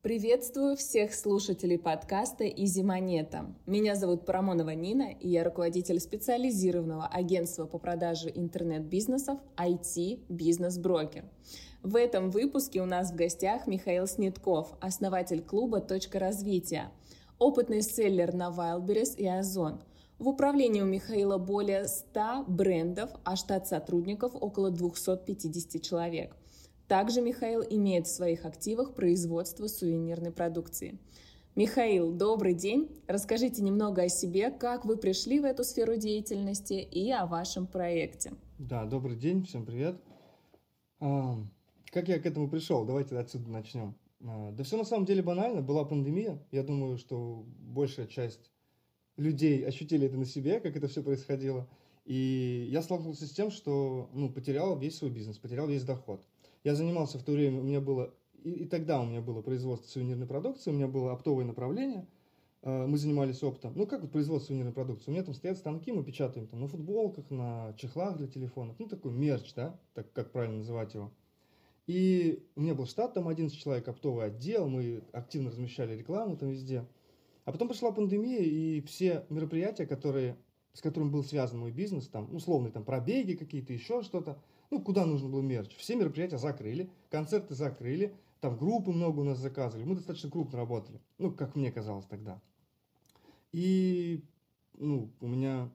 Приветствую 0.00 0.76
всех 0.76 1.12
слушателей 1.12 1.76
подкаста 1.76 2.46
«Изи 2.46 2.84
Монета». 2.84 3.52
Меня 3.66 3.96
зовут 3.96 4.24
Парамонова 4.26 4.70
Нина, 4.70 5.10
и 5.10 5.28
я 5.28 5.42
руководитель 5.42 5.98
специализированного 5.98 7.08
агентства 7.08 7.66
по 7.66 7.78
продаже 7.78 8.30
интернет-бизнесов 8.32 9.40
IT 9.56 10.20
Бизнес 10.28 10.78
Брокер. 10.78 11.24
В 11.82 11.96
этом 11.96 12.30
выпуске 12.30 12.80
у 12.80 12.84
нас 12.84 13.10
в 13.10 13.16
гостях 13.16 13.66
Михаил 13.66 14.06
Снитков, 14.06 14.72
основатель 14.80 15.42
клуба 15.42 15.80
«Точка 15.80 16.20
развития», 16.20 16.92
опытный 17.40 17.82
селлер 17.82 18.32
на 18.32 18.50
Wildberries 18.50 19.16
и 19.16 19.26
Озон. 19.26 19.82
В 20.20 20.28
управлении 20.28 20.80
у 20.80 20.86
Михаила 20.86 21.38
более 21.38 21.88
100 21.88 22.44
брендов, 22.46 23.10
а 23.24 23.34
штат 23.34 23.66
сотрудников 23.66 24.36
около 24.36 24.70
250 24.70 25.82
человек– 25.82 26.36
также 26.88 27.20
Михаил 27.20 27.62
имеет 27.62 28.06
в 28.06 28.10
своих 28.10 28.44
активах 28.44 28.94
производство 28.94 29.66
сувенирной 29.66 30.32
продукции. 30.32 30.98
Михаил, 31.54 32.12
добрый 32.12 32.54
день. 32.54 32.88
Расскажите 33.06 33.62
немного 33.62 34.02
о 34.02 34.08
себе, 34.08 34.50
как 34.50 34.84
вы 34.84 34.96
пришли 34.96 35.38
в 35.40 35.44
эту 35.44 35.64
сферу 35.64 35.96
деятельности 35.96 36.74
и 36.74 37.10
о 37.10 37.26
вашем 37.26 37.66
проекте. 37.66 38.32
Да, 38.58 38.86
добрый 38.86 39.16
день, 39.16 39.44
всем 39.44 39.66
привет. 39.66 40.00
А, 41.00 41.36
как 41.90 42.08
я 42.08 42.18
к 42.18 42.26
этому 42.26 42.48
пришел? 42.48 42.84
Давайте 42.84 43.18
отсюда 43.18 43.50
начнем. 43.50 43.94
А, 44.24 44.52
да 44.52 44.64
все 44.64 44.76
на 44.76 44.84
самом 44.84 45.04
деле 45.04 45.22
банально. 45.22 45.60
Была 45.60 45.84
пандемия. 45.84 46.38
Я 46.52 46.62
думаю, 46.62 46.96
что 46.96 47.44
большая 47.58 48.06
часть 48.06 48.50
людей 49.16 49.66
ощутили 49.66 50.06
это 50.06 50.16
на 50.16 50.24
себе, 50.24 50.60
как 50.60 50.76
это 50.76 50.88
все 50.88 51.02
происходило. 51.02 51.68
И 52.04 52.68
я 52.70 52.82
столкнулся 52.82 53.26
с 53.26 53.32
тем, 53.32 53.50
что 53.50 54.08
ну, 54.14 54.30
потерял 54.30 54.78
весь 54.78 54.96
свой 54.96 55.10
бизнес, 55.10 55.38
потерял 55.38 55.66
весь 55.66 55.82
доход. 55.82 56.24
Я 56.64 56.74
занимался 56.74 57.18
в 57.18 57.22
то 57.22 57.32
время, 57.32 57.60
у 57.60 57.64
меня 57.64 57.80
было, 57.80 58.14
и, 58.42 58.50
и 58.50 58.64
тогда 58.66 59.00
у 59.00 59.06
меня 59.06 59.20
было 59.20 59.42
производство 59.42 59.88
сувенирной 59.88 60.26
продукции, 60.26 60.70
у 60.70 60.74
меня 60.74 60.88
было 60.88 61.12
оптовое 61.12 61.44
направление, 61.44 62.06
э, 62.62 62.86
мы 62.86 62.98
занимались 62.98 63.42
оптом. 63.42 63.72
Ну, 63.76 63.86
как 63.86 64.02
вот 64.02 64.12
производство 64.12 64.48
сувенирной 64.48 64.72
продукции? 64.72 65.10
У 65.10 65.14
меня 65.14 65.22
там 65.22 65.34
стоят 65.34 65.58
станки, 65.58 65.92
мы 65.92 66.04
печатаем 66.04 66.46
там 66.46 66.60
на 66.60 66.68
футболках, 66.68 67.30
на 67.30 67.74
чехлах 67.76 68.16
для 68.16 68.26
телефонов, 68.26 68.76
ну, 68.78 68.88
такой 68.88 69.12
мерч, 69.12 69.54
да, 69.54 69.78
так 69.94 70.12
как 70.12 70.32
правильно 70.32 70.58
называть 70.58 70.94
его. 70.94 71.12
И 71.86 72.46
у 72.54 72.60
меня 72.60 72.74
был 72.74 72.84
штат, 72.84 73.14
там 73.14 73.28
11 73.28 73.58
человек, 73.58 73.88
оптовый 73.88 74.26
отдел, 74.26 74.68
мы 74.68 75.02
активно 75.12 75.50
размещали 75.50 75.96
рекламу 75.96 76.36
там 76.36 76.50
везде. 76.50 76.86
А 77.46 77.50
потом 77.50 77.68
пришла 77.68 77.92
пандемия, 77.92 78.42
и 78.42 78.82
все 78.82 79.24
мероприятия, 79.30 79.86
которые, 79.86 80.36
с 80.74 80.82
которыми 80.82 81.08
был 81.08 81.24
связан 81.24 81.60
мой 81.60 81.72
бизнес, 81.72 82.06
там, 82.08 82.34
условные 82.34 82.72
там 82.72 82.84
пробеги 82.84 83.36
какие-то, 83.36 83.72
еще 83.72 84.02
что-то, 84.02 84.38
ну, 84.70 84.80
куда 84.80 85.06
нужно 85.06 85.28
было 85.28 85.40
мерч. 85.40 85.76
Все 85.76 85.96
мероприятия 85.96 86.38
закрыли, 86.38 86.90
концерты 87.10 87.54
закрыли, 87.54 88.14
там 88.40 88.56
группы 88.56 88.90
много 88.90 89.20
у 89.20 89.24
нас 89.24 89.38
заказывали, 89.38 89.84
мы 89.84 89.96
достаточно 89.96 90.30
крупно 90.30 90.58
работали, 90.58 91.00
ну, 91.18 91.32
как 91.32 91.56
мне 91.56 91.72
казалось 91.72 92.06
тогда. 92.06 92.40
И, 93.52 94.22
ну, 94.74 95.10
у 95.20 95.26
меня 95.26 95.70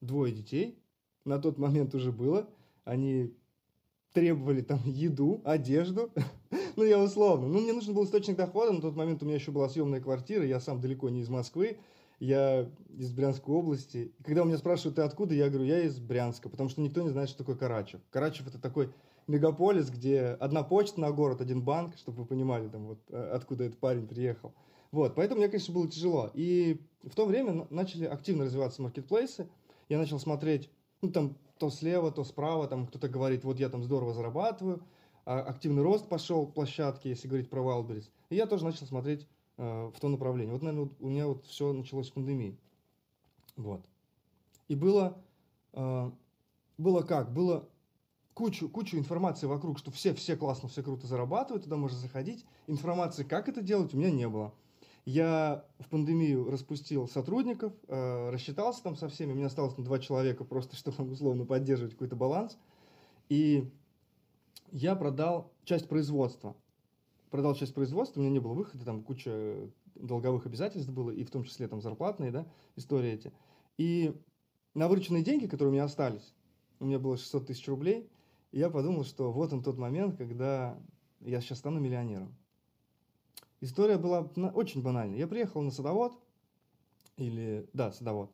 двое 0.00 0.32
детей, 0.32 0.78
на 1.24 1.38
тот 1.38 1.58
момент 1.58 1.94
уже 1.94 2.10
было, 2.10 2.48
они 2.84 3.34
требовали 4.12 4.62
там 4.62 4.80
еду, 4.84 5.40
одежду, 5.44 6.10
ну, 6.76 6.82
я 6.82 7.00
условно, 7.00 7.46
ну, 7.46 7.60
мне 7.60 7.72
нужен 7.72 7.94
был 7.94 8.04
источник 8.04 8.36
дохода, 8.36 8.72
на 8.72 8.80
тот 8.80 8.96
момент 8.96 9.22
у 9.22 9.26
меня 9.26 9.36
еще 9.36 9.52
была 9.52 9.68
съемная 9.68 10.00
квартира, 10.00 10.44
я 10.44 10.58
сам 10.58 10.80
далеко 10.80 11.08
не 11.10 11.20
из 11.20 11.28
Москвы, 11.28 11.78
я 12.20 12.70
из 12.96 13.12
Брянской 13.12 13.52
области. 13.52 14.12
И 14.18 14.22
когда 14.22 14.42
у 14.42 14.44
меня 14.44 14.58
спрашивают, 14.58 14.96
ты 14.96 15.02
откуда, 15.02 15.34
я 15.34 15.48
говорю, 15.48 15.64
я 15.64 15.82
из 15.82 15.98
Брянска, 15.98 16.48
потому 16.48 16.68
что 16.68 16.82
никто 16.82 17.02
не 17.02 17.08
знает, 17.08 17.30
что 17.30 17.38
такое 17.38 17.56
Карачев. 17.56 18.00
Карачев 18.10 18.46
это 18.46 18.58
такой 18.58 18.92
мегаполис, 19.26 19.90
где 19.90 20.36
одна 20.38 20.62
почта 20.62 21.00
на 21.00 21.10
город, 21.10 21.40
один 21.40 21.62
банк, 21.62 21.96
чтобы 21.96 22.18
вы 22.18 22.26
понимали, 22.26 22.68
там, 22.68 22.88
вот, 22.88 22.98
э, 23.08 23.30
откуда 23.34 23.64
этот 23.64 23.78
парень 23.78 24.06
приехал. 24.06 24.52
Вот, 24.92 25.14
поэтому 25.14 25.40
мне, 25.40 25.48
конечно, 25.48 25.72
было 25.72 25.88
тяжело. 25.88 26.30
И 26.34 26.80
в 27.02 27.14
то 27.14 27.24
время 27.24 27.66
начали 27.70 28.04
активно 28.04 28.44
развиваться 28.44 28.82
маркетплейсы. 28.82 29.48
Я 29.88 29.98
начал 29.98 30.18
смотреть, 30.18 30.68
ну, 31.00 31.10
там, 31.10 31.36
то 31.58 31.70
слева, 31.70 32.10
то 32.10 32.24
справа, 32.24 32.66
там 32.66 32.86
кто-то 32.86 33.08
говорит, 33.08 33.44
вот 33.44 33.58
я 33.60 33.68
там 33.68 33.82
здорово 33.82 34.12
зарабатываю, 34.12 34.82
а 35.24 35.40
активный 35.40 35.82
рост 35.82 36.08
пошел 36.08 36.46
площадки, 36.46 37.08
если 37.08 37.28
говорить 37.28 37.48
про 37.48 37.62
Wildberries. 37.62 38.10
И 38.30 38.36
я 38.36 38.46
тоже 38.46 38.64
начал 38.64 38.86
смотреть 38.86 39.28
в 39.60 40.00
то 40.00 40.08
направление. 40.08 40.52
Вот, 40.54 40.62
наверное, 40.62 40.90
у 41.00 41.08
меня 41.08 41.26
вот 41.26 41.44
все 41.44 41.72
началось 41.72 42.06
с 42.06 42.10
пандемии. 42.10 42.56
Вот. 43.56 43.84
И 44.68 44.74
было, 44.74 45.22
э, 45.72 46.10
было 46.78 47.02
как? 47.02 47.32
Было 47.32 47.68
кучу, 48.34 48.68
кучу 48.68 48.96
информации 48.96 49.46
вокруг, 49.46 49.78
что 49.78 49.90
все, 49.90 50.14
все 50.14 50.36
классно, 50.36 50.68
все 50.68 50.82
круто 50.82 51.06
зарабатывают, 51.06 51.64
туда 51.64 51.76
можно 51.76 51.98
заходить. 51.98 52.46
Информации, 52.68 53.22
как 53.22 53.48
это 53.48 53.60
делать, 53.60 53.92
у 53.92 53.98
меня 53.98 54.10
не 54.10 54.28
было. 54.28 54.54
Я 55.04 55.64
в 55.78 55.88
пандемию 55.88 56.50
распустил 56.50 57.08
сотрудников, 57.08 57.72
э, 57.88 58.30
рассчитался 58.30 58.82
там 58.82 58.96
со 58.96 59.08
всеми, 59.08 59.32
у 59.32 59.34
меня 59.34 59.46
осталось 59.46 59.74
там 59.74 59.84
два 59.84 59.98
человека 59.98 60.44
просто, 60.44 60.76
чтобы 60.94 61.12
условно 61.12 61.44
поддерживать 61.44 61.92
какой-то 61.92 62.16
баланс. 62.16 62.56
И 63.28 63.70
я 64.72 64.94
продал 64.94 65.52
часть 65.64 65.88
производства 65.88 66.54
продал 67.30 67.54
часть 67.54 67.74
производства, 67.74 68.20
у 68.20 68.22
меня 68.22 68.32
не 68.32 68.40
было 68.40 68.52
выхода, 68.52 68.84
там 68.84 69.02
куча 69.02 69.70
долговых 69.94 70.46
обязательств 70.46 70.90
было, 70.90 71.10
и 71.10 71.24
в 71.24 71.30
том 71.30 71.44
числе 71.44 71.68
там 71.68 71.80
зарплатные, 71.80 72.30
да, 72.30 72.46
истории 72.76 73.12
эти. 73.12 73.32
И 73.78 74.14
на 74.74 74.88
вырученные 74.88 75.22
деньги, 75.22 75.46
которые 75.46 75.70
у 75.70 75.72
меня 75.72 75.84
остались, 75.84 76.34
у 76.80 76.86
меня 76.86 76.98
было 76.98 77.16
600 77.16 77.46
тысяч 77.46 77.66
рублей, 77.68 78.10
и 78.52 78.58
я 78.58 78.70
подумал, 78.70 79.04
что 79.04 79.32
вот 79.32 79.52
он 79.52 79.62
тот 79.62 79.78
момент, 79.78 80.16
когда 80.16 80.78
я 81.20 81.40
сейчас 81.40 81.58
стану 81.58 81.80
миллионером. 81.80 82.34
История 83.60 83.98
была 83.98 84.20
очень 84.54 84.82
банальная. 84.82 85.18
Я 85.18 85.28
приехал 85.28 85.60
на 85.60 85.70
садовод, 85.70 86.18
или, 87.16 87.68
да, 87.74 87.92
садовод, 87.92 88.32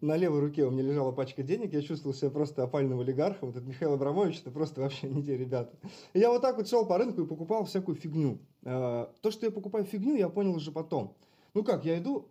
на 0.00 0.16
левой 0.16 0.40
руке 0.40 0.64
у 0.64 0.70
меня 0.70 0.82
лежала 0.82 1.12
пачка 1.12 1.42
денег, 1.42 1.72
я 1.72 1.82
чувствовал 1.82 2.14
себя 2.14 2.30
просто 2.30 2.62
опальным 2.62 3.00
олигархом. 3.00 3.50
Этот 3.50 3.66
Михаил 3.66 3.94
Абрамович, 3.94 4.40
это 4.40 4.50
просто 4.50 4.80
вообще 4.80 5.08
не 5.08 5.22
те 5.22 5.36
ребята. 5.36 5.76
И 6.12 6.18
я 6.18 6.30
вот 6.30 6.42
так 6.42 6.56
вот 6.56 6.68
шел 6.68 6.86
по 6.86 6.98
рынку 6.98 7.22
и 7.22 7.26
покупал 7.26 7.64
всякую 7.64 7.96
фигню. 7.96 8.38
А, 8.64 9.12
то, 9.20 9.30
что 9.30 9.46
я 9.46 9.52
покупаю 9.52 9.84
фигню, 9.84 10.16
я 10.16 10.28
понял 10.28 10.54
уже 10.54 10.72
потом. 10.72 11.16
Ну 11.54 11.64
как, 11.64 11.84
я 11.84 11.98
иду, 11.98 12.28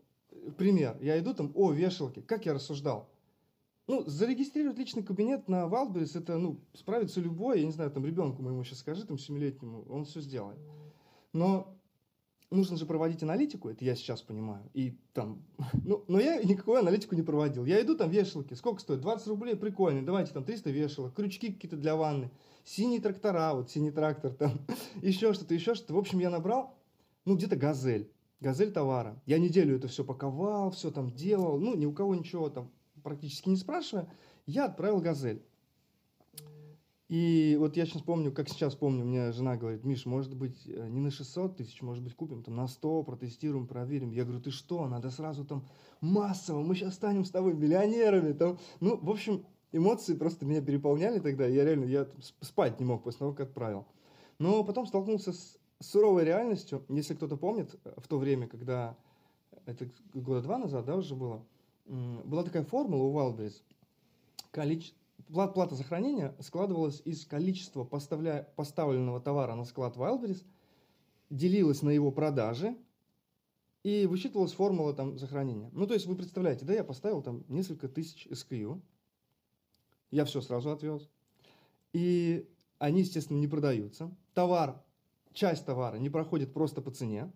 пример, 0.57 0.97
я 1.01 1.19
иду 1.19 1.33
там, 1.33 1.51
о, 1.55 1.71
вешалки, 1.71 2.21
как 2.21 2.45
я 2.45 2.53
рассуждал. 2.53 3.09
Ну, 3.87 4.03
зарегистрировать 4.05 4.77
личный 4.77 5.01
кабинет 5.01 5.47
на 5.47 5.63
Wildberries, 5.63 6.15
это, 6.15 6.37
ну, 6.37 6.59
справится 6.73 7.19
любой, 7.19 7.61
я 7.61 7.65
не 7.65 7.71
знаю, 7.71 7.89
там, 7.89 8.05
ребенку 8.05 8.43
моему 8.43 8.63
сейчас 8.63 8.79
скажи, 8.79 9.03
там, 9.03 9.17
семилетнему, 9.17 9.83
он 9.89 10.05
все 10.05 10.21
сделает. 10.21 10.59
Но 11.33 11.78
нужно 12.51 12.77
же 12.77 12.85
проводить 12.85 13.23
аналитику, 13.23 13.69
это 13.69 13.83
я 13.85 13.95
сейчас 13.95 14.21
понимаю. 14.21 14.69
И 14.73 14.97
там, 15.13 15.43
ну, 15.85 16.03
но 16.07 16.19
я 16.19 16.41
никакую 16.43 16.79
аналитику 16.79 17.15
не 17.15 17.21
проводил. 17.21 17.65
Я 17.65 17.81
иду, 17.81 17.95
там 17.95 18.09
вешалки, 18.09 18.53
сколько 18.53 18.81
стоит? 18.81 19.01
20 19.01 19.27
рублей, 19.27 19.55
прикольно, 19.55 20.05
давайте 20.05 20.33
там 20.33 20.43
300 20.43 20.69
вешалок, 20.71 21.13
крючки 21.13 21.51
какие-то 21.51 21.77
для 21.77 21.95
ванны, 21.95 22.31
синие 22.63 23.01
трактора, 23.01 23.53
вот 23.53 23.69
синий 23.69 23.91
трактор 23.91 24.33
там, 24.33 24.59
еще 25.01 25.33
что-то, 25.33 25.53
еще 25.53 25.75
что-то. 25.75 25.93
В 25.93 25.97
общем, 25.97 26.19
я 26.19 26.29
набрал, 26.29 26.77
ну, 27.25 27.35
где-то 27.35 27.55
газель, 27.55 28.11
газель 28.39 28.71
товара. 28.71 29.21
Я 29.25 29.39
неделю 29.39 29.75
это 29.75 29.87
все 29.87 30.03
паковал, 30.03 30.71
все 30.71 30.91
там 30.91 31.11
делал, 31.11 31.59
ну, 31.59 31.75
ни 31.75 31.85
у 31.85 31.93
кого 31.93 32.15
ничего 32.15 32.49
там 32.49 32.71
практически 33.03 33.49
не 33.49 33.55
спрашивая, 33.55 34.09
я 34.45 34.65
отправил 34.65 34.99
газель. 34.99 35.43
И 37.09 37.57
вот 37.59 37.75
я 37.75 37.87
сейчас 37.87 38.03
помню, 38.03 38.31
как 38.31 38.49
сейчас 38.49 38.75
помню, 38.75 39.03
мне 39.03 39.31
жена 39.31 39.57
говорит, 39.57 39.83
Миш, 39.83 40.05
может 40.05 40.35
быть, 40.35 40.61
э, 40.67 40.87
не 40.89 40.99
на 40.99 41.09
600 41.09 41.57
тысяч, 41.57 41.81
может 41.81 42.03
быть, 42.03 42.13
купим 42.13 42.43
там 42.43 42.55
на 42.55 42.67
100, 42.67 43.01
протестируем, 43.01 43.65
проверим. 43.65 44.11
Я 44.11 44.25
говорю, 44.25 44.39
ты 44.41 44.51
что, 44.51 44.87
надо 44.87 45.09
сразу 45.09 45.43
там 45.43 45.65
массово, 46.01 46.61
мы 46.61 46.75
сейчас 46.75 46.93
станем 46.93 47.25
с 47.25 47.31
тобой 47.31 47.55
миллионерами. 47.55 48.33
Там. 48.33 48.59
Ну, 48.79 48.95
в 48.95 49.09
общем, 49.09 49.43
эмоции 49.71 50.13
просто 50.13 50.45
меня 50.45 50.61
переполняли 50.61 51.17
тогда, 51.19 51.47
я 51.47 51.65
реально, 51.65 51.85
я 51.85 52.07
спать 52.41 52.79
не 52.79 52.85
мог 52.85 53.03
после 53.03 53.19
того, 53.19 53.33
как 53.33 53.47
отправил. 53.47 53.87
Но 54.37 54.63
потом 54.63 54.85
столкнулся 54.85 55.33
с 55.33 55.57
суровой 55.79 56.25
реальностью, 56.25 56.85
если 56.89 57.15
кто-то 57.15 57.37
помнит, 57.37 57.75
э, 57.85 57.93
в 57.97 58.07
то 58.07 58.19
время, 58.19 58.47
когда, 58.47 58.95
это 59.65 59.89
года 60.13 60.43
два 60.43 60.59
назад, 60.59 60.85
да, 60.85 60.95
уже 60.95 61.15
было, 61.15 61.43
была 61.87 62.43
такая 62.43 62.63
формула 62.65 63.01
у 63.01 63.17
Wildberries, 63.17 63.63
количество, 64.51 64.98
плата 65.29 65.75
за 65.75 65.83
хранение 65.83 66.35
складывалась 66.39 67.01
из 67.05 67.25
количества 67.25 67.83
поставля... 67.83 68.47
поставленного 68.55 69.19
товара 69.19 69.55
на 69.55 69.65
склад 69.65 69.95
Wildberries, 69.95 70.43
делилась 71.29 71.81
на 71.81 71.89
его 71.89 72.11
продажи 72.11 72.75
и 73.83 74.05
высчитывалась 74.07 74.53
формула 74.53 74.93
там 74.93 75.17
за 75.17 75.27
хранение. 75.27 75.69
Ну, 75.73 75.87
то 75.87 75.93
есть 75.93 76.05
вы 76.05 76.15
представляете, 76.15 76.65
да, 76.65 76.73
я 76.73 76.83
поставил 76.83 77.21
там 77.21 77.43
несколько 77.47 77.87
тысяч 77.87 78.27
SKU, 78.27 78.81
я 80.11 80.25
все 80.25 80.41
сразу 80.41 80.71
отвез, 80.71 81.07
и 81.93 82.49
они, 82.79 83.01
естественно, 83.01 83.37
не 83.37 83.47
продаются. 83.47 84.11
Товар, 84.33 84.81
часть 85.33 85.65
товара 85.65 85.97
не 85.97 86.09
проходит 86.09 86.53
просто 86.53 86.81
по 86.81 86.91
цене, 86.91 87.31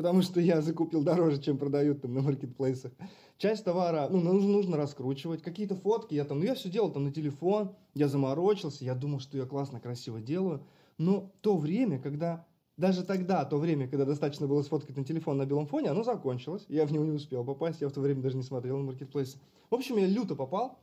потому 0.00 0.22
что 0.22 0.40
я 0.40 0.62
закупил 0.62 1.02
дороже, 1.02 1.42
чем 1.42 1.58
продают 1.58 2.00
там 2.00 2.14
на 2.14 2.22
маркетплейсах. 2.22 2.90
Часть 3.36 3.64
товара, 3.64 4.08
ну, 4.08 4.18
нужно, 4.18 4.48
нужно 4.48 4.76
раскручивать. 4.78 5.42
Какие-то 5.42 5.74
фотки 5.74 6.14
я 6.14 6.24
там, 6.24 6.38
ну, 6.38 6.46
я 6.46 6.54
все 6.54 6.70
делал 6.70 6.90
там 6.90 7.04
на 7.04 7.12
телефон, 7.12 7.74
я 7.92 8.08
заморочился, 8.08 8.82
я 8.82 8.94
думал, 8.94 9.20
что 9.20 9.36
я 9.36 9.44
классно, 9.44 9.78
красиво 9.78 10.18
делаю. 10.22 10.64
Но 10.96 11.30
то 11.42 11.58
время, 11.58 12.00
когда 12.00 12.46
даже 12.78 13.04
тогда, 13.04 13.44
то 13.44 13.58
время, 13.58 13.88
когда 13.88 14.06
достаточно 14.06 14.46
было 14.46 14.62
сфоткать 14.62 14.96
на 14.96 15.04
телефон 15.04 15.36
на 15.36 15.44
белом 15.44 15.66
фоне, 15.66 15.90
оно 15.90 16.02
закончилось. 16.02 16.64
Я 16.68 16.86
в 16.86 16.92
него 16.92 17.04
не 17.04 17.12
успел 17.12 17.44
попасть, 17.44 17.82
я 17.82 17.88
в 17.90 17.92
то 17.92 18.00
время 18.00 18.22
даже 18.22 18.38
не 18.38 18.42
смотрел 18.42 18.78
на 18.78 18.84
маркетплейсы. 18.84 19.36
В 19.68 19.74
общем, 19.74 19.98
я 19.98 20.06
люто 20.06 20.34
попал. 20.34 20.78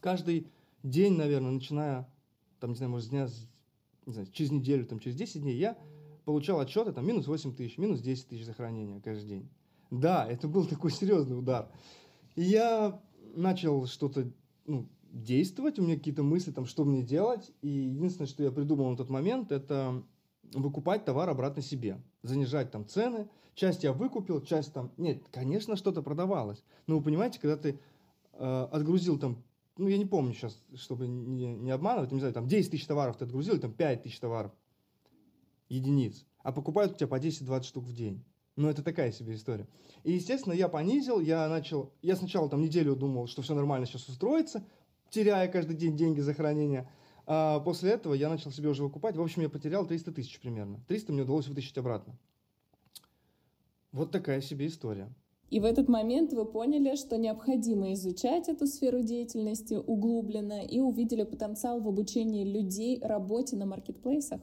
Каждый 0.00 0.48
день, 0.82 1.16
наверное, 1.16 1.52
начиная, 1.52 2.06
там, 2.60 2.72
не 2.72 2.76
знаю, 2.76 2.92
может, 2.92 3.08
дня, 3.08 3.28
не 4.04 4.12
знаю, 4.12 4.28
через 4.30 4.50
неделю, 4.50 4.84
там, 4.84 4.98
через 4.98 5.16
10 5.16 5.40
дней, 5.40 5.56
я 5.56 5.78
получал 6.26 6.58
отчеты, 6.58 6.92
там, 6.92 7.06
минус 7.06 7.28
8 7.28 7.54
тысяч, 7.54 7.78
минус 7.78 8.00
10 8.00 8.28
тысяч 8.28 8.44
за 8.44 8.52
хранение 8.52 9.00
каждый 9.00 9.28
день. 9.28 9.48
Да, 9.90 10.26
это 10.26 10.48
был 10.48 10.66
такой 10.66 10.90
серьезный 10.90 11.38
удар. 11.38 11.70
И 12.34 12.42
я 12.42 13.00
начал 13.36 13.86
что-то 13.86 14.30
ну, 14.66 14.88
действовать, 15.12 15.78
у 15.78 15.82
меня 15.82 15.94
какие-то 15.94 16.24
мысли, 16.24 16.50
там, 16.50 16.66
что 16.66 16.84
мне 16.84 17.02
делать. 17.02 17.52
И 17.62 17.68
единственное, 17.68 18.26
что 18.26 18.42
я 18.42 18.50
придумал 18.50 18.90
на 18.90 18.96
тот 18.96 19.08
момент, 19.08 19.52
это 19.52 20.02
выкупать 20.52 21.04
товар 21.04 21.30
обратно 21.30 21.62
себе, 21.62 22.02
занижать 22.22 22.72
там 22.72 22.86
цены. 22.86 23.28
Часть 23.54 23.84
я 23.84 23.92
выкупил, 23.92 24.42
часть 24.42 24.72
там... 24.72 24.90
Нет, 24.96 25.22
конечно, 25.30 25.76
что-то 25.76 26.02
продавалось. 26.02 26.62
Но 26.88 26.98
вы 26.98 27.04
понимаете, 27.04 27.38
когда 27.40 27.56
ты 27.56 27.78
э, 28.32 28.68
отгрузил 28.72 29.16
там, 29.16 29.44
ну, 29.76 29.86
я 29.86 29.96
не 29.96 30.06
помню 30.06 30.34
сейчас, 30.34 30.60
чтобы 30.74 31.06
не, 31.06 31.54
не 31.54 31.70
обманывать, 31.70 32.10
не 32.10 32.18
знаю, 32.18 32.34
там 32.34 32.48
10 32.48 32.72
тысяч 32.72 32.86
товаров 32.86 33.16
ты 33.16 33.26
отгрузил, 33.26 33.60
там 33.60 33.72
5 33.72 34.02
тысяч 34.02 34.18
товаров, 34.18 34.50
единиц, 35.68 36.24
а 36.42 36.52
покупают 36.52 36.92
у 36.92 36.94
тебя 36.96 37.08
по 37.08 37.18
10-20 37.18 37.62
штук 37.62 37.84
в 37.84 37.94
день. 37.94 38.24
Ну, 38.56 38.68
это 38.68 38.82
такая 38.82 39.12
себе 39.12 39.34
история. 39.34 39.68
И, 40.02 40.12
естественно, 40.12 40.54
я 40.54 40.68
понизил, 40.68 41.20
я 41.20 41.46
начал... 41.48 41.92
Я 42.00 42.16
сначала 42.16 42.48
там 42.48 42.62
неделю 42.62 42.96
думал, 42.96 43.26
что 43.26 43.42
все 43.42 43.54
нормально 43.54 43.86
сейчас 43.86 44.08
устроится, 44.08 44.64
теряя 45.10 45.46
каждый 45.48 45.76
день 45.76 45.96
деньги 45.96 46.20
за 46.20 46.32
хранение. 46.32 46.90
А 47.26 47.60
после 47.60 47.90
этого 47.90 48.14
я 48.14 48.30
начал 48.30 48.50
себе 48.50 48.70
уже 48.70 48.82
выкупать. 48.82 49.16
В 49.16 49.20
общем, 49.20 49.42
я 49.42 49.50
потерял 49.50 49.86
300 49.86 50.12
тысяч 50.12 50.40
примерно. 50.40 50.80
300 50.88 51.12
мне 51.12 51.22
удалось 51.22 51.48
вытащить 51.48 51.76
обратно. 51.76 52.16
Вот 53.92 54.10
такая 54.10 54.40
себе 54.40 54.68
история. 54.68 55.12
И 55.50 55.60
в 55.60 55.64
этот 55.64 55.88
момент 55.88 56.32
вы 56.32 56.44
поняли, 56.44 56.96
что 56.96 57.18
необходимо 57.18 57.92
изучать 57.92 58.48
эту 58.48 58.66
сферу 58.66 59.02
деятельности 59.02 59.74
углубленно 59.74 60.64
и 60.64 60.80
увидели 60.80 61.22
потенциал 61.22 61.80
в 61.80 61.88
обучении 61.88 62.44
людей 62.44 62.98
работе 63.00 63.56
на 63.56 63.66
маркетплейсах? 63.66 64.40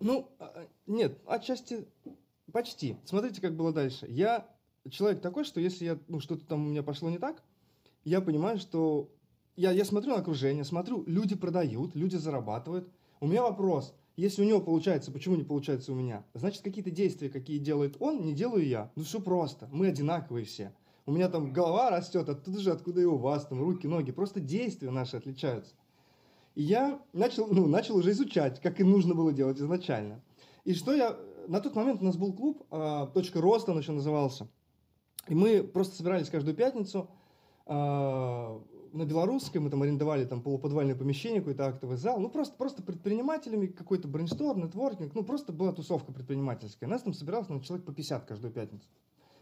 Ну, 0.00 0.28
а, 0.38 0.66
нет, 0.86 1.18
отчасти 1.26 1.86
почти. 2.52 2.96
Смотрите, 3.04 3.40
как 3.40 3.56
было 3.56 3.72
дальше. 3.72 4.06
Я 4.08 4.48
человек 4.90 5.20
такой, 5.20 5.44
что 5.44 5.60
если 5.60 5.84
я, 5.84 5.98
ну, 6.08 6.20
что-то 6.20 6.46
там 6.46 6.66
у 6.66 6.70
меня 6.70 6.82
пошло 6.82 7.10
не 7.10 7.18
так, 7.18 7.42
я 8.04 8.20
понимаю, 8.20 8.58
что 8.58 9.10
я, 9.56 9.70
я 9.70 9.84
смотрю 9.84 10.12
на 10.12 10.20
окружение, 10.20 10.64
смотрю, 10.64 11.04
люди 11.06 11.34
продают, 11.34 11.94
люди 11.94 12.16
зарабатывают. 12.16 12.88
У 13.20 13.26
меня 13.26 13.42
вопрос, 13.42 13.94
если 14.16 14.42
у 14.42 14.44
него 14.44 14.60
получается, 14.60 15.10
почему 15.10 15.36
не 15.36 15.44
получается 15.44 15.92
у 15.92 15.94
меня? 15.94 16.24
Значит, 16.34 16.62
какие-то 16.62 16.90
действия, 16.90 17.30
какие 17.30 17.58
делает 17.58 17.96
он, 18.00 18.24
не 18.24 18.34
делаю 18.34 18.66
я. 18.66 18.92
Ну, 18.96 19.04
все 19.04 19.20
просто, 19.20 19.68
мы 19.72 19.88
одинаковые 19.88 20.44
все. 20.44 20.74
У 21.06 21.12
меня 21.12 21.28
там 21.28 21.52
голова 21.52 21.90
растет, 21.90 22.28
оттуда 22.28 22.60
же, 22.60 22.70
откуда 22.70 23.00
и 23.00 23.04
у 23.04 23.16
вас, 23.16 23.46
там 23.46 23.60
руки, 23.60 23.86
ноги. 23.86 24.10
Просто 24.10 24.40
действия 24.40 24.90
наши 24.90 25.16
отличаются. 25.16 25.74
И 26.54 26.62
я 26.62 27.00
начал, 27.12 27.46
ну, 27.48 27.66
начал 27.66 27.96
уже 27.96 28.12
изучать, 28.12 28.60
как 28.60 28.80
и 28.80 28.84
нужно 28.84 29.14
было 29.14 29.32
делать 29.32 29.58
изначально. 29.58 30.20
И 30.64 30.74
что 30.74 30.94
я... 30.94 31.16
На 31.46 31.60
тот 31.60 31.74
момент 31.74 32.00
у 32.00 32.04
нас 32.04 32.16
был 32.16 32.32
клуб, 32.32 32.62
э, 32.70 33.06
«Точка 33.12 33.40
роста» 33.40 33.72
он 33.72 33.78
еще 33.78 33.92
назывался. 33.92 34.48
И 35.28 35.34
мы 35.34 35.62
просто 35.62 35.96
собирались 35.96 36.30
каждую 36.30 36.56
пятницу, 36.56 37.10
э, 37.66 38.60
на 38.94 39.04
Белорусской, 39.04 39.60
мы 39.60 39.70
там 39.70 39.82
арендовали 39.82 40.24
там 40.24 40.40
полуподвальное 40.40 40.94
помещение, 40.94 41.40
какой-то 41.40 41.66
актовый 41.66 41.96
зал, 41.96 42.20
ну 42.20 42.28
просто, 42.28 42.56
просто 42.56 42.82
предпринимателями 42.82 43.66
какой-то 43.66 44.06
брейншторм, 44.06 44.60
нетворкинг, 44.60 45.14
ну 45.14 45.24
просто 45.24 45.52
была 45.52 45.72
тусовка 45.72 46.12
предпринимательская. 46.12 46.88
Нас 46.88 47.02
там 47.02 47.12
собиралось 47.12 47.48
на 47.48 47.60
человек 47.60 47.84
по 47.84 47.92
50 47.92 48.24
каждую 48.24 48.52
пятницу. 48.52 48.86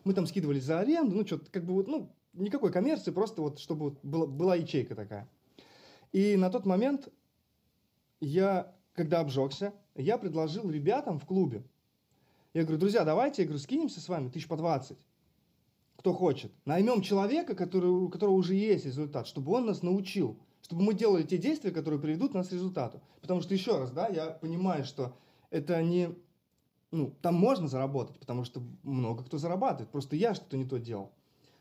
Мы 0.05 0.15
там 0.15 0.27
скидывались 0.27 0.65
за 0.65 0.81
аренду, 0.81 1.15
ну 1.15 1.27
что-то 1.27 1.51
как 1.51 1.65
бы 1.65 1.75
вот, 1.75 1.87
ну 1.87 2.11
никакой 2.33 2.73
коммерции, 2.73 3.11
просто 3.11 3.43
вот 3.43 3.59
чтобы 3.59 3.91
вот 3.91 3.99
была, 4.03 4.27
была 4.27 4.57
ячейка 4.57 4.95
такая. 4.95 5.29
И 6.13 6.37
на 6.37 6.51
тот 6.51 6.67
момент 6.67 7.09
я, 8.21 8.75
когда 8.95 9.21
обжегся, 9.21 9.73
я 9.95 10.19
предложил 10.19 10.71
ребятам 10.71 11.19
в 11.19 11.27
клубе, 11.27 11.65
я 12.55 12.63
говорю, 12.63 12.79
друзья, 12.79 13.05
давайте, 13.05 13.43
я 13.43 13.49
говорю, 13.49 13.63
скинемся 13.63 14.01
с 14.01 14.09
вами 14.09 14.29
тысяч 14.29 14.47
по 14.47 14.57
20 14.57 14.99
кто 16.03 16.13
хочет. 16.13 16.51
Наймем 16.65 17.01
человека, 17.01 17.55
который, 17.55 17.89
у 17.89 18.09
которого 18.09 18.35
уже 18.35 18.57
есть 18.57 18.85
результат, 18.85 19.29
чтобы 19.29 19.53
он 19.53 19.67
нас 19.67 19.83
научил, 19.85 20.37
чтобы 20.61 20.83
мы 20.83 20.95
делали 20.95 21.23
те 21.23 21.39
действия, 21.39 21.71
которые 21.71 22.01
приведут 22.01 22.35
нас 22.35 22.49
к 22.49 22.53
результату. 22.53 23.01
Потому 23.21 23.41
что, 23.41 23.55
еще 23.55 23.79
раз, 23.79 23.93
да, 23.93 24.09
я 24.09 24.27
понимаю, 24.27 24.85
что 24.85 25.15
это 25.51 25.81
не... 25.81 26.13
Ну, 26.91 27.15
там 27.23 27.37
можно 27.37 27.69
заработать, 27.69 28.19
потому 28.19 28.43
что 28.43 28.61
много 28.83 29.23
кто 29.23 29.39
зарабатывает. 29.39 29.91
Просто 29.91 30.17
я 30.17 30.35
что-то 30.35 30.57
не 30.57 30.65
то 30.65 30.79
делал. 30.79 31.13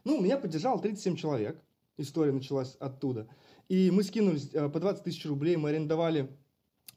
Ну, 0.06 0.20
меня 0.20 0.38
поддержал 0.38 0.82
37 0.82 1.16
человек. 1.18 1.62
История 1.98 2.32
началась 2.32 2.76
оттуда. 2.80 3.28
И 3.72 3.92
мы 3.92 4.04
скинулись 4.04 4.50
э, 4.54 4.70
по 4.70 4.80
20 4.80 5.04
тысяч 5.04 5.26
рублей, 5.26 5.56
мы 5.56 5.70
арендовали 5.70 6.30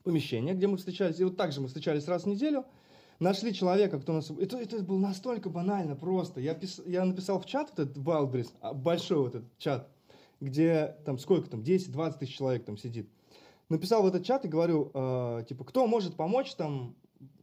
помещение, 0.02 0.54
где 0.54 0.66
мы 0.66 0.76
встречались. 0.76 1.20
И 1.20 1.24
вот 1.24 1.36
так 1.36 1.52
же 1.52 1.60
мы 1.60 1.68
встречались 1.68 2.08
раз 2.08 2.24
в 2.24 2.26
неделю– 2.26 2.64
нашли 3.20 3.54
человека, 3.54 3.98
кто 4.00 4.12
нас... 4.12 4.30
Это, 4.30 4.58
это 4.58 4.82
было 4.82 4.98
настолько 4.98 5.50
банально 5.50 5.96
просто. 5.96 6.40
Я, 6.40 6.54
пис... 6.54 6.80
я 6.86 7.04
написал 7.04 7.40
в 7.40 7.46
чат 7.46 7.72
этот 7.72 7.96
Wildberries, 7.96 8.52
а, 8.60 8.74
большой 8.74 9.18
вот 9.18 9.34
этот 9.34 9.58
чат, 9.58 9.88
где 10.40 10.96
там 11.04 11.18
сколько 11.18 11.48
там, 11.48 11.60
10-20 11.60 12.18
тысяч 12.18 12.36
человек 12.36 12.64
там 12.64 12.76
сидит. 12.76 13.08
Написал 13.68 14.02
в 14.02 14.06
этот 14.06 14.24
чат 14.24 14.44
и 14.44 14.48
говорю, 14.48 14.90
э, 14.92 15.44
типа, 15.48 15.64
кто 15.64 15.86
может 15.86 16.16
помочь 16.16 16.54
там 16.54 16.94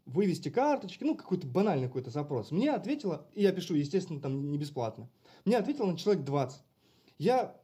вывести 0.06 0.50
карточки, 0.50 1.04
ну, 1.04 1.16
какой-то 1.16 1.48
банальный 1.48 1.88
какой-то 1.88 2.12
запрос. 2.12 2.52
Мне 2.52 2.72
ответила, 2.72 3.26
и 3.34 3.42
я 3.42 3.52
пишу, 3.52 3.76
естественно, 3.76 4.20
там 4.20 4.52
не 4.52 4.58
бесплатно, 4.58 5.10
мне 5.46 5.58
ответил 5.58 5.88
на 5.88 5.98
человек 5.98 6.24
20. 6.24 6.62
Я, 7.18 7.56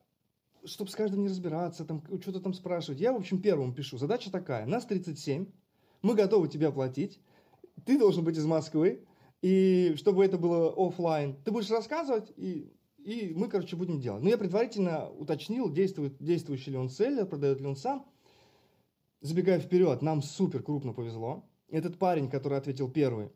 чтобы 0.68 0.92
с 0.92 0.96
каждым 0.96 1.22
не 1.22 1.30
разбираться, 1.30 1.86
там, 1.86 2.04
что-то 2.22 2.40
там 2.40 2.54
спрашивать, 2.54 3.00
я, 3.00 3.14
в 3.14 3.18
общем, 3.18 3.42
первому 3.42 3.74
пишу. 3.74 3.98
Задача 3.98 4.32
такая, 4.32 4.66
нас 4.66 4.86
37, 4.86 5.48
мы 6.02 6.14
готовы 6.14 6.48
тебе 6.48 6.68
оплатить, 6.68 7.20
ты 7.86 7.98
должен 7.98 8.24
быть 8.24 8.38
из 8.38 8.46
Москвы, 8.46 9.06
и 9.42 9.94
чтобы 9.98 10.26
это 10.26 10.38
было 10.38 10.74
офлайн, 10.76 11.36
ты 11.44 11.52
будешь 11.52 11.70
рассказывать, 11.70 12.32
и, 12.36 12.74
и 12.98 13.34
мы, 13.36 13.48
короче, 13.48 13.76
будем 13.76 14.00
делать. 14.00 14.24
Но 14.24 14.30
я 14.30 14.38
предварительно 14.38 15.10
уточнил, 15.10 15.72
действует, 15.72 16.18
действующий 16.20 16.72
ли 16.72 16.78
он 16.78 16.90
селлер, 16.90 17.26
продает 17.26 17.60
ли 17.60 17.68
он 17.68 17.76
сам. 17.76 18.06
Забегая 19.22 19.60
вперед, 19.60 20.02
нам 20.02 20.22
супер 20.22 20.62
крупно 20.62 20.94
повезло. 20.94 21.44
Этот 21.70 21.98
парень, 21.98 22.30
который 22.30 22.58
ответил 22.58 22.90
первый, 22.90 23.30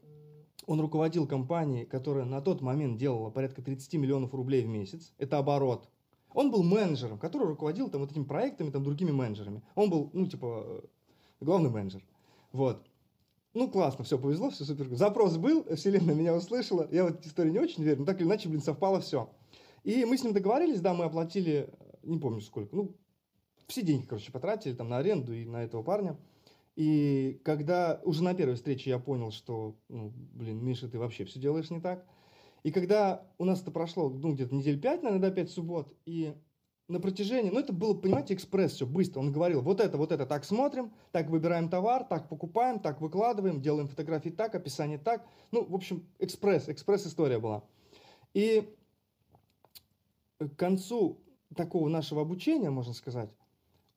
он 0.68 0.80
руководил 0.80 1.28
компанией, 1.28 1.86
которая 1.86 2.26
на 2.26 2.42
тот 2.42 2.62
момент 2.62 2.98
делала 2.98 3.30
порядка 3.30 3.62
30 3.62 3.96
миллионов 3.96 4.34
рублей 4.34 4.64
в 4.64 4.68
месяц. 4.68 5.14
Это 5.18 5.38
оборот. 5.38 5.90
Он 6.34 6.52
был 6.52 6.64
менеджером, 6.64 7.18
который 7.18 7.48
руководил 7.48 7.90
там 7.90 8.02
вот 8.02 8.12
этими 8.12 8.24
проектами, 8.24 8.70
там 8.70 8.84
другими 8.84 9.12
менеджерами. 9.12 9.62
Он 9.76 9.90
был, 9.90 10.10
ну, 10.14 10.28
типа, 10.28 10.64
э, 10.66 10.82
главный 11.42 11.70
менеджер. 11.70 12.04
Вот. 12.52 12.86
Ну, 13.54 13.70
классно, 13.70 14.06
все, 14.06 14.18
повезло, 14.18 14.50
все 14.50 14.64
супер. 14.64 14.96
Запрос 14.96 15.38
был, 15.38 15.66
вселенная 15.76 16.16
меня 16.16 16.34
услышала. 16.34 16.88
Я 16.90 17.04
в 17.04 17.08
эту 17.08 17.28
историю 17.28 17.52
не 17.52 17.60
очень 17.60 17.84
верю, 17.84 18.00
но 18.00 18.06
так 18.06 18.20
или 18.22 18.28
иначе, 18.28 18.48
блин, 18.48 18.62
совпало 18.62 19.02
все. 19.02 19.30
И 19.84 20.06
мы 20.06 20.18
с 20.18 20.24
ним 20.24 20.34
договорились, 20.34 20.80
да, 20.80 20.94
мы 20.94 21.06
оплатили, 21.06 21.70
не 22.04 22.18
помню 22.18 22.40
сколько, 22.40 22.74
ну, 22.76 22.96
все 23.68 23.82
деньги, 23.82 24.06
короче, 24.06 24.32
потратили 24.32 24.74
там 24.74 24.90
на 24.90 24.98
аренду 24.98 25.34
и 25.34 25.46
на 25.46 25.64
этого 25.64 25.84
парня. 25.84 26.18
И 26.76 27.42
когда 27.44 28.00
уже 28.04 28.24
на 28.24 28.34
первой 28.34 28.56
встрече 28.56 28.90
я 28.90 29.00
понял, 29.00 29.32
что, 29.32 29.76
ну, 29.90 30.14
блин, 30.34 30.64
Миша, 30.64 30.88
ты 30.88 30.98
вообще 30.98 31.26
все 31.26 31.40
делаешь 31.40 31.70
не 31.70 31.82
так. 31.82 32.06
И 32.64 32.72
когда 32.72 33.24
у 33.38 33.46
нас 33.46 33.62
это 33.62 33.72
прошло, 33.72 34.10
ну, 34.10 34.34
где-то 34.34 34.54
недель 34.54 34.80
пять, 34.80 35.04
наверное, 35.04 35.30
до 35.30 35.36
пять 35.36 35.50
суббот, 35.50 35.94
и 36.06 36.36
на 36.88 37.00
протяжении, 37.00 37.50
ну 37.50 37.60
это 37.60 37.74
было, 37.74 37.94
понимаете, 37.94 38.34
экспресс, 38.34 38.74
все 38.74 38.86
быстро. 38.86 39.20
Он 39.20 39.32
говорил, 39.32 39.62
вот 39.62 39.80
это, 39.80 39.98
вот 39.98 40.12
это, 40.12 40.26
так 40.26 40.44
смотрим, 40.44 40.92
так 41.12 41.30
выбираем 41.30 41.70
товар, 41.70 42.04
так 42.04 42.28
покупаем, 42.30 42.80
так 42.80 43.02
выкладываем, 43.02 43.62
делаем 43.62 43.88
фотографии 43.88 44.30
так, 44.30 44.54
описание 44.56 44.98
так. 44.98 45.26
Ну, 45.52 45.64
в 45.64 45.74
общем, 45.74 46.06
экспресс, 46.20 46.68
экспресс-история 46.68 47.40
была. 47.40 47.64
И 48.34 48.70
к 50.38 50.56
концу 50.56 51.20
такого 51.56 51.88
нашего 51.88 52.22
обучения, 52.22 52.70
можно 52.70 52.94
сказать, 52.94 53.30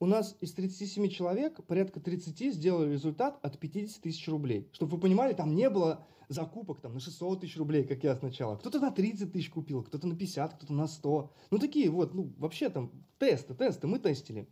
у 0.00 0.06
нас 0.06 0.36
из 0.40 0.52
37 0.52 1.08
человек 1.08 1.64
порядка 1.64 2.00
30 2.00 2.54
сделали 2.54 2.92
результат 2.92 3.38
от 3.42 3.58
50 3.58 4.02
тысяч 4.02 4.28
рублей. 4.28 4.68
Чтобы 4.72 4.96
вы 4.96 5.00
понимали, 5.02 5.32
там 5.34 5.54
не 5.54 5.70
было 5.70 6.06
закупок 6.28 6.80
там, 6.80 6.94
на 6.94 7.00
600 7.00 7.40
тысяч 7.40 7.56
рублей, 7.56 7.84
как 7.84 8.02
я 8.04 8.14
сначала. 8.16 8.56
Кто-то 8.56 8.80
на 8.80 8.90
30 8.90 9.32
тысяч 9.32 9.50
купил, 9.50 9.82
кто-то 9.82 10.06
на 10.06 10.16
50, 10.16 10.54
кто-то 10.54 10.72
на 10.72 10.86
100. 10.86 11.32
Ну, 11.50 11.58
такие 11.58 11.90
вот, 11.90 12.14
ну, 12.14 12.32
вообще 12.38 12.68
там 12.68 12.90
тесты, 13.18 13.54
тесты, 13.54 13.86
мы 13.86 13.98
тестили. 13.98 14.48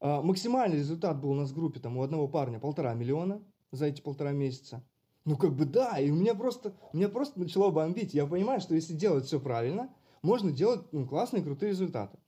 А, 0.00 0.22
максимальный 0.22 0.78
результат 0.78 1.20
был 1.20 1.30
у 1.30 1.34
нас 1.34 1.50
в 1.50 1.54
группе, 1.54 1.80
там, 1.80 1.96
у 1.96 2.02
одного 2.02 2.28
парня 2.28 2.58
полтора 2.58 2.94
миллиона 2.94 3.42
за 3.72 3.86
эти 3.86 4.00
полтора 4.00 4.32
месяца. 4.32 4.84
Ну, 5.24 5.36
как 5.36 5.54
бы 5.54 5.66
да, 5.66 5.98
и 5.98 6.10
у 6.10 6.16
меня 6.16 6.34
просто, 6.34 6.74
у 6.92 6.96
меня 6.96 7.08
просто 7.08 7.38
начало 7.38 7.70
бомбить. 7.70 8.14
Я 8.14 8.26
понимаю, 8.26 8.60
что 8.60 8.74
если 8.74 8.94
делать 8.94 9.26
все 9.26 9.38
правильно, 9.38 9.92
можно 10.22 10.50
делать 10.50 10.90
ну, 10.92 11.06
классные, 11.06 11.42
крутые 11.42 11.70
результаты. 11.70 12.18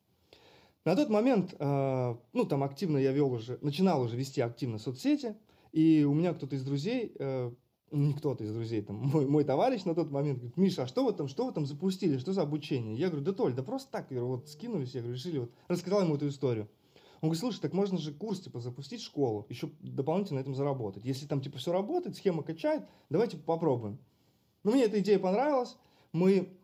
На 0.85 0.97
тот 0.97 1.09
момент, 1.11 1.55
э, 1.59 2.17
ну, 2.33 2.45
там 2.45 2.63
активно 2.63 2.99
я 2.99 3.13
вел 3.13 3.33
уже, 3.33 3.59
начинал 3.63 4.03
уже 4.03 4.17
вести 4.17 4.41
активно 4.41 4.79
соцсети, 4.79 5.37
и 5.71 6.05
у 6.05 6.13
меня 6.13 6.35
кто-то 6.35 6.57
из 6.57 6.65
друзей 6.65 7.15
э, 7.19 7.53
не 7.93 8.15
кто-то 8.15 8.45
из 8.45 8.53
друзей, 8.53 8.83
там, 8.83 8.97
мой, 9.13 9.27
мой 9.27 9.45
товарищ 9.45 9.85
на 9.85 9.95
тот 9.95 10.11
момент 10.11 10.39
говорит, 10.39 10.57
Миша, 10.57 10.85
а 10.85 10.87
что 10.87 11.05
вы 11.05 11.13
там, 11.13 11.29
что 11.29 11.47
вы 11.47 11.53
там 11.53 11.67
запустили, 11.67 12.19
что 12.19 12.33
за 12.33 12.43
обучение? 12.43 12.97
Я 12.97 13.09
говорю, 13.09 13.25
да 13.25 13.33
Толь, 13.33 13.55
да 13.55 13.63
просто 13.63 13.91
так, 13.91 14.11
я 14.11 14.19
говорю, 14.19 14.37
вот 14.37 14.49
скинулись, 14.49 14.95
я 14.95 15.01
говорю, 15.01 15.17
решили, 15.17 15.39
вот, 15.39 15.51
рассказал 15.69 16.03
ему 16.03 16.17
эту 16.17 16.29
историю. 16.29 16.69
Он 17.21 17.29
говорит, 17.29 17.41
слушай, 17.41 17.61
так 17.61 17.73
можно 17.73 17.99
же 17.99 18.13
курс, 18.13 18.41
типа, 18.41 18.59
запустить 18.59 19.01
школу, 19.01 19.47
еще 19.49 19.71
дополнительно 19.81 20.41
на 20.41 20.43
этом 20.43 20.57
заработать. 20.57 21.05
Если 21.05 21.27
там, 21.27 21.41
типа, 21.41 21.59
все 21.59 21.71
работает, 21.71 22.17
схема 22.17 22.43
качает, 22.43 22.85
давайте 23.11 23.37
попробуем. 23.37 23.99
Ну, 24.65 24.73
мне 24.73 24.85
эта 24.85 24.99
идея 24.99 25.21
понравилась, 25.21 25.77
мы 26.13 26.57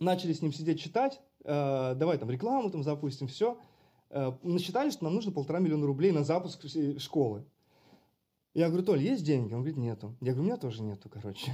начали 0.00 0.32
с 0.32 0.42
ним 0.42 0.52
сидеть 0.52 0.80
читать, 0.80 1.20
э, 1.44 1.94
давай 1.96 2.18
там 2.18 2.30
рекламу 2.30 2.70
там 2.70 2.82
запустим, 2.82 3.28
все. 3.28 3.58
Э, 4.10 4.32
насчитали, 4.42 4.90
что 4.90 5.04
нам 5.04 5.14
нужно 5.14 5.30
полтора 5.30 5.60
миллиона 5.60 5.86
рублей 5.86 6.10
на 6.10 6.24
запуск 6.24 6.64
школы. 6.98 7.44
Я 8.54 8.68
говорю, 8.68 8.84
Толь, 8.84 9.02
есть 9.02 9.24
деньги? 9.24 9.52
Он 9.52 9.60
говорит, 9.60 9.76
нету. 9.76 10.16
Я 10.20 10.32
говорю, 10.32 10.42
у 10.42 10.46
меня 10.46 10.56
тоже 10.56 10.82
нету, 10.82 11.08
короче. 11.08 11.52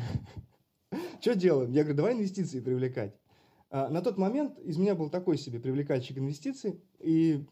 Что 1.20 1.34
делаем? 1.34 1.72
Я 1.72 1.82
говорю, 1.82 1.96
давай 1.96 2.14
инвестиции 2.14 2.60
привлекать. 2.60 3.16
А, 3.70 3.88
на 3.88 4.00
тот 4.00 4.16
момент 4.16 4.58
из 4.60 4.76
меня 4.78 4.94
был 4.94 5.10
такой 5.10 5.36
себе 5.36 5.58
привлекальщик 5.58 6.16
инвестиций. 6.18 6.80
И 7.00 7.44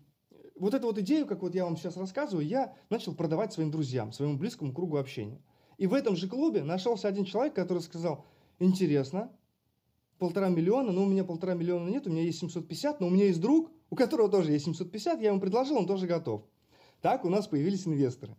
вот 0.56 0.75
эту 0.75 0.87
вот 0.87 0.99
идею, 0.99 1.26
как 1.26 1.42
вот 1.42 1.54
я 1.54 1.64
вам 1.64 1.76
сейчас 1.76 1.96
рассказываю, 1.96 2.46
я 2.46 2.76
начал 2.90 3.14
продавать 3.14 3.52
своим 3.52 3.70
друзьям, 3.70 4.12
своему 4.12 4.38
близкому 4.38 4.72
кругу 4.72 4.96
общения. 4.96 5.42
И 5.78 5.87
в 5.87 5.94
этом 5.94 6.14
же 6.14 6.28
клубе 6.28 6.62
нашелся 6.62 7.08
один 7.08 7.25
человек, 7.25 7.54
который 7.54 7.82
сказал, 7.82 8.25
интересно, 8.61 9.32
полтора 10.18 10.49
миллиона, 10.49 10.92
но 10.92 11.02
у 11.02 11.06
меня 11.06 11.25
полтора 11.25 11.54
миллиона 11.54 11.88
нет, 11.88 12.06
у 12.06 12.11
меня 12.11 12.22
есть 12.22 12.38
750, 12.38 13.00
но 13.00 13.08
у 13.08 13.11
меня 13.11 13.25
есть 13.25 13.40
друг, 13.40 13.72
у 13.90 13.96
которого 13.96 14.30
тоже 14.30 14.52
есть 14.52 14.66
750, 14.66 15.20
я 15.20 15.30
ему 15.30 15.40
предложил, 15.40 15.76
он 15.76 15.87
тоже 15.88 16.06
готов. 16.06 16.44
Так 17.00 17.25
у 17.25 17.28
нас 17.28 17.49
появились 17.49 17.88
инвесторы. 17.88 18.37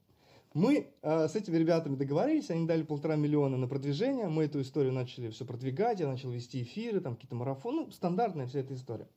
Мы 0.54 0.94
э, 1.02 1.28
с 1.28 1.36
этими 1.36 1.58
ребятами 1.58 1.96
договорились, 1.96 2.52
они 2.52 2.68
дали 2.68 2.84
полтора 2.84 3.16
миллиона 3.16 3.58
на 3.58 3.68
продвижение, 3.68 4.28
мы 4.28 4.44
эту 4.44 4.62
историю 4.62 4.94
начали 4.94 5.30
все 5.30 5.46
продвигать, 5.46 6.00
я 6.00 6.08
начал 6.08 6.30
вести 6.30 6.62
эфиры, 6.62 7.00
там 7.00 7.16
какие-то 7.16 7.36
марафоны, 7.36 7.86
ну, 7.86 7.92
стандартная 7.92 8.46
вся 8.46 8.60
эта 8.60 8.76
история. 8.76 9.08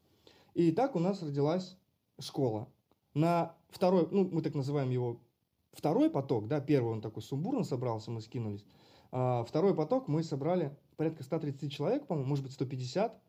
И 0.55 0.73
так 0.73 0.97
у 0.97 0.99
нас 0.99 1.23
родилась 1.23 1.77
школа. 2.19 2.69
На 3.13 3.55
второй, 3.69 4.09
ну, 4.11 4.27
мы 4.33 4.41
так 4.41 4.55
называем 4.55 4.89
его 4.89 5.21
второй 5.73 6.09
поток, 6.09 6.49
да, 6.49 6.61
первый 6.61 6.93
он 6.93 7.03
такой 7.03 7.23
сумбурно 7.23 7.65
собрался, 7.65 8.11
мы 8.11 8.23
скинулись. 8.23 8.65
А 9.13 9.45
второй 9.45 9.75
поток 9.75 10.09
мы 10.09 10.23
собрали 10.23 10.75
порядка 10.97 11.23
130 11.23 11.71
человек, 11.71 12.07
по-моему, 12.07 12.31
может 12.31 12.45
быть 12.45 12.55
150, 12.55 13.21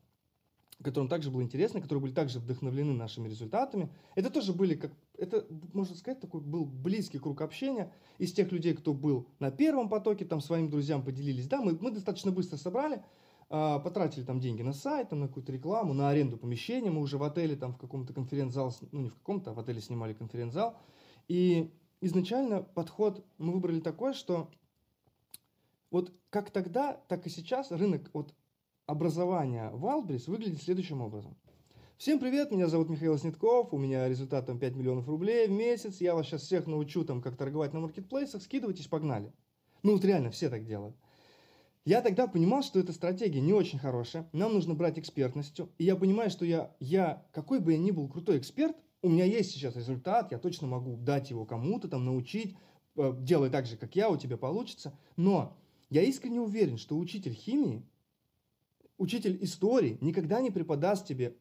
которым 0.83 1.09
также 1.09 1.31
было 1.31 1.41
интересно, 1.41 1.81
которые 1.81 2.03
были 2.03 2.13
также 2.13 2.39
вдохновлены 2.39 2.93
нашими 2.93 3.27
результатами. 3.27 3.89
Это 4.15 4.29
тоже 4.29 4.53
были, 4.53 4.75
как, 4.75 4.91
это, 5.17 5.45
можно 5.73 5.95
сказать, 5.95 6.19
такой 6.19 6.41
был 6.41 6.65
близкий 6.65 7.17
круг 7.17 7.41
общения 7.41 7.91
из 8.19 8.31
тех 8.31 8.51
людей, 8.51 8.75
кто 8.75 8.93
был 8.93 9.27
на 9.39 9.49
первом 9.49 9.89
потоке, 9.89 10.25
там 10.25 10.39
своим 10.39 10.69
друзьям 10.69 11.03
поделились. 11.03 11.47
Да, 11.47 11.61
мы, 11.61 11.77
мы 11.79 11.91
достаточно 11.91 12.31
быстро 12.31 12.57
собрали, 12.57 13.03
э, 13.49 13.79
потратили 13.83 14.23
там 14.23 14.39
деньги 14.39 14.61
на 14.61 14.73
сайт, 14.73 15.09
там, 15.09 15.21
на 15.21 15.27
какую-то 15.27 15.51
рекламу, 15.51 15.93
на 15.93 16.09
аренду 16.09 16.37
помещения. 16.37 16.91
Мы 16.91 17.01
уже 17.01 17.17
в 17.17 17.23
отеле, 17.23 17.55
там 17.55 17.73
в 17.73 17.77
каком-то 17.77 18.13
конференц-зал, 18.13 18.73
ну 18.91 19.01
не 19.01 19.09
в 19.09 19.15
каком-то, 19.15 19.51
а 19.51 19.53
в 19.55 19.59
отеле 19.59 19.81
снимали 19.81 20.13
конференц-зал. 20.13 20.77
И 21.27 21.71
изначально 22.01 22.61
подход 22.61 23.25
мы 23.39 23.53
выбрали 23.53 23.79
такой, 23.79 24.13
что 24.13 24.51
вот 25.89 26.13
как 26.29 26.51
тогда, 26.51 26.93
так 27.07 27.25
и 27.25 27.29
сейчас 27.29 27.71
рынок 27.71 28.09
вот 28.13 28.33
образования 28.87 29.69
в 29.73 29.85
Альбрис 29.85 30.27
выглядит 30.27 30.63
следующим 30.63 31.01
образом. 31.01 31.35
Всем 31.97 32.19
привет, 32.19 32.51
меня 32.51 32.67
зовут 32.67 32.89
Михаил 32.89 33.17
Снетков, 33.17 33.73
у 33.73 33.77
меня 33.77 34.07
результат 34.07 34.45
там 34.45 34.59
5 34.59 34.75
миллионов 34.75 35.07
рублей 35.09 35.47
в 35.47 35.51
месяц, 35.51 35.99
я 35.99 36.15
вас 36.15 36.27
сейчас 36.27 36.43
всех 36.43 36.67
научу 36.67 37.03
там, 37.03 37.21
как 37.21 37.35
торговать 37.35 37.73
на 37.73 37.81
маркетплейсах, 37.81 38.41
скидывайтесь, 38.41 38.87
погнали. 38.87 39.33
Ну 39.83 39.93
вот 39.93 40.05
реально, 40.05 40.31
все 40.31 40.49
так 40.49 40.65
делают. 40.65 40.95
Я 41.83 42.01
тогда 42.01 42.27
понимал, 42.27 42.63
что 42.63 42.79
эта 42.79 42.93
стратегия 42.93 43.41
не 43.41 43.51
очень 43.51 43.77
хорошая, 43.77 44.29
нам 44.31 44.53
нужно 44.53 44.73
брать 44.73 44.97
экспертностью, 44.97 45.69
и 45.77 45.83
я 45.83 45.97
понимаю, 45.97 46.29
что 46.29 46.45
я, 46.45 46.73
я, 46.79 47.25
какой 47.33 47.59
бы 47.59 47.73
я 47.73 47.77
ни 47.77 47.91
был 47.91 48.07
крутой 48.07 48.37
эксперт, 48.37 48.77
у 49.01 49.09
меня 49.09 49.25
есть 49.25 49.51
сейчас 49.51 49.75
результат, 49.75 50.31
я 50.31 50.37
точно 50.37 50.67
могу 50.67 50.95
дать 50.95 51.29
его 51.29 51.45
кому-то, 51.45 51.89
там, 51.89 52.05
научить, 52.05 52.55
э, 52.95 53.13
делай 53.19 53.49
так 53.49 53.65
же, 53.65 53.75
как 53.75 53.97
я, 53.97 54.09
у 54.09 54.17
тебя 54.17 54.37
получится, 54.37 54.97
но 55.17 55.57
я 55.89 56.03
искренне 56.03 56.39
уверен, 56.39 56.77
что 56.77 56.97
учитель 56.97 57.33
химии, 57.33 57.85
учитель 58.97 59.37
истории 59.41 59.97
никогда 60.01 60.41
не 60.41 60.51
преподаст 60.51 61.05
тебе 61.05 61.35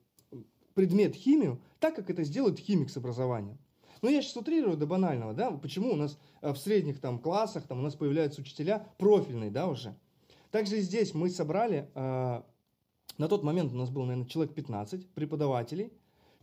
предмет 0.75 1.15
химию 1.15 1.61
так, 1.81 1.97
как 1.97 2.11
это 2.11 2.23
сделает 2.25 2.59
химик 2.59 2.91
с 2.91 2.97
образованием. 2.97 3.59
Но 4.03 4.11
я 4.11 4.21
сейчас 4.21 4.37
утрирую 4.37 4.77
до 4.77 4.87
банального, 4.87 5.33
да, 5.33 5.51
почему 5.51 5.93
у 5.93 5.97
нас 5.97 6.19
э, 6.43 6.53
в 6.53 6.59
средних 6.59 7.01
там 7.01 7.19
классах 7.19 7.67
там 7.67 7.79
у 7.79 7.83
нас 7.83 7.95
появляются 7.95 8.43
учителя 8.43 8.87
профильные, 8.99 9.51
да, 9.51 9.67
уже. 9.69 9.97
Также 10.51 10.81
здесь 10.81 11.15
мы 11.15 11.31
собрали, 11.31 11.89
э, 11.95 12.43
на 13.19 13.29
тот 13.29 13.43
момент 13.43 13.73
у 13.73 13.77
нас 13.77 13.89
было, 13.89 14.05
наверное, 14.05 14.29
человек 14.29 14.55
15 14.55 15.09
преподавателей, 15.09 15.93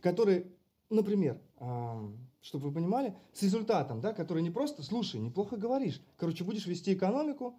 которые, 0.00 0.48
например, 0.90 1.40
э, 1.60 2.12
чтобы 2.40 2.68
вы 2.68 2.74
понимали, 2.74 3.14
с 3.32 3.42
результатом, 3.42 4.00
да, 4.00 4.12
который 4.12 4.42
не 4.42 4.50
просто, 4.50 4.82
слушай, 4.82 5.20
неплохо 5.20 5.56
говоришь, 5.56 6.02
короче, 6.16 6.42
будешь 6.44 6.66
вести 6.66 6.92
экономику, 6.92 7.56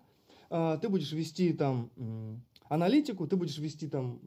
а, 0.49 0.77
ты 0.77 0.89
будешь 0.89 1.11
вести 1.11 1.53
там 1.53 1.89
аналитику, 2.69 3.27
ты 3.27 3.35
будешь 3.35 3.57
вести 3.57 3.87
там 3.87 4.19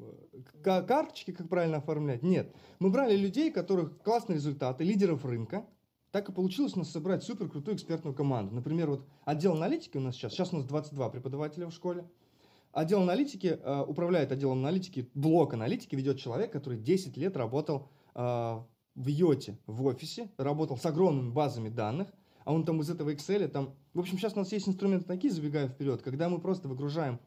э, 0.65 0.83
карточки, 0.83 1.33
как 1.33 1.49
правильно 1.49 1.79
оформлять. 1.79 2.23
Нет. 2.23 2.55
Мы 2.79 2.91
брали 2.91 3.17
людей, 3.17 3.51
которых 3.51 4.01
классные 4.03 4.37
результаты, 4.37 4.85
лидеров 4.85 5.25
рынка. 5.25 5.67
Так 6.11 6.29
и 6.31 6.33
получилось 6.33 6.75
у 6.75 6.79
нас 6.79 6.91
собрать 6.91 7.23
супер 7.23 7.49
крутую 7.49 7.77
экспертную 7.77 8.15
команду. 8.15 8.55
Например, 8.55 8.89
вот 8.89 9.07
отдел 9.25 9.53
аналитики 9.53 9.99
у 9.99 10.01
нас 10.01 10.15
сейчас, 10.15 10.33
сейчас 10.33 10.53
у 10.53 10.57
нас 10.57 10.65
22 10.65 11.11
преподавателя 11.11 11.67
в 11.67 11.73
школе. 11.73 12.09
Отдел 12.73 13.03
аналитики, 13.03 13.59
э, 13.63 13.85
управляет 13.87 14.33
отделом 14.33 14.59
аналитики, 14.59 15.11
блок 15.15 15.55
аналитики 15.55 15.95
ведет 15.97 16.19
человек, 16.19 16.53
который 16.53 16.79
10 16.79 17.17
лет 17.17 17.37
работал 17.37 17.89
э, 18.15 18.21
в 18.21 19.07
Йоте, 19.07 19.59
в 19.67 19.85
офисе, 19.85 20.31
работал 20.37 20.77
с 20.77 20.87
огромными 20.87 21.31
базами 21.31 21.69
данных, 21.69 22.09
а 22.45 22.53
он 22.53 22.65
там 22.65 22.81
из 22.81 22.91
этого 22.91 23.13
Excel, 23.13 23.47
там... 23.49 23.75
В 23.95 24.01
общем, 24.01 24.19
сейчас 24.19 24.35
у 24.35 24.39
нас 24.39 24.53
есть 24.53 24.69
инструменты 24.69 25.07
такие, 25.07 25.33
забегая 25.33 25.69
вперед, 25.69 26.03
когда 26.03 26.29
мы 26.29 26.41
просто 26.41 26.69
выгружаем 26.69 27.21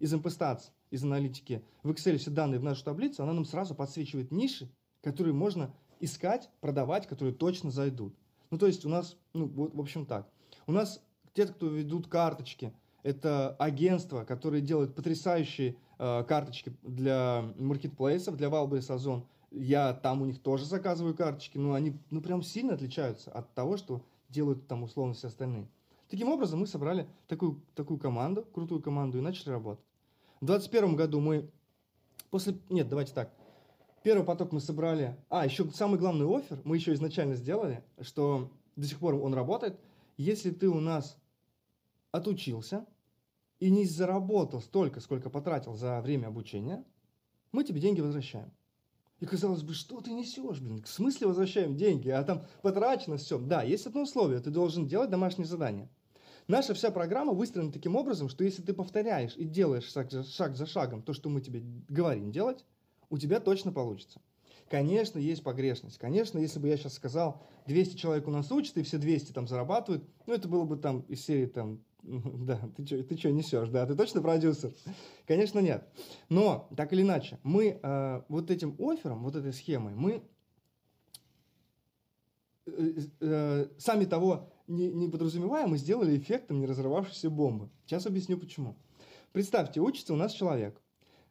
из 0.00 0.12
MPStats, 0.12 0.70
из 0.90 1.04
аналитики, 1.04 1.62
в 1.82 1.90
Excel 1.90 2.16
все 2.16 2.30
данные 2.30 2.58
в 2.58 2.64
нашу 2.64 2.84
таблицу, 2.84 3.22
она 3.22 3.32
нам 3.32 3.44
сразу 3.44 3.74
подсвечивает 3.74 4.32
ниши, 4.32 4.68
которые 5.02 5.34
можно 5.34 5.72
искать, 6.00 6.50
продавать, 6.60 7.06
которые 7.06 7.34
точно 7.34 7.70
зайдут. 7.70 8.14
Ну, 8.50 8.58
то 8.58 8.66
есть 8.66 8.84
у 8.84 8.88
нас, 8.88 9.16
ну, 9.32 9.46
вот, 9.46 9.74
в 9.74 9.80
общем 9.80 10.06
так. 10.06 10.28
У 10.66 10.72
нас 10.72 11.02
те, 11.34 11.46
кто 11.46 11.68
ведут 11.68 12.08
карточки, 12.08 12.72
это 13.02 13.54
агентства, 13.58 14.24
которые 14.24 14.62
делают 14.62 14.94
потрясающие 14.94 15.76
э, 15.98 16.24
карточки 16.24 16.74
для 16.82 17.44
маркетплейсов, 17.56 18.36
для 18.36 18.48
Wildberries 18.48 18.92
Озон. 18.92 19.26
Я 19.50 19.94
там 19.94 20.22
у 20.22 20.26
них 20.26 20.40
тоже 20.40 20.64
заказываю 20.64 21.14
карточки, 21.14 21.58
но 21.58 21.74
они 21.74 21.98
ну, 22.10 22.20
прям 22.20 22.42
сильно 22.42 22.74
отличаются 22.74 23.30
от 23.30 23.54
того, 23.54 23.76
что 23.76 24.04
делают 24.28 24.66
там 24.66 24.82
условно 24.82 25.14
все 25.14 25.28
остальные. 25.28 25.68
Таким 26.08 26.28
образом, 26.28 26.60
мы 26.60 26.66
собрали 26.66 27.08
такую, 27.28 27.62
такую 27.74 27.98
команду, 27.98 28.42
крутую 28.42 28.82
команду 28.82 29.18
и 29.18 29.20
начали 29.20 29.50
работать. 29.50 29.84
В 30.40 30.46
2021 30.46 30.96
году 30.96 31.20
мы 31.20 31.50
после... 32.30 32.58
Нет, 32.70 32.88
давайте 32.88 33.12
так. 33.12 33.30
Первый 34.02 34.24
поток 34.24 34.52
мы 34.52 34.60
собрали... 34.60 35.14
А, 35.28 35.44
еще 35.44 35.70
самый 35.70 35.98
главный 35.98 36.26
офер 36.26 36.62
мы 36.64 36.76
еще 36.76 36.94
изначально 36.94 37.34
сделали, 37.34 37.84
что 38.00 38.50
до 38.74 38.86
сих 38.86 38.98
пор 38.98 39.16
он 39.16 39.34
работает. 39.34 39.78
Если 40.16 40.50
ты 40.50 40.68
у 40.68 40.80
нас 40.80 41.18
отучился 42.10 42.86
и 43.58 43.70
не 43.70 43.84
заработал 43.84 44.62
столько, 44.62 45.00
сколько 45.00 45.28
потратил 45.28 45.74
за 45.74 46.00
время 46.00 46.28
обучения, 46.28 46.82
мы 47.52 47.62
тебе 47.62 47.80
деньги 47.80 48.00
возвращаем. 48.00 48.50
И 49.18 49.26
казалось 49.26 49.62
бы, 49.62 49.74
что 49.74 50.00
ты 50.00 50.10
несешь, 50.12 50.60
блин? 50.60 50.82
В 50.82 50.88
смысле 50.88 51.26
возвращаем 51.26 51.76
деньги? 51.76 52.08
А 52.08 52.24
там 52.24 52.42
потрачено 52.62 53.18
все. 53.18 53.38
Да, 53.38 53.62
есть 53.62 53.86
одно 53.86 54.04
условие. 54.04 54.40
Ты 54.40 54.48
должен 54.48 54.86
делать 54.86 55.10
домашнее 55.10 55.46
задание. 55.46 55.90
Наша 56.50 56.74
вся 56.74 56.90
программа 56.90 57.32
выстроена 57.32 57.70
таким 57.70 57.94
образом, 57.94 58.28
что 58.28 58.42
если 58.42 58.60
ты 58.60 58.74
повторяешь 58.74 59.36
и 59.36 59.44
делаешь 59.44 59.84
шаг 59.84 60.10
за, 60.10 60.24
шаг 60.24 60.56
за 60.56 60.66
шагом 60.66 61.00
то, 61.00 61.12
что 61.12 61.28
мы 61.28 61.40
тебе 61.40 61.62
говорим 61.88 62.32
делать, 62.32 62.64
у 63.08 63.18
тебя 63.18 63.38
точно 63.38 63.70
получится. 63.70 64.20
Конечно, 64.68 65.20
есть 65.20 65.44
погрешность. 65.44 65.98
Конечно, 65.98 66.40
если 66.40 66.58
бы 66.58 66.66
я 66.66 66.76
сейчас 66.76 66.94
сказал, 66.94 67.40
200 67.68 67.96
человек 67.96 68.26
у 68.26 68.32
нас 68.32 68.50
учат, 68.50 68.76
и 68.78 68.82
все 68.82 68.98
200 68.98 69.30
там 69.30 69.46
зарабатывают, 69.46 70.02
ну, 70.26 70.34
это 70.34 70.48
было 70.48 70.64
бы 70.64 70.76
там 70.76 71.02
из 71.02 71.24
серии 71.24 71.46
там 71.46 71.84
Да, 72.02 72.58
ты 72.76 72.84
что 72.84 73.00
ты 73.04 73.30
несешь, 73.30 73.68
да, 73.68 73.86
ты 73.86 73.94
точно 73.94 74.20
продюсер? 74.20 74.72
Конечно, 75.28 75.60
нет. 75.60 75.88
Но, 76.30 76.68
так 76.76 76.92
или 76.92 77.02
иначе, 77.02 77.38
мы 77.44 77.78
э, 77.80 78.22
вот 78.28 78.50
этим 78.50 78.74
оффером, 78.80 79.22
вот 79.22 79.36
этой 79.36 79.52
схемой, 79.52 79.94
мы 79.94 80.24
э, 82.66 82.92
э, 83.20 83.66
сами 83.78 84.04
того 84.04 84.50
не, 84.70 84.88
не 84.88 85.08
подразумевая, 85.08 85.66
мы 85.66 85.76
сделали 85.76 86.16
эффектом 86.16 86.60
не 86.60 86.66
разорвавшейся 86.66 87.28
бомбы. 87.28 87.68
Сейчас 87.84 88.06
объясню 88.06 88.38
почему. 88.38 88.76
Представьте, 89.32 89.80
учится 89.80 90.14
у 90.14 90.16
нас 90.16 90.32
человек. 90.32 90.80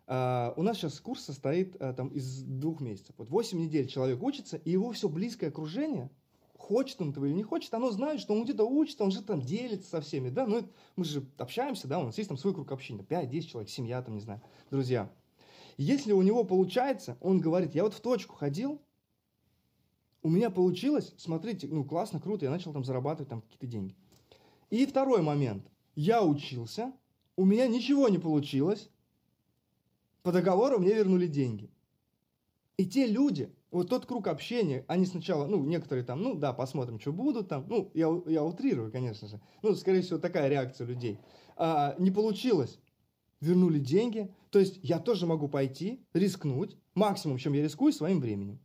Uh, 0.08 0.54
у 0.58 0.64
нас 0.64 0.78
сейчас 0.78 1.00
курс 1.00 1.24
состоит 1.24 1.76
uh, 1.76 1.94
там, 1.94 2.08
из 2.08 2.42
двух 2.42 2.82
месяцев. 2.82 3.14
Вот 3.18 3.30
8 3.30 3.60
недель 3.60 3.88
человек 3.88 4.22
учится, 4.24 4.58
и 4.58 4.72
его 4.72 4.92
все 4.92 5.08
близкое 5.08 5.48
окружение 5.48 6.10
хочет 6.58 7.02
он 7.02 7.12
этого 7.12 7.26
или 7.26 7.34
не 7.34 7.44
хочет, 7.44 7.74
оно 7.74 7.90
знает, 7.92 8.20
что 8.20 8.34
он 8.34 8.44
где-то 8.44 8.64
учится, 8.64 9.04
он 9.04 9.12
же 9.12 9.22
там 9.22 9.42
делится 9.42 9.90
со 9.90 10.02
всеми, 10.02 10.30
да, 10.30 10.46
ну, 10.46 10.68
мы 10.96 11.06
же 11.06 11.26
общаемся, 11.38 11.88
да, 11.88 12.00
у 12.00 12.04
нас 12.04 12.18
есть 12.18 12.28
там 12.28 12.38
свой 12.38 12.54
круг 12.54 12.72
общения, 12.72 13.04
5-10 13.04 13.42
человек, 13.42 13.70
семья, 13.70 14.02
там, 14.02 14.16
не 14.16 14.22
знаю, 14.22 14.42
друзья. 14.70 15.12
Если 15.78 16.12
у 16.12 16.22
него 16.22 16.44
получается, 16.44 17.18
он 17.22 17.40
говорит, 17.40 17.74
я 17.74 17.84
вот 17.84 17.94
в 17.94 18.02
точку 18.02 18.36
ходил, 18.36 18.82
у 20.22 20.30
меня 20.30 20.50
получилось, 20.50 21.14
смотрите, 21.18 21.68
ну, 21.68 21.84
классно, 21.84 22.20
круто, 22.20 22.46
я 22.46 22.52
начал 22.52 22.74
там 22.74 22.84
зарабатывать 22.84 23.30
там 23.30 23.42
какие-то 23.42 23.68
деньги. 23.68 23.96
И 24.70 24.86
второй 24.86 25.22
момент, 25.22 25.66
я 25.96 26.24
учился, 26.24 26.94
у 27.36 27.46
меня 27.46 27.68
ничего 27.68 28.10
не 28.10 28.18
получилось, 28.18 28.90
по 30.24 30.32
договору 30.32 30.80
мне 30.80 30.94
вернули 30.94 31.28
деньги. 31.28 31.72
И 32.78 32.86
те 32.86 33.08
люди, 33.08 33.54
вот 33.72 33.90
тот 33.90 34.06
круг 34.06 34.28
общения, 34.28 34.86
они 34.88 35.06
сначала, 35.06 35.48
ну, 35.48 35.64
некоторые 35.64 36.06
там, 36.06 36.22
ну, 36.22 36.36
да, 36.36 36.54
посмотрим, 36.54 37.00
что 37.00 37.12
будут 37.12 37.50
там, 37.50 37.66
ну, 37.68 37.92
я, 37.94 38.08
я 38.26 38.44
утрирую, 38.44 38.92
конечно 38.92 39.28
же, 39.28 39.42
ну, 39.62 39.76
скорее 39.76 40.02
всего, 40.02 40.20
такая 40.20 40.50
реакция 40.50 40.88
людей. 40.88 41.20
А, 41.56 41.96
не 41.98 42.12
получилось, 42.12 42.80
вернули 43.42 43.80
деньги, 43.80 44.34
то 44.50 44.60
есть 44.60 44.80
я 44.84 45.00
тоже 45.00 45.26
могу 45.26 45.48
пойти, 45.48 46.06
рискнуть, 46.14 46.78
максимум, 46.94 47.38
чем 47.38 47.54
я 47.54 47.64
рискую, 47.64 47.94
своим 47.94 48.20
временем. 48.20 48.60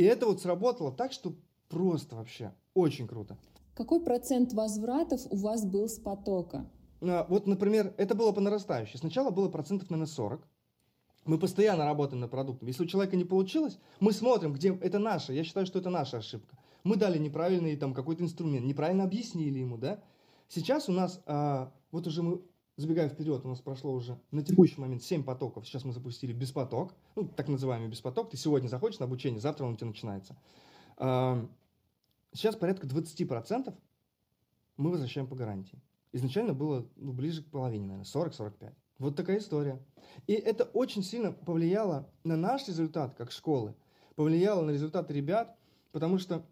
И 0.00 0.02
это 0.02 0.24
вот 0.24 0.40
сработало 0.40 0.90
так, 0.90 1.12
что 1.12 1.34
просто 1.68 2.16
вообще 2.16 2.54
очень 2.72 3.06
круто. 3.06 3.36
Какой 3.74 4.00
процент 4.00 4.54
возвратов 4.54 5.20
у 5.28 5.36
вас 5.36 5.66
был 5.66 5.90
с 5.90 5.98
потока? 5.98 6.64
А, 7.02 7.26
вот, 7.28 7.46
например, 7.46 7.92
это 7.98 8.14
было 8.14 8.32
по 8.32 8.40
нарастающей. 8.40 8.98
Сначала 8.98 9.28
было 9.28 9.50
процентов, 9.50 9.90
наверное, 9.90 10.10
40. 10.10 10.48
Мы 11.26 11.38
постоянно 11.38 11.84
работаем 11.84 12.20
над 12.20 12.30
продуктом. 12.30 12.66
Если 12.66 12.82
у 12.82 12.86
человека 12.86 13.14
не 13.14 13.26
получилось, 13.26 13.78
мы 14.00 14.12
смотрим, 14.12 14.54
где 14.54 14.74
это 14.74 14.98
наше. 14.98 15.34
Я 15.34 15.44
считаю, 15.44 15.66
что 15.66 15.78
это 15.78 15.90
наша 15.90 16.16
ошибка. 16.16 16.56
Мы 16.82 16.96
дали 16.96 17.18
неправильный 17.18 17.76
там 17.76 17.92
какой-то 17.92 18.24
инструмент, 18.24 18.64
неправильно 18.64 19.04
объяснили 19.04 19.58
ему, 19.58 19.76
да. 19.76 20.02
Сейчас 20.48 20.88
у 20.88 20.92
нас, 20.92 21.20
а, 21.26 21.74
вот 21.92 22.06
уже 22.06 22.22
мы, 22.22 22.40
забегая 22.80 23.08
вперед, 23.08 23.44
у 23.44 23.48
нас 23.48 23.60
прошло 23.60 23.92
уже 23.92 24.18
на 24.30 24.42
текущий 24.42 24.80
момент 24.80 25.02
7 25.02 25.22
потоков. 25.22 25.66
Сейчас 25.66 25.84
мы 25.84 25.92
запустили 25.92 26.32
беспоток, 26.32 26.94
ну, 27.14 27.28
так 27.28 27.48
называемый 27.48 27.88
беспоток. 27.88 28.30
Ты 28.30 28.36
сегодня 28.36 28.68
заходишь 28.68 28.98
на 28.98 29.06
обучение, 29.06 29.40
завтра 29.40 29.66
он 29.66 29.74
у 29.74 29.76
тебя 29.76 29.88
начинается. 29.88 30.36
Сейчас 32.32 32.56
порядка 32.56 32.86
20% 32.86 33.74
мы 34.76 34.90
возвращаем 34.90 35.26
по 35.26 35.36
гарантии. 35.36 35.80
Изначально 36.12 36.54
было 36.54 36.86
ну, 36.96 37.12
ближе 37.12 37.42
к 37.42 37.50
половине, 37.50 37.86
наверное, 37.86 38.04
40-45. 38.04 38.72
Вот 38.98 39.16
такая 39.16 39.38
история. 39.38 39.78
И 40.26 40.32
это 40.32 40.64
очень 40.64 41.02
сильно 41.02 41.32
повлияло 41.32 42.10
на 42.24 42.36
наш 42.36 42.66
результат 42.68 43.14
как 43.14 43.30
школы, 43.30 43.74
повлияло 44.16 44.62
на 44.62 44.70
результаты 44.70 45.12
ребят, 45.14 45.56
потому 45.92 46.18
что 46.18 46.44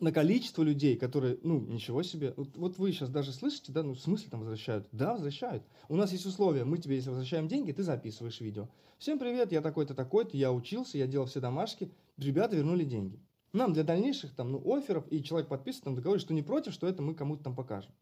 на 0.00 0.12
количество 0.12 0.62
людей, 0.62 0.96
которые, 0.96 1.38
ну, 1.42 1.60
ничего 1.60 2.02
себе, 2.02 2.34
вот, 2.36 2.56
вот 2.56 2.78
вы 2.78 2.92
сейчас 2.92 3.08
даже 3.08 3.32
слышите, 3.32 3.72
да, 3.72 3.82
ну, 3.82 3.94
в 3.94 4.00
смысле 4.00 4.30
там 4.30 4.40
возвращают? 4.40 4.88
Да, 4.92 5.12
возвращают. 5.12 5.64
У 5.88 5.96
нас 5.96 6.12
есть 6.12 6.26
условия, 6.26 6.64
мы 6.64 6.78
тебе, 6.78 6.96
если 6.96 7.10
возвращаем 7.10 7.48
деньги, 7.48 7.72
ты 7.72 7.82
записываешь 7.82 8.40
видео. 8.40 8.68
Всем 8.98 9.18
привет, 9.18 9.52
я 9.52 9.62
такой-то, 9.62 9.94
такой-то, 9.94 10.36
я 10.36 10.52
учился, 10.52 10.98
я 10.98 11.06
делал 11.06 11.26
все 11.26 11.40
домашки, 11.40 11.90
ребята 12.18 12.56
вернули 12.56 12.84
деньги. 12.84 13.20
Нам 13.52 13.72
для 13.72 13.84
дальнейших 13.84 14.34
там, 14.34 14.52
ну, 14.52 14.74
офферов, 14.74 15.10
и 15.10 15.22
человек 15.22 15.48
подписывает 15.48 15.84
там 15.84 15.94
договор, 15.94 16.20
что 16.20 16.34
не 16.34 16.42
против, 16.42 16.74
что 16.74 16.86
это 16.86 17.02
мы 17.02 17.14
кому-то 17.14 17.44
там 17.44 17.54
покажем. 17.54 17.92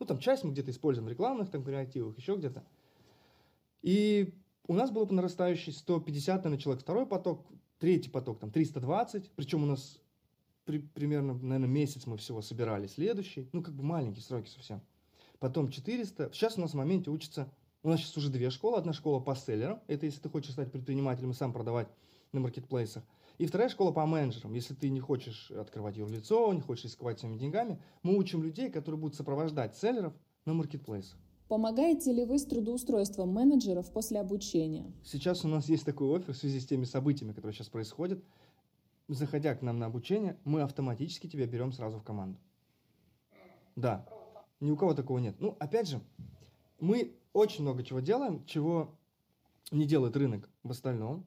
Ну, 0.00 0.06
там 0.06 0.18
часть 0.18 0.44
мы 0.44 0.52
где-то 0.52 0.70
используем 0.70 1.06
в 1.06 1.10
рекламных 1.10 1.50
там 1.50 1.62
креативах, 1.62 2.16
еще 2.16 2.36
где-то. 2.36 2.64
И 3.82 4.32
у 4.66 4.72
нас 4.72 4.90
было 4.90 5.04
по 5.04 5.12
нарастающей 5.12 5.72
150, 5.72 6.36
наверное, 6.36 6.58
человек 6.58 6.82
второй 6.82 7.06
поток, 7.06 7.44
третий 7.78 8.08
поток 8.08 8.38
там 8.38 8.50
320, 8.50 9.30
причем 9.36 9.62
у 9.62 9.66
нас 9.66 10.00
при, 10.64 10.78
примерно, 10.78 11.34
наверное, 11.34 11.68
месяц 11.68 12.06
мы 12.06 12.16
всего 12.16 12.42
собирали 12.42 12.86
следующий, 12.86 13.48
ну, 13.52 13.62
как 13.62 13.74
бы 13.74 13.82
маленькие 13.82 14.22
сроки 14.22 14.48
совсем. 14.48 14.80
Потом 15.38 15.70
400. 15.70 16.30
Сейчас 16.32 16.56
у 16.56 16.60
нас 16.60 16.72
в 16.72 16.74
моменте 16.74 17.10
учится, 17.10 17.52
у 17.82 17.88
нас 17.88 18.00
сейчас 18.00 18.16
уже 18.16 18.30
две 18.30 18.50
школы. 18.50 18.78
Одна 18.78 18.92
школа 18.92 19.20
по 19.20 19.34
селлерам, 19.34 19.80
это 19.88 20.06
если 20.06 20.20
ты 20.20 20.28
хочешь 20.28 20.52
стать 20.52 20.72
предпринимателем 20.72 21.32
и 21.32 21.34
сам 21.34 21.52
продавать 21.52 21.88
на 22.32 22.40
маркетплейсах. 22.40 23.04
И 23.38 23.46
вторая 23.46 23.68
школа 23.68 23.90
по 23.90 24.06
менеджерам. 24.06 24.54
Если 24.54 24.74
ты 24.74 24.88
не 24.88 25.00
хочешь 25.00 25.50
открывать 25.50 25.96
юрлицо, 25.96 26.52
не 26.52 26.60
хочешь 26.60 26.84
рисковать 26.84 27.18
своими 27.18 27.36
деньгами, 27.36 27.80
мы 28.02 28.16
учим 28.16 28.42
людей, 28.42 28.70
которые 28.70 29.00
будут 29.00 29.16
сопровождать 29.16 29.76
селлеров 29.76 30.14
на 30.46 30.54
маркетплейсах. 30.54 31.18
Помогаете 31.48 32.10
ли 32.10 32.24
вы 32.24 32.38
с 32.38 32.46
трудоустройством 32.46 33.28
менеджеров 33.28 33.92
после 33.92 34.18
обучения? 34.18 34.90
Сейчас 35.04 35.44
у 35.44 35.48
нас 35.48 35.68
есть 35.68 35.84
такой 35.84 36.16
офер 36.16 36.32
в 36.32 36.36
связи 36.36 36.58
с 36.58 36.66
теми 36.66 36.84
событиями, 36.84 37.32
которые 37.32 37.52
сейчас 37.52 37.68
происходят. 37.68 38.24
Заходя 39.08 39.54
к 39.54 39.62
нам 39.62 39.78
на 39.78 39.86
обучение, 39.86 40.38
мы 40.44 40.62
автоматически 40.62 41.26
тебя 41.28 41.46
берем 41.46 41.72
сразу 41.72 41.98
в 41.98 42.02
команду. 42.02 42.38
Да, 43.76 44.06
ни 44.60 44.70
у 44.70 44.76
кого 44.76 44.94
такого 44.94 45.18
нет. 45.18 45.36
Ну, 45.40 45.56
опять 45.58 45.88
же, 45.88 46.00
мы 46.80 47.14
очень 47.32 47.62
много 47.62 47.82
чего 47.82 48.00
делаем, 48.00 48.44
чего 48.46 48.94
не 49.70 49.86
делает 49.86 50.16
рынок 50.16 50.48
в 50.62 50.70
остальном. 50.70 51.26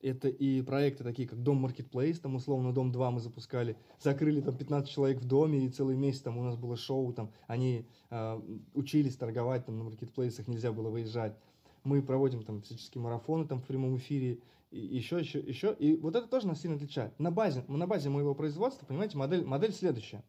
Это 0.00 0.28
и 0.28 0.60
проекты 0.62 1.04
такие, 1.04 1.28
как 1.28 1.40
Дом 1.42 1.58
Маркетплейс, 1.58 2.18
там 2.18 2.34
условно 2.34 2.74
Дом 2.74 2.90
2 2.90 3.10
мы 3.12 3.20
запускали, 3.20 3.76
закрыли 4.00 4.40
там 4.40 4.56
15 4.56 4.90
человек 4.90 5.20
в 5.20 5.24
доме, 5.24 5.64
и 5.64 5.70
целый 5.70 5.96
месяц 5.96 6.22
там 6.22 6.38
у 6.38 6.42
нас 6.42 6.56
было 6.56 6.76
шоу, 6.76 7.12
там 7.12 7.30
они 7.46 7.86
э, 8.10 8.40
учились 8.74 9.16
торговать 9.16 9.64
там 9.64 9.78
на 9.78 9.84
маркетплейсах, 9.84 10.48
нельзя 10.48 10.72
было 10.72 10.90
выезжать. 10.90 11.36
Мы 11.84 12.02
проводим 12.02 12.42
там 12.42 12.62
всяческие 12.62 13.00
марафоны 13.00 13.46
там 13.46 13.60
в 13.60 13.64
прямом 13.64 13.96
эфире, 13.96 14.40
и 14.72 14.96
еще, 14.96 15.20
еще, 15.20 15.38
еще. 15.38 15.76
И 15.78 15.96
вот 15.96 16.16
это 16.16 16.26
тоже 16.26 16.46
нас 16.46 16.60
сильно 16.60 16.76
отличает. 16.76 17.18
На 17.18 17.30
базе, 17.30 17.62
на 17.68 17.86
базе 17.86 18.08
моего 18.08 18.34
производства, 18.34 18.86
понимаете, 18.86 19.18
модель, 19.18 19.44
модель 19.44 19.72
следующая. 19.72 20.24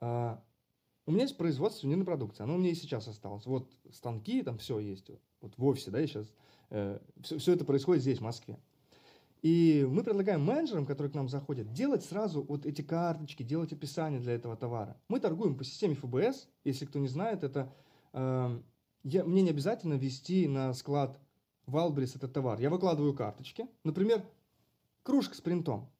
А, 0.00 0.42
у 1.04 1.12
меня 1.12 1.22
есть 1.22 1.36
производство 1.36 1.86
на 1.86 2.04
продукции, 2.04 2.42
оно 2.42 2.54
у 2.54 2.58
меня 2.58 2.70
и 2.70 2.74
сейчас 2.74 3.06
осталось. 3.08 3.44
Вот 3.44 3.70
станки, 3.92 4.42
там 4.42 4.56
все 4.56 4.78
есть. 4.78 5.10
Вот 5.42 5.52
в 5.58 5.64
офисе, 5.66 5.90
да, 5.90 6.00
я 6.00 6.06
сейчас 6.06 6.26
все, 7.22 7.36
э, 7.36 7.38
все 7.38 7.52
это 7.52 7.64
происходит 7.66 8.02
здесь, 8.02 8.18
в 8.18 8.22
Москве. 8.22 8.58
И 9.42 9.86
мы 9.90 10.02
предлагаем 10.02 10.42
менеджерам, 10.42 10.86
которые 10.86 11.10
к 11.10 11.14
нам 11.14 11.28
заходят, 11.28 11.72
делать 11.72 12.04
сразу 12.04 12.42
вот 12.42 12.64
эти 12.64 12.82
карточки, 12.82 13.42
делать 13.42 13.72
описание 13.72 14.20
для 14.20 14.32
этого 14.34 14.56
товара. 14.56 14.96
Мы 15.08 15.20
торгуем 15.20 15.56
по 15.56 15.64
системе 15.64 15.94
ФБС. 15.94 16.48
Если 16.64 16.86
кто 16.86 16.98
не 16.98 17.08
знает, 17.08 17.44
это 17.44 17.72
э, 18.12 18.60
я, 19.02 19.24
мне 19.24 19.42
не 19.42 19.50
обязательно 19.50 19.94
вести 19.94 20.48
на 20.48 20.72
склад 20.72 21.18
Валбрис 21.70 22.16
этот 22.16 22.32
товар. 22.32 22.60
Я 22.60 22.70
выкладываю 22.70 23.14
карточки. 23.14 23.66
Например, 23.84 24.24
кружка 25.02 25.34
с 25.34 25.40
принтом. 25.40 25.90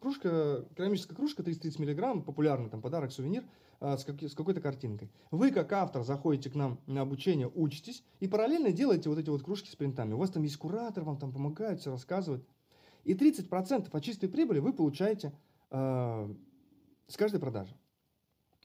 Кружка, 0.00 0.66
керамическая 0.76 1.16
кружка 1.16 1.42
330 1.42 1.78
миллиграмм, 1.78 2.22
популярный 2.24 2.68
там 2.68 2.82
подарок, 2.82 3.12
сувенир 3.12 3.44
а, 3.78 3.96
с, 3.96 4.04
как, 4.04 4.20
с 4.20 4.34
какой-то 4.34 4.60
картинкой. 4.60 5.12
Вы, 5.30 5.52
как 5.52 5.72
автор, 5.72 6.02
заходите 6.02 6.50
к 6.50 6.54
нам 6.54 6.80
на 6.86 7.02
обучение, 7.02 7.50
учитесь 7.54 8.02
и 8.18 8.26
параллельно 8.26 8.72
делаете 8.72 9.08
вот 9.08 9.18
эти 9.18 9.30
вот 9.30 9.42
кружки 9.42 9.70
с 9.70 9.76
принтами. 9.76 10.14
У 10.14 10.18
вас 10.18 10.30
там 10.30 10.42
есть 10.42 10.56
куратор, 10.56 11.04
вам 11.04 11.18
там 11.18 11.32
помогает, 11.32 11.80
все 11.80 11.92
рассказывает. 11.92 12.44
И 13.04 13.14
30% 13.14 13.88
от 13.92 14.04
чистой 14.04 14.28
прибыли 14.28 14.58
вы 14.58 14.72
получаете 14.72 15.32
э, 15.70 16.34
с 17.08 17.16
каждой 17.16 17.40
продажи. 17.40 17.76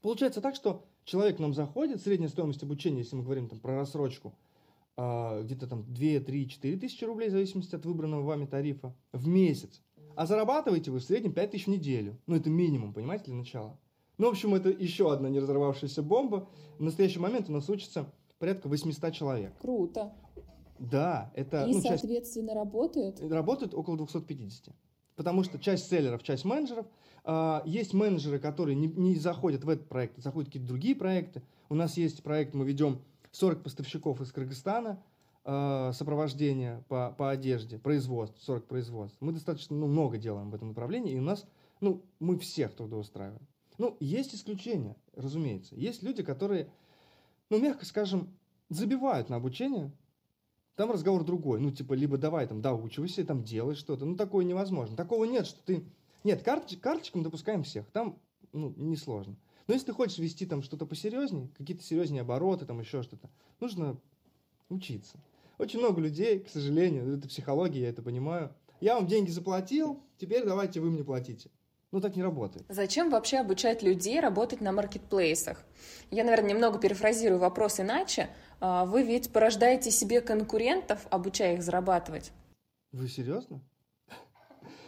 Получается 0.02 0.42
так, 0.42 0.56
что 0.56 0.86
человек 1.04 1.38
к 1.38 1.40
нам 1.40 1.54
заходит, 1.54 2.02
средняя 2.02 2.30
стоимость 2.30 2.64
обучения, 2.64 3.00
если 3.00 3.16
мы 3.16 3.24
говорим 3.24 3.48
там, 3.48 3.60
про 3.60 3.76
рассрочку, 3.76 4.30
э, 4.30 4.47
где-то 4.98 5.68
там 5.68 5.86
2, 5.94 6.20
3, 6.22 6.50
4 6.50 6.78
тысячи 6.78 7.06
рублей, 7.06 7.30
в 7.30 7.32
зависимости 7.32 7.76
от 7.76 7.86
выбранного 7.86 8.24
вами 8.24 8.46
тарифа, 8.46 8.96
в 9.14 9.28
месяц. 9.28 9.82
А 10.16 10.26
зарабатываете 10.26 10.90
вы 10.90 10.98
в 10.98 11.04
среднем 11.04 11.34
5 11.34 11.52
тысяч 11.52 11.66
в 11.66 11.70
неделю. 11.70 12.18
Ну, 12.26 12.36
это 12.36 12.50
минимум, 12.50 12.94
понимаете, 12.94 13.26
для 13.26 13.36
начала. 13.36 13.78
Ну, 14.18 14.28
в 14.28 14.30
общем, 14.32 14.56
это 14.56 14.70
еще 14.70 15.14
одна 15.14 15.30
не 15.30 15.40
разорвавшаяся 15.40 16.02
бомба. 16.02 16.50
В 16.80 16.84
настоящий 16.84 17.20
момент 17.20 17.50
у 17.50 17.52
нас 17.52 17.70
учится 17.70 18.12
порядка 18.40 18.68
800 18.68 19.14
человек. 19.14 19.54
Круто. 19.60 20.12
Да, 20.80 21.32
это... 21.36 21.66
И, 21.66 21.74
ну, 21.74 21.82
соответственно, 21.82 22.48
часть... 22.48 22.58
работают? 22.58 23.22
Работают 23.22 23.76
около 23.76 23.98
250. 23.98 24.74
Потому 25.16 25.44
что 25.44 25.60
часть 25.60 25.88
селлеров, 25.88 26.24
часть 26.24 26.46
менеджеров. 26.46 26.88
Э, 27.24 27.62
есть 27.66 27.94
менеджеры, 27.94 28.40
которые 28.40 28.76
не, 28.76 28.88
не 28.88 29.16
заходят 29.16 29.64
в 29.64 29.70
этот 29.70 29.88
проект, 29.88 30.18
заходят 30.18 30.48
в 30.48 30.52
какие-то 30.52 30.68
другие 30.68 30.96
проекты. 30.96 31.44
У 31.70 31.76
нас 31.76 31.98
есть 31.98 32.24
проект, 32.24 32.56
мы 32.56 32.66
ведем 32.66 33.02
40 33.38 33.64
поставщиков 33.64 34.20
из 34.22 34.32
Кыргызстана, 34.32 35.02
э, 35.46 35.92
сопровождение 35.94 36.84
по, 36.88 37.14
по 37.18 37.30
одежде, 37.30 37.78
производство, 37.78 38.40
40 38.42 38.66
производств. 38.66 39.18
Мы 39.20 39.32
достаточно 39.32 39.76
ну, 39.76 39.88
много 39.88 40.18
делаем 40.18 40.50
в 40.50 40.56
этом 40.56 40.70
направлении, 40.70 41.14
и 41.14 41.20
у 41.20 41.22
нас, 41.22 41.46
ну, 41.80 42.04
мы 42.20 42.38
всех 42.40 42.76
трудоустраиваем. 42.76 43.48
Ну, 43.78 43.96
есть 44.00 44.34
исключения, 44.34 44.96
разумеется. 45.16 45.76
Есть 45.76 46.02
люди, 46.02 46.24
которые, 46.24 46.68
ну, 47.52 47.60
мягко 47.60 47.86
скажем, 47.86 48.36
забивают 48.70 49.30
на 49.30 49.36
обучение, 49.36 49.92
там 50.76 50.92
разговор 50.92 51.24
другой. 51.24 51.60
Ну, 51.60 51.72
типа, 51.72 51.94
либо 51.94 52.18
давай 52.18 52.48
там 52.48 52.62
доучивайся, 52.62 53.24
там 53.24 53.44
делай 53.44 53.76
что-то. 53.76 54.06
Ну, 54.06 54.16
такое 54.16 54.46
невозможно. 54.46 54.96
Такого 54.96 55.26
нет, 55.26 55.46
что 55.46 55.60
ты... 55.64 55.84
Нет, 56.24 56.42
карточ... 56.44 56.78
карточкам 56.80 57.24
допускаем 57.24 57.64
всех. 57.64 57.86
Там, 57.92 58.20
ну, 58.52 58.74
несложно. 58.78 59.36
Но 59.68 59.74
если 59.74 59.88
ты 59.88 59.94
хочешь 59.94 60.18
вести 60.18 60.46
там 60.46 60.64
что-то 60.64 60.86
посерьезнее, 60.86 61.50
какие-то 61.58 61.84
серьезнее 61.84 62.22
обороты, 62.22 62.66
там 62.66 62.80
еще 62.80 63.04
что-то, 63.04 63.30
нужно 63.60 63.98
учиться. 64.70 65.18
Очень 65.58 65.80
много 65.80 66.02
людей, 66.02 66.40
к 66.40 66.50
сожалению, 66.50 67.18
это 67.18 67.28
психология, 67.28 67.82
я 67.82 67.90
это 67.90 68.02
понимаю. 68.02 68.54
Я 68.80 68.96
вам 68.96 69.08
деньги 69.08 69.30
заплатил, 69.30 70.02
теперь 70.18 70.46
давайте 70.46 70.80
вы 70.80 70.92
мне 70.92 71.04
платите. 71.04 71.50
Ну, 71.92 72.02
так 72.02 72.16
не 72.16 72.24
работает. 72.24 72.66
Зачем 72.68 73.10
вообще 73.10 73.38
обучать 73.38 73.82
людей 73.82 74.20
работать 74.20 74.60
на 74.60 74.74
маркетплейсах? 74.74 75.64
Я, 76.12 76.26
наверное, 76.26 76.52
немного 76.52 76.80
перефразирую 76.80 77.40
вопрос 77.40 77.80
иначе. 77.80 78.30
А, 78.60 78.86
вы 78.86 79.04
ведь 79.04 79.32
порождаете 79.32 79.90
себе 79.90 80.20
конкурентов, 80.20 81.08
обучая 81.10 81.56
их 81.56 81.64
зарабатывать. 81.64 82.34
Вы 82.92 83.08
серьезно? 83.08 83.62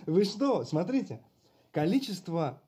Вы 0.06 0.26
что? 0.26 0.66
Смотрите, 0.66 1.22
количество 1.72 2.62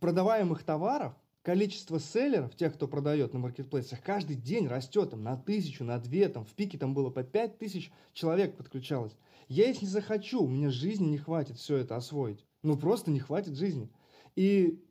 продаваемых 0.00 0.62
товаров, 0.62 1.12
количество 1.46 2.00
селлеров, 2.00 2.56
тех, 2.56 2.74
кто 2.74 2.88
продает 2.88 3.32
на 3.32 3.38
маркетплейсах, 3.38 4.02
каждый 4.02 4.34
день 4.34 4.66
растет 4.66 5.10
там, 5.10 5.22
на 5.22 5.36
тысячу, 5.36 5.84
на 5.84 5.96
две, 6.00 6.28
там, 6.28 6.44
в 6.44 6.52
пике 6.54 6.76
там 6.76 6.92
было 6.92 7.08
по 7.08 7.22
пять 7.22 7.56
тысяч 7.56 7.92
человек 8.14 8.56
подключалось. 8.56 9.12
Я 9.46 9.68
если 9.68 9.86
захочу, 9.86 10.42
у 10.42 10.48
меня 10.48 10.70
жизни 10.70 11.06
не 11.06 11.18
хватит 11.18 11.56
все 11.56 11.76
это 11.76 11.94
освоить. 11.94 12.44
Ну, 12.64 12.76
просто 12.76 13.12
не 13.12 13.20
хватит 13.20 13.54
жизни. 13.54 13.88
И 14.34 14.82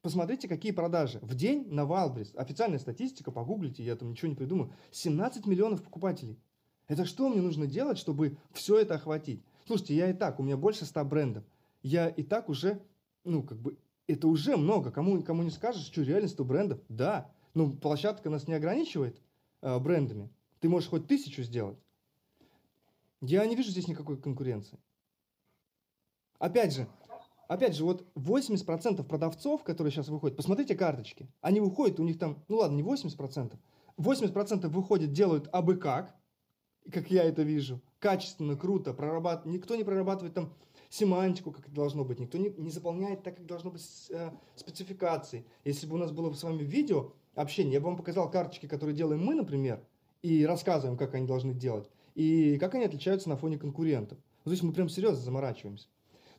посмотрите, 0.00 0.46
какие 0.46 0.70
продажи. 0.70 1.18
В 1.22 1.34
день 1.34 1.66
на 1.72 1.80
Wildberries, 1.80 2.36
официальная 2.36 2.78
статистика, 2.78 3.32
погуглите, 3.32 3.82
я 3.82 3.96
там 3.96 4.10
ничего 4.10 4.28
не 4.28 4.36
придумаю, 4.36 4.72
17 4.92 5.44
миллионов 5.44 5.82
покупателей. 5.82 6.38
Это 6.86 7.04
что 7.04 7.28
мне 7.28 7.42
нужно 7.42 7.66
делать, 7.66 7.98
чтобы 7.98 8.38
все 8.52 8.78
это 8.78 8.94
охватить? 8.94 9.42
Слушайте, 9.66 9.96
я 9.96 10.08
и 10.08 10.12
так, 10.12 10.38
у 10.38 10.44
меня 10.44 10.56
больше 10.56 10.84
100 10.84 11.04
брендов. 11.04 11.44
Я 11.82 12.08
и 12.08 12.22
так 12.22 12.48
уже, 12.48 12.80
ну, 13.24 13.42
как 13.42 13.58
бы, 13.58 13.76
это 14.06 14.28
уже 14.28 14.56
много. 14.56 14.90
Кому, 14.90 15.22
кому 15.22 15.42
не 15.42 15.50
скажешь, 15.50 15.84
что 15.86 16.02
реально 16.02 16.28
100 16.28 16.44
брендов? 16.44 16.80
Да. 16.88 17.30
Ну, 17.54 17.72
площадка 17.72 18.30
нас 18.30 18.46
не 18.46 18.54
ограничивает 18.54 19.20
э, 19.62 19.78
брендами. 19.78 20.30
Ты 20.60 20.68
можешь 20.68 20.88
хоть 20.88 21.06
тысячу 21.06 21.42
сделать. 21.42 21.78
Я 23.20 23.46
не 23.46 23.56
вижу 23.56 23.70
здесь 23.70 23.88
никакой 23.88 24.18
конкуренции. 24.18 24.78
Опять 26.38 26.74
же, 26.74 26.86
опять 27.48 27.74
же, 27.74 27.84
вот 27.84 28.06
80% 28.14 29.02
продавцов, 29.04 29.64
которые 29.64 29.90
сейчас 29.90 30.08
выходят, 30.08 30.36
посмотрите 30.36 30.74
карточки, 30.74 31.28
они 31.40 31.60
выходят, 31.60 31.98
у 31.98 32.02
них 32.02 32.18
там, 32.18 32.44
ну 32.48 32.56
ладно, 32.56 32.76
не 32.76 32.82
80%, 32.82 33.56
80% 33.96 34.68
выходят, 34.68 35.12
делают 35.12 35.48
абы 35.52 35.76
как, 35.76 36.14
как 36.92 37.10
я 37.10 37.24
это 37.24 37.42
вижу, 37.42 37.80
качественно, 37.98 38.54
круто, 38.56 38.92
прорабат... 38.92 39.46
никто 39.46 39.76
не 39.76 39.84
прорабатывает 39.84 40.34
там 40.34 40.52
семантику, 40.90 41.52
как 41.52 41.72
должно 41.72 42.04
быть, 42.04 42.20
никто 42.20 42.38
не, 42.38 42.50
не 42.50 42.70
заполняет 42.70 43.22
так, 43.22 43.36
как 43.36 43.46
должно 43.46 43.70
быть 43.70 43.82
э, 44.10 44.30
спецификации. 44.54 45.44
Если 45.64 45.86
бы 45.86 45.94
у 45.94 45.98
нас 45.98 46.12
было 46.12 46.32
с 46.32 46.42
вами 46.42 46.62
видео 46.62 47.12
общение, 47.34 47.74
я 47.74 47.80
бы 47.80 47.86
вам 47.86 47.96
показал 47.96 48.30
карточки, 48.30 48.66
которые 48.66 48.96
делаем 48.96 49.24
мы, 49.24 49.34
например, 49.34 49.82
и 50.22 50.44
рассказываем, 50.46 50.96
как 50.96 51.14
они 51.14 51.26
должны 51.26 51.54
делать, 51.54 51.88
и 52.14 52.58
как 52.58 52.74
они 52.74 52.84
отличаются 52.84 53.28
на 53.28 53.36
фоне 53.36 53.58
конкурентов. 53.58 54.18
То 54.44 54.50
есть 54.50 54.62
мы 54.62 54.72
прям 54.72 54.88
серьезно 54.88 55.22
заморачиваемся. 55.22 55.88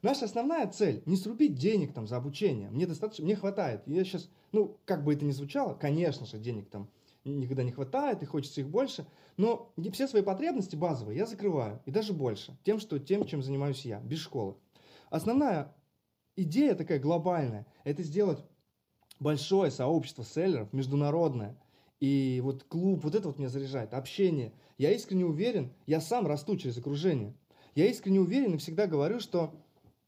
Наша 0.01 0.25
основная 0.25 0.67
цель 0.67 1.01
не 1.05 1.17
срубить 1.17 1.55
денег 1.55 1.93
там 1.93 2.07
за 2.07 2.17
обучение. 2.17 2.69
Мне 2.69 2.86
достаточно, 2.86 3.25
мне 3.25 3.36
хватает. 3.36 3.81
Я 3.88 4.03
сейчас, 4.03 4.29
ну, 4.51 4.77
как 4.86 5.03
бы 5.03 5.13
это 5.13 5.25
ни 5.25 5.31
звучало, 5.31 5.73
конечно 5.73 6.25
же, 6.25 6.38
денег 6.38 6.69
там 6.69 6.88
никогда 7.23 7.63
не 7.63 7.71
хватает, 7.71 8.23
и 8.23 8.25
хочется 8.25 8.62
их 8.62 8.69
больше. 8.69 9.06
Но 9.38 9.73
все 9.91 10.08
свои 10.08 10.21
потребности 10.21 10.75
базовые 10.75 11.17
я 11.17 11.25
закрываю, 11.25 11.82
и 11.86 11.91
даже 11.91 12.13
больше, 12.13 12.58
тем, 12.63 12.80
что, 12.80 12.99
тем, 12.99 13.25
чем 13.25 13.41
занимаюсь 13.41 13.86
я, 13.86 13.99
без 13.99 14.19
школы. 14.19 14.56
Основная 15.10 15.73
идея 16.36 16.75
такая 16.75 16.99
глобальная, 16.99 17.65
это 17.84 18.03
сделать 18.03 18.43
большое 19.19 19.71
сообщество 19.71 20.23
селлеров, 20.23 20.73
международное. 20.73 21.58
И 21.99 22.39
вот 22.43 22.63
клуб, 22.63 23.03
вот 23.03 23.15
это 23.15 23.27
вот 23.27 23.39
меня 23.39 23.49
заряжает, 23.49 23.93
общение. 23.93 24.53
Я 24.77 24.91
искренне 24.91 25.25
уверен, 25.25 25.73
я 25.88 25.99
сам 25.99 26.27
расту 26.27 26.56
через 26.56 26.77
окружение. 26.77 27.34
Я 27.73 27.88
искренне 27.88 28.19
уверен 28.19 28.53
и 28.53 28.58
всегда 28.58 28.86
говорю, 28.86 29.19
что 29.19 29.53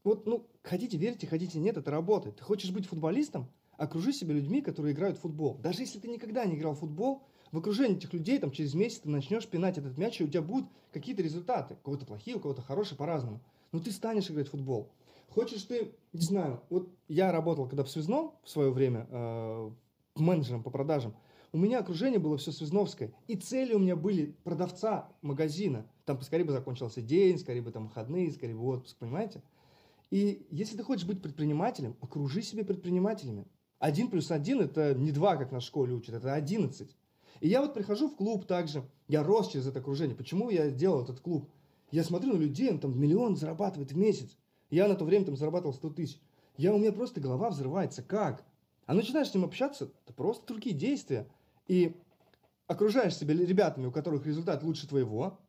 вот, 0.04 0.26
ну, 0.26 0.48
хотите 0.64 0.98
верьте, 0.98 1.28
хотите 1.28 1.60
нет, 1.60 1.78
это 1.78 1.92
работает. 1.92 2.38
Ты 2.38 2.44
хочешь 2.44 2.72
быть 2.72 2.88
футболистом? 2.88 3.48
Окружи 3.80 4.12
себя 4.12 4.34
людьми, 4.34 4.62
которые 4.62 4.94
играют 4.94 5.18
в 5.18 5.22
футбол. 5.22 5.58
Даже 5.58 5.84
если 5.84 6.00
ты 6.00 6.10
никогда 6.10 6.44
не 6.44 6.58
играл 6.58 6.74
в 6.74 6.80
футбол, 6.80 7.24
в 7.54 7.58
окружении 7.58 7.96
этих 7.96 8.12
людей 8.12 8.38
там 8.38 8.52
через 8.52 8.74
месяц 8.74 9.00
ты 9.00 9.10
начнешь 9.10 9.48
пинать 9.48 9.78
этот 9.78 9.98
мяч, 9.98 10.20
и 10.20 10.26
у 10.26 10.28
тебя 10.28 10.42
будут 10.42 10.70
какие-то 10.92 11.24
результаты. 11.24 11.76
У 11.76 11.86
кого-то 11.86 12.06
плохие, 12.06 12.36
у 12.36 12.42
кого-то 12.42 12.62
хорошие, 12.62 12.98
по-разному. 12.98 13.40
Но 13.72 13.80
ты 13.80 13.92
станешь 13.92 14.30
играть 14.30 14.50
в 14.50 14.52
футбол. 14.52 14.92
Хочешь 15.30 15.64
ты, 15.64 15.94
не 16.12 16.20
знаю, 16.20 16.62
вот 16.70 16.90
я 17.08 17.32
работал 17.32 17.70
когда 17.70 17.86
в 17.86 17.90
связном 17.90 18.34
в 18.44 18.50
свое 18.50 18.70
время 18.70 19.08
э, 19.10 19.72
менеджером 20.18 20.62
по 20.62 20.72
продажам, 20.72 21.16
у 21.54 21.58
меня 21.58 21.80
окружение 21.80 22.20
было 22.20 22.36
все 22.38 22.52
связновское, 22.52 23.14
и 23.28 23.38
цели 23.38 23.74
у 23.74 23.80
меня 23.80 23.96
были 23.96 24.36
продавца 24.44 25.08
магазина. 25.22 25.90
Там 26.04 26.22
скорее 26.22 26.44
бы 26.44 26.52
закончился 26.52 27.02
день, 27.02 27.40
скорее 27.40 27.62
бы 27.62 27.72
там 27.72 27.88
выходные, 27.88 28.30
скорее 28.34 28.56
бы 28.56 28.66
отпуск, 28.66 28.98
понимаете? 28.98 29.42
И 30.12 30.46
если 30.52 30.76
ты 30.76 30.84
хочешь 30.84 31.08
быть 31.08 31.22
предпринимателем, 31.22 31.96
окружи 32.02 32.42
себя 32.42 32.66
предпринимателями. 32.66 33.48
Один 33.80 34.10
плюс 34.10 34.30
один– 34.30 34.60
это 34.62 34.94
не 34.94 35.12
два, 35.12 35.38
как 35.38 35.54
на 35.54 35.62
школе 35.62 35.94
учат, 35.94 36.16
это 36.16 36.34
одиннадцать. 36.34 36.96
И 37.40 37.48
я 37.48 37.62
вот 37.62 37.74
прихожу 37.74 38.10
в 38.10 38.16
клуб 38.18 38.46
также, 38.46 38.84
я 39.08 39.24
рос 39.24 39.48
через 39.48 39.68
это 39.68 39.80
окружение. 39.80 40.16
Почему 40.16 40.50
я 40.50 40.70
сделал 40.70 41.02
этот 41.02 41.22
клуб? 41.22 41.50
Я 41.90 42.04
смотрю 42.04 42.34
на 42.34 42.38
людей, 42.38 42.70
он 42.70 42.80
там 42.80 43.00
миллион 43.00 43.38
зарабатывает 43.38 43.94
в 43.94 43.98
месяц. 43.98 44.38
Я 44.70 44.88
на 44.90 44.96
то 44.96 45.06
время 45.06 45.26
там 45.26 45.38
зарабатывал 45.38 45.74
100 45.74 45.90
тысяч. 45.92 46.20
Я, 46.58 46.76
у 46.76 46.78
меня 46.78 46.92
просто 46.92 47.22
голова 47.22 47.50
взрывается. 47.50 48.04
Как? 48.04 48.44
А 48.86 48.94
начинаешь 48.94 49.30
с 49.30 49.34
ним 49.34 49.46
общаться, 49.46 49.90
это 50.04 50.14
просто 50.14 50.46
другие 50.46 50.76
действия. 50.76 51.26
И 51.68 51.96
окружаешь 52.68 53.16
себя 53.16 53.34
ребятами, 53.34 53.86
у 53.86 53.92
которых 53.92 54.26
результат 54.26 54.62
лучше 54.62 54.88
твоего. 54.88 55.40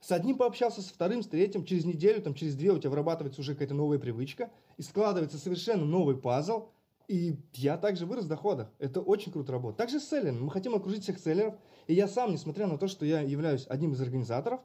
С 0.00 0.10
одним 0.10 0.38
пообщался, 0.38 0.80
с 0.80 0.86
вторым, 0.86 1.22
с 1.22 1.26
третьим. 1.26 1.66
Через 1.66 1.84
неделю, 1.84 2.22
там, 2.22 2.34
через 2.34 2.56
две 2.56 2.72
у 2.72 2.78
тебя 2.78 2.90
вырабатывается 2.90 3.42
уже 3.42 3.52
какая-то 3.52 3.74
новая 3.74 3.98
привычка. 3.98 4.50
И 4.78 4.82
складывается 4.82 5.36
совершенно 5.36 5.84
новый 5.84 6.16
пазл– 6.16 6.70
и 7.12 7.36
я 7.52 7.76
также 7.76 8.06
вырос 8.06 8.24
в 8.24 8.28
доходах. 8.28 8.72
Это 8.78 9.02
очень 9.02 9.32
круто 9.32 9.52
работает. 9.52 9.76
Также 9.76 10.00
с 10.00 10.08
селлером. 10.08 10.44
Мы 10.46 10.50
хотим 10.50 10.74
окружить 10.74 11.02
всех 11.02 11.18
селлеров. 11.18 11.54
И 11.86 11.92
я 11.92 12.08
сам, 12.08 12.32
несмотря 12.32 12.66
на 12.66 12.78
то, 12.78 12.88
что 12.88 13.04
я 13.04 13.20
являюсь 13.20 13.66
одним 13.68 13.92
из 13.92 14.00
организаторов, 14.00 14.60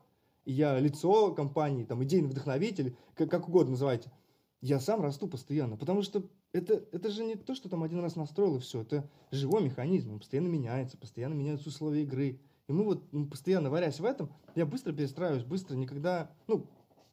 я 0.45 0.79
лицо 0.79 1.33
компании, 1.33 1.83
там, 1.83 2.01
идейный 2.05 2.29
вдохновитель, 2.29 2.95
как, 3.15 3.29
как 3.29 3.49
угодно 3.49 3.71
называйте, 3.71 4.13
я 4.61 4.79
сам 4.79 5.01
расту 5.01 5.27
постоянно. 5.27 5.75
Потому 5.75 6.03
что 6.03 6.23
это, 6.53 6.85
это 6.93 7.09
же 7.09 7.25
не 7.25 7.35
то, 7.35 7.53
что 7.53 7.67
там 7.67 7.83
один 7.83 7.99
раз 7.99 8.15
настроил 8.15 8.55
и 8.55 8.59
все. 8.61 8.81
Это 8.81 9.09
живой 9.29 9.61
механизм. 9.61 10.13
Он 10.13 10.19
постоянно 10.19 10.47
меняется, 10.47 10.97
постоянно 10.97 11.33
меняются 11.33 11.67
условия 11.67 12.03
игры. 12.03 12.39
И 12.69 12.71
мы 12.71 12.85
вот 12.85 13.11
мы 13.11 13.27
постоянно 13.27 13.69
варясь 13.69 13.99
в 13.99 14.05
этом, 14.05 14.31
я 14.55 14.65
быстро 14.65 14.93
перестраиваюсь, 14.93 15.43
быстро, 15.43 15.75
никогда... 15.75 16.31
Ну, 16.47 16.65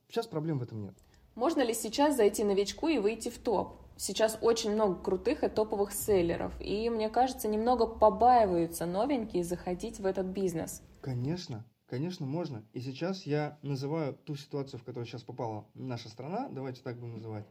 сейчас 0.08 0.28
проблем 0.28 0.60
в 0.60 0.62
этом 0.62 0.80
нет. 0.80 0.94
Можно 1.34 1.62
ли 1.62 1.74
сейчас 1.74 2.16
зайти 2.16 2.44
новичку 2.44 2.86
и 2.86 2.98
выйти 2.98 3.30
в 3.30 3.38
топ? 3.38 3.83
Сейчас 3.96 4.38
очень 4.40 4.72
много 4.72 4.96
крутых 4.96 5.44
и 5.44 5.48
топовых 5.48 5.92
селлеров, 5.92 6.52
и, 6.60 6.90
мне 6.90 7.08
кажется, 7.08 7.46
немного 7.46 7.86
побаиваются 7.86 8.86
новенькие 8.86 9.44
заходить 9.44 10.00
в 10.00 10.06
этот 10.06 10.26
бизнес. 10.26 10.82
Конечно, 11.00 11.64
конечно, 11.86 12.26
можно. 12.26 12.64
И 12.72 12.80
сейчас 12.80 13.24
я 13.24 13.56
называю 13.62 14.14
ту 14.14 14.34
ситуацию, 14.34 14.80
в 14.80 14.84
которую 14.84 15.06
сейчас 15.06 15.22
попала 15.22 15.66
наша 15.74 16.08
страна, 16.08 16.48
давайте 16.50 16.82
так 16.82 16.98
будем 16.98 17.14
называть, 17.14 17.46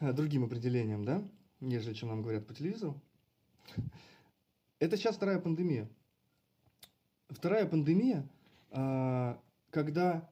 э, 0.00 0.12
другим 0.12 0.44
определением, 0.44 1.04
да, 1.04 1.22
нежели 1.60 1.94
чем 1.94 2.10
нам 2.10 2.22
говорят 2.22 2.46
по 2.46 2.54
телевизору. 2.54 3.00
Это 4.78 4.96
сейчас 4.96 5.16
вторая 5.16 5.40
пандемия. 5.40 5.88
Вторая 7.28 7.66
пандемия, 7.66 8.28
а, 8.70 9.40
когда 9.70 10.28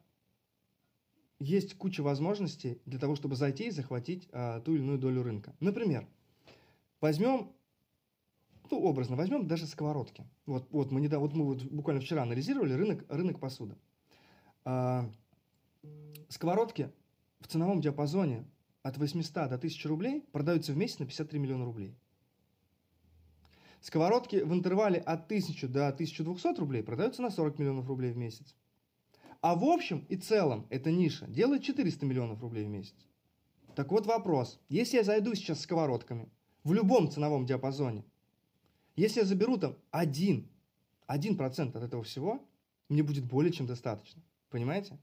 есть 1.40 1.74
куча 1.74 2.02
возможностей 2.02 2.80
для 2.84 2.98
того, 2.98 3.16
чтобы 3.16 3.34
зайти 3.34 3.68
и 3.68 3.70
захватить 3.70 4.28
а, 4.30 4.60
ту 4.60 4.74
или 4.74 4.82
иную 4.82 4.98
долю 4.98 5.22
рынка. 5.22 5.56
Например, 5.58 6.06
возьмем, 7.00 7.50
ну, 8.70 8.80
образно, 8.82 9.16
возьмем 9.16 9.48
даже 9.48 9.66
сковородки. 9.66 10.24
Вот, 10.46 10.68
вот, 10.70 10.92
мы, 10.92 11.00
недавно, 11.00 11.26
вот 11.26 11.34
мы 11.34 11.44
вот 11.46 11.62
буквально 11.64 12.02
вчера 12.02 12.22
анализировали 12.22 12.74
рынок, 12.74 13.04
рынок 13.08 13.40
посуды. 13.40 13.74
А, 14.64 15.10
сковородки 16.28 16.92
в 17.40 17.48
ценовом 17.48 17.80
диапазоне 17.80 18.44
от 18.82 18.98
800 18.98 19.32
до 19.48 19.54
1000 19.54 19.88
рублей 19.88 20.20
продаются 20.32 20.72
в 20.72 20.76
месяц 20.76 20.98
на 20.98 21.06
53 21.06 21.38
миллиона 21.38 21.64
рублей. 21.64 21.96
Сковородки 23.80 24.36
в 24.36 24.52
интервале 24.52 24.98
от 24.98 25.24
1000 25.24 25.68
до 25.68 25.88
1200 25.88 26.60
рублей 26.60 26.82
продаются 26.82 27.22
на 27.22 27.30
40 27.30 27.58
миллионов 27.58 27.88
рублей 27.88 28.12
в 28.12 28.18
месяц. 28.18 28.54
А 29.40 29.54
в 29.54 29.64
общем 29.64 30.04
и 30.08 30.16
целом 30.16 30.66
эта 30.70 30.90
ниша 30.90 31.26
делает 31.26 31.62
400 31.62 32.04
миллионов 32.04 32.40
рублей 32.40 32.64
в 32.64 32.68
месяц. 32.68 32.94
Так 33.74 33.90
вот 33.90 34.06
вопрос. 34.06 34.60
Если 34.68 34.98
я 34.98 35.04
зайду 35.04 35.34
сейчас 35.34 35.60
с 35.60 35.62
сковородками 35.62 36.28
в 36.64 36.72
любом 36.74 37.10
ценовом 37.10 37.46
диапазоне, 37.46 38.04
если 38.96 39.20
я 39.20 39.26
заберу 39.26 39.56
там 39.56 39.76
один, 39.90 40.50
один 41.06 41.36
процент 41.36 41.74
от 41.76 41.82
этого 41.82 42.02
всего, 42.02 42.46
мне 42.88 43.02
будет 43.02 43.24
более 43.24 43.52
чем 43.52 43.66
достаточно. 43.66 44.22
Понимаете? 44.50 44.98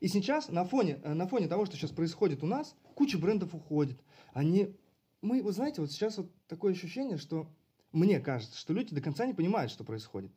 И 0.00 0.08
сейчас 0.08 0.48
на 0.48 0.64
фоне, 0.64 0.98
э, 1.04 1.14
на 1.14 1.28
фоне 1.28 1.46
того, 1.46 1.64
что 1.66 1.76
сейчас 1.76 1.92
происходит 1.92 2.42
у 2.42 2.46
нас, 2.46 2.74
куча 2.96 3.18
брендов 3.18 3.54
уходит. 3.54 4.02
Они, 4.32 4.74
мы, 5.20 5.42
вы 5.42 5.52
знаете, 5.52 5.80
вот 5.80 5.92
сейчас 5.92 6.16
вот 6.16 6.32
такое 6.48 6.72
ощущение, 6.72 7.18
что 7.18 7.48
мне 7.92 8.18
кажется, 8.18 8.58
что 8.58 8.72
люди 8.72 8.94
до 8.94 9.00
конца 9.00 9.26
не 9.26 9.34
понимают, 9.34 9.70
что 9.70 9.84
происходит. 9.84 10.32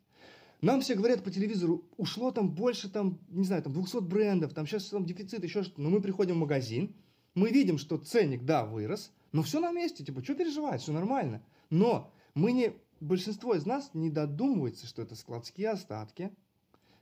Нам 0.65 0.81
все 0.81 0.95
говорят 0.95 1.23
по 1.23 1.29
телевизору, 1.29 1.83
ушло 1.95 2.31
там 2.31 2.49
больше, 2.49 2.89
там, 2.89 3.19
не 3.29 3.45
знаю, 3.45 3.61
там 3.61 3.71
200 3.71 4.01
брендов, 4.01 4.55
там 4.55 4.65
сейчас 4.65 4.89
там 4.89 5.05
дефицит, 5.05 5.43
еще 5.43 5.61
что-то. 5.61 5.79
Но 5.79 5.91
мы 5.91 6.01
приходим 6.01 6.33
в 6.33 6.39
магазин, 6.39 6.95
мы 7.35 7.51
видим, 7.51 7.77
что 7.77 7.99
ценник, 7.99 8.45
да, 8.45 8.65
вырос, 8.65 9.13
но 9.31 9.43
все 9.43 9.59
на 9.59 9.71
месте, 9.71 10.03
типа, 10.03 10.23
что 10.23 10.33
переживать, 10.33 10.81
все 10.81 10.91
нормально. 10.91 11.43
Но 11.69 12.11
мы 12.33 12.51
не, 12.51 12.73
большинство 12.99 13.53
из 13.53 13.67
нас 13.67 13.91
не 13.93 14.09
додумывается, 14.09 14.87
что 14.87 15.03
это 15.03 15.13
складские 15.13 15.69
остатки, 15.69 16.31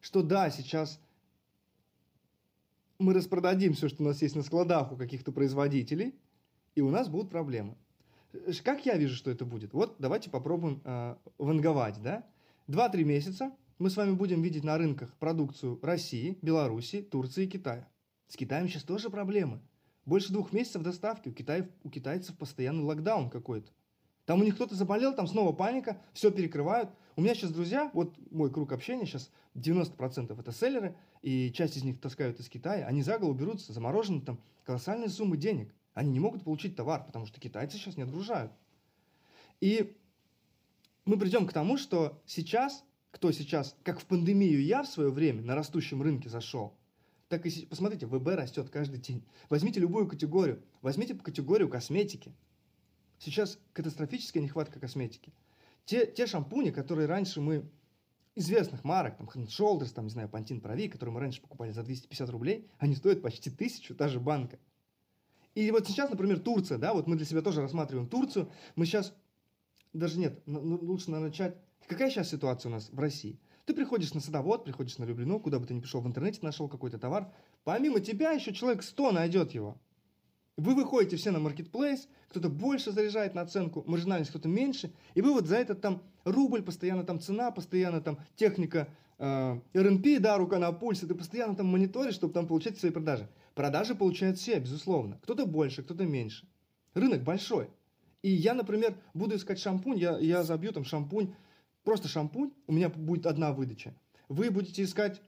что 0.01 0.23
да, 0.23 0.49
сейчас 0.49 0.99
мы 2.99 3.13
распродадим 3.13 3.75
все, 3.75 3.87
что 3.87 4.03
у 4.03 4.05
нас 4.05 4.21
есть 4.21 4.35
на 4.35 4.43
складах 4.43 4.91
у 4.91 4.97
каких-то 4.97 5.31
производителей, 5.31 6.13
и 6.75 6.81
у 6.81 6.89
нас 6.89 7.07
будут 7.07 7.29
проблемы. 7.29 7.77
Как 8.65 8.85
я 8.85 8.97
вижу, 8.97 9.15
что 9.15 9.31
это 9.31 9.45
будет? 9.45 9.71
Вот 9.71 9.95
давайте 9.99 10.29
попробуем 10.29 10.81
э, 10.83 11.15
ванговать, 11.37 12.01
да? 12.01 12.25
Два-три 12.67 13.03
месяца 13.03 13.51
мы 13.77 13.89
с 13.89 13.97
вами 13.97 14.13
будем 14.13 14.41
видеть 14.41 14.63
на 14.63 14.77
рынках 14.77 15.13
продукцию 15.17 15.77
России, 15.81 16.37
Беларуси, 16.41 17.01
Турции 17.01 17.43
и 17.43 17.49
Китая. 17.49 17.89
С 18.29 18.37
Китаем 18.37 18.69
сейчас 18.69 18.83
тоже 18.83 19.09
проблемы. 19.09 19.59
Больше 20.05 20.31
двух 20.31 20.53
месяцев 20.53 20.81
доставки. 20.81 21.27
У, 21.27 21.33
Китая, 21.33 21.69
у 21.83 21.89
китайцев 21.89 22.37
постоянный 22.37 22.83
локдаун 22.83 23.29
какой-то. 23.29 23.69
Там 24.23 24.39
у 24.39 24.45
них 24.45 24.55
кто-то 24.55 24.75
заболел, 24.75 25.13
там 25.13 25.27
снова 25.27 25.51
паника, 25.51 26.01
все 26.13 26.31
перекрывают. 26.31 26.89
У 27.17 27.21
меня 27.21 27.35
сейчас 27.35 27.51
друзья, 27.51 27.91
вот 27.93 28.15
мой 28.31 28.49
круг 28.49 28.71
общения 28.71 29.05
сейчас 29.05 29.29
90% 29.55 30.39
это 30.39 30.51
селлеры, 30.53 30.95
и 31.21 31.51
часть 31.51 31.75
из 31.75 31.83
них 31.83 31.99
таскают 31.99 32.39
из 32.39 32.47
Китая, 32.47 32.87
они 32.87 33.01
за 33.01 33.19
голову 33.19 33.35
берутся, 33.35 33.73
заморожены 33.73 34.21
там 34.21 34.39
колоссальные 34.63 35.09
суммы 35.09 35.35
денег. 35.35 35.75
Они 35.93 36.11
не 36.11 36.21
могут 36.21 36.45
получить 36.45 36.77
товар, 36.77 37.03
потому 37.05 37.25
что 37.25 37.41
китайцы 37.41 37.75
сейчас 37.75 37.97
не 37.97 38.03
отгружают. 38.03 38.53
И 39.59 39.97
мы 41.05 41.17
придем 41.17 41.47
к 41.47 41.53
тому, 41.53 41.77
что 41.77 42.21
сейчас, 42.25 42.83
кто 43.11 43.31
сейчас, 43.31 43.75
как 43.83 43.99
в 43.99 44.05
пандемию 44.05 44.63
я 44.63 44.83
в 44.83 44.87
свое 44.87 45.09
время 45.09 45.41
на 45.41 45.55
растущем 45.55 46.01
рынке 46.01 46.29
зашел, 46.29 46.77
так 47.27 47.45
и 47.45 47.65
посмотрите, 47.65 48.05
ВБ 48.05 48.27
растет 48.27 48.69
каждый 48.69 48.99
день. 48.99 49.25
Возьмите 49.49 49.79
любую 49.79 50.07
категорию, 50.07 50.61
возьмите 50.81 51.15
категорию 51.15 51.67
косметики. 51.67 52.33
Сейчас 53.19 53.59
катастрофическая 53.73 54.43
нехватка 54.43 54.79
косметики. 54.79 55.33
Те, 55.85 56.05
те 56.05 56.27
шампуни, 56.27 56.71
которые 56.71 57.07
раньше 57.07 57.41
мы 57.41 57.69
известных 58.35 58.83
марок, 58.83 59.17
там 59.17 59.27
Hand 59.27 59.47
Shoulders, 59.47 59.93
там, 59.93 60.05
не 60.05 60.11
знаю, 60.11 60.29
Pantene 60.29 60.61
Pro 60.61 60.89
которые 60.89 61.13
мы 61.13 61.19
раньше 61.19 61.41
покупали 61.41 61.71
за 61.71 61.83
250 61.83 62.29
рублей, 62.29 62.67
они 62.79 62.95
стоят 62.95 63.21
почти 63.21 63.49
тысячу, 63.49 63.95
та 63.95 64.07
же 64.07 64.19
банка. 64.19 64.59
И 65.55 65.69
вот 65.71 65.87
сейчас, 65.87 66.09
например, 66.09 66.39
Турция, 66.39 66.77
да, 66.79 66.93
вот 66.93 67.07
мы 67.07 67.15
для 67.15 67.25
себя 67.25 67.41
тоже 67.41 67.61
рассматриваем 67.61 68.07
Турцию. 68.07 68.49
Мы 68.75 68.85
сейчас, 68.85 69.13
даже 69.93 70.19
нет, 70.19 70.41
лучше 70.45 71.11
начать. 71.11 71.55
Какая 71.87 72.09
сейчас 72.09 72.29
ситуация 72.29 72.69
у 72.69 72.73
нас 72.73 72.89
в 72.91 72.99
России? 72.99 73.39
Ты 73.65 73.73
приходишь 73.73 74.13
на 74.13 74.19
садовод, 74.19 74.65
приходишь 74.65 74.97
на 74.97 75.05
Люблино, 75.05 75.39
куда 75.39 75.59
бы 75.59 75.65
ты 75.65 75.73
ни 75.73 75.79
пришел, 75.79 76.01
в 76.01 76.07
интернете 76.07 76.39
нашел 76.41 76.67
какой-то 76.67 76.97
товар. 76.97 77.31
Помимо 77.63 78.01
тебя 78.01 78.31
еще 78.31 78.53
человек 78.53 78.83
100 78.83 79.11
найдет 79.11 79.51
его. 79.51 79.77
Вы 80.57 80.75
выходите 80.75 81.15
все 81.15 81.31
на 81.31 81.39
маркетплейс, 81.39 82.07
кто-то 82.29 82.49
больше 82.49 82.91
заряжает 82.91 83.33
на 83.33 83.41
оценку, 83.41 83.83
маржинальность 83.87 84.29
кто-то 84.29 84.47
меньше, 84.47 84.93
и 85.15 85.21
вы 85.21 85.31
вот 85.33 85.47
за 85.47 85.55
этот 85.55 85.81
там 85.81 86.03
рубль, 86.25 86.61
постоянно 86.61 87.03
там 87.03 87.19
цена, 87.19 87.49
постоянно 87.51 88.01
там 88.01 88.19
техника 88.35 88.87
э, 89.17 89.59
RNP, 89.73 90.19
да, 90.19 90.37
рука 90.37 90.59
на 90.59 90.71
пульсе, 90.71 91.07
ты 91.07 91.15
постоянно 91.15 91.55
там 91.55 91.67
мониторишь, 91.67 92.13
чтобы 92.13 92.33
там 92.33 92.45
получать 92.45 92.77
свои 92.77 92.91
продажи. 92.91 93.27
Продажи 93.55 93.95
получают 93.95 94.37
все, 94.37 94.59
безусловно. 94.59 95.19
Кто-то 95.23 95.47
больше, 95.47 95.81
кто-то 95.81 96.05
меньше. 96.05 96.47
Рынок 96.93 97.23
большой. 97.23 97.69
И 98.23 98.29
я, 98.31 98.53
например, 98.53 98.97
буду 99.13 99.35
искать 99.35 99.59
шампунь, 99.59 99.99
я, 99.99 100.17
я 100.17 100.43
забью 100.43 100.71
там 100.71 100.85
шампунь, 100.85 101.35
просто 101.83 102.07
шампунь, 102.07 102.51
у 102.67 102.73
меня 102.73 102.89
будет 102.89 103.27
одна 103.27 103.51
выдача. 103.51 103.93
Вы 104.29 104.49
будете 104.49 104.81
искать 104.81 105.21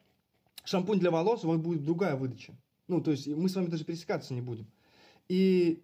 шампунь 0.64 1.00
для 1.00 1.12
волос, 1.12 1.44
у 1.44 1.50
вас 1.50 1.58
будет 1.58 1.84
другая 1.84 2.16
выдача. 2.16 2.56
Ну, 2.88 3.02
то 3.02 3.12
есть 3.12 3.28
мы 3.28 3.50
с 3.50 3.56
вами 3.56 3.68
даже 3.68 3.84
пересекаться 3.84 4.34
не 4.34 4.42
будем. 4.42 4.66
И 5.28 5.84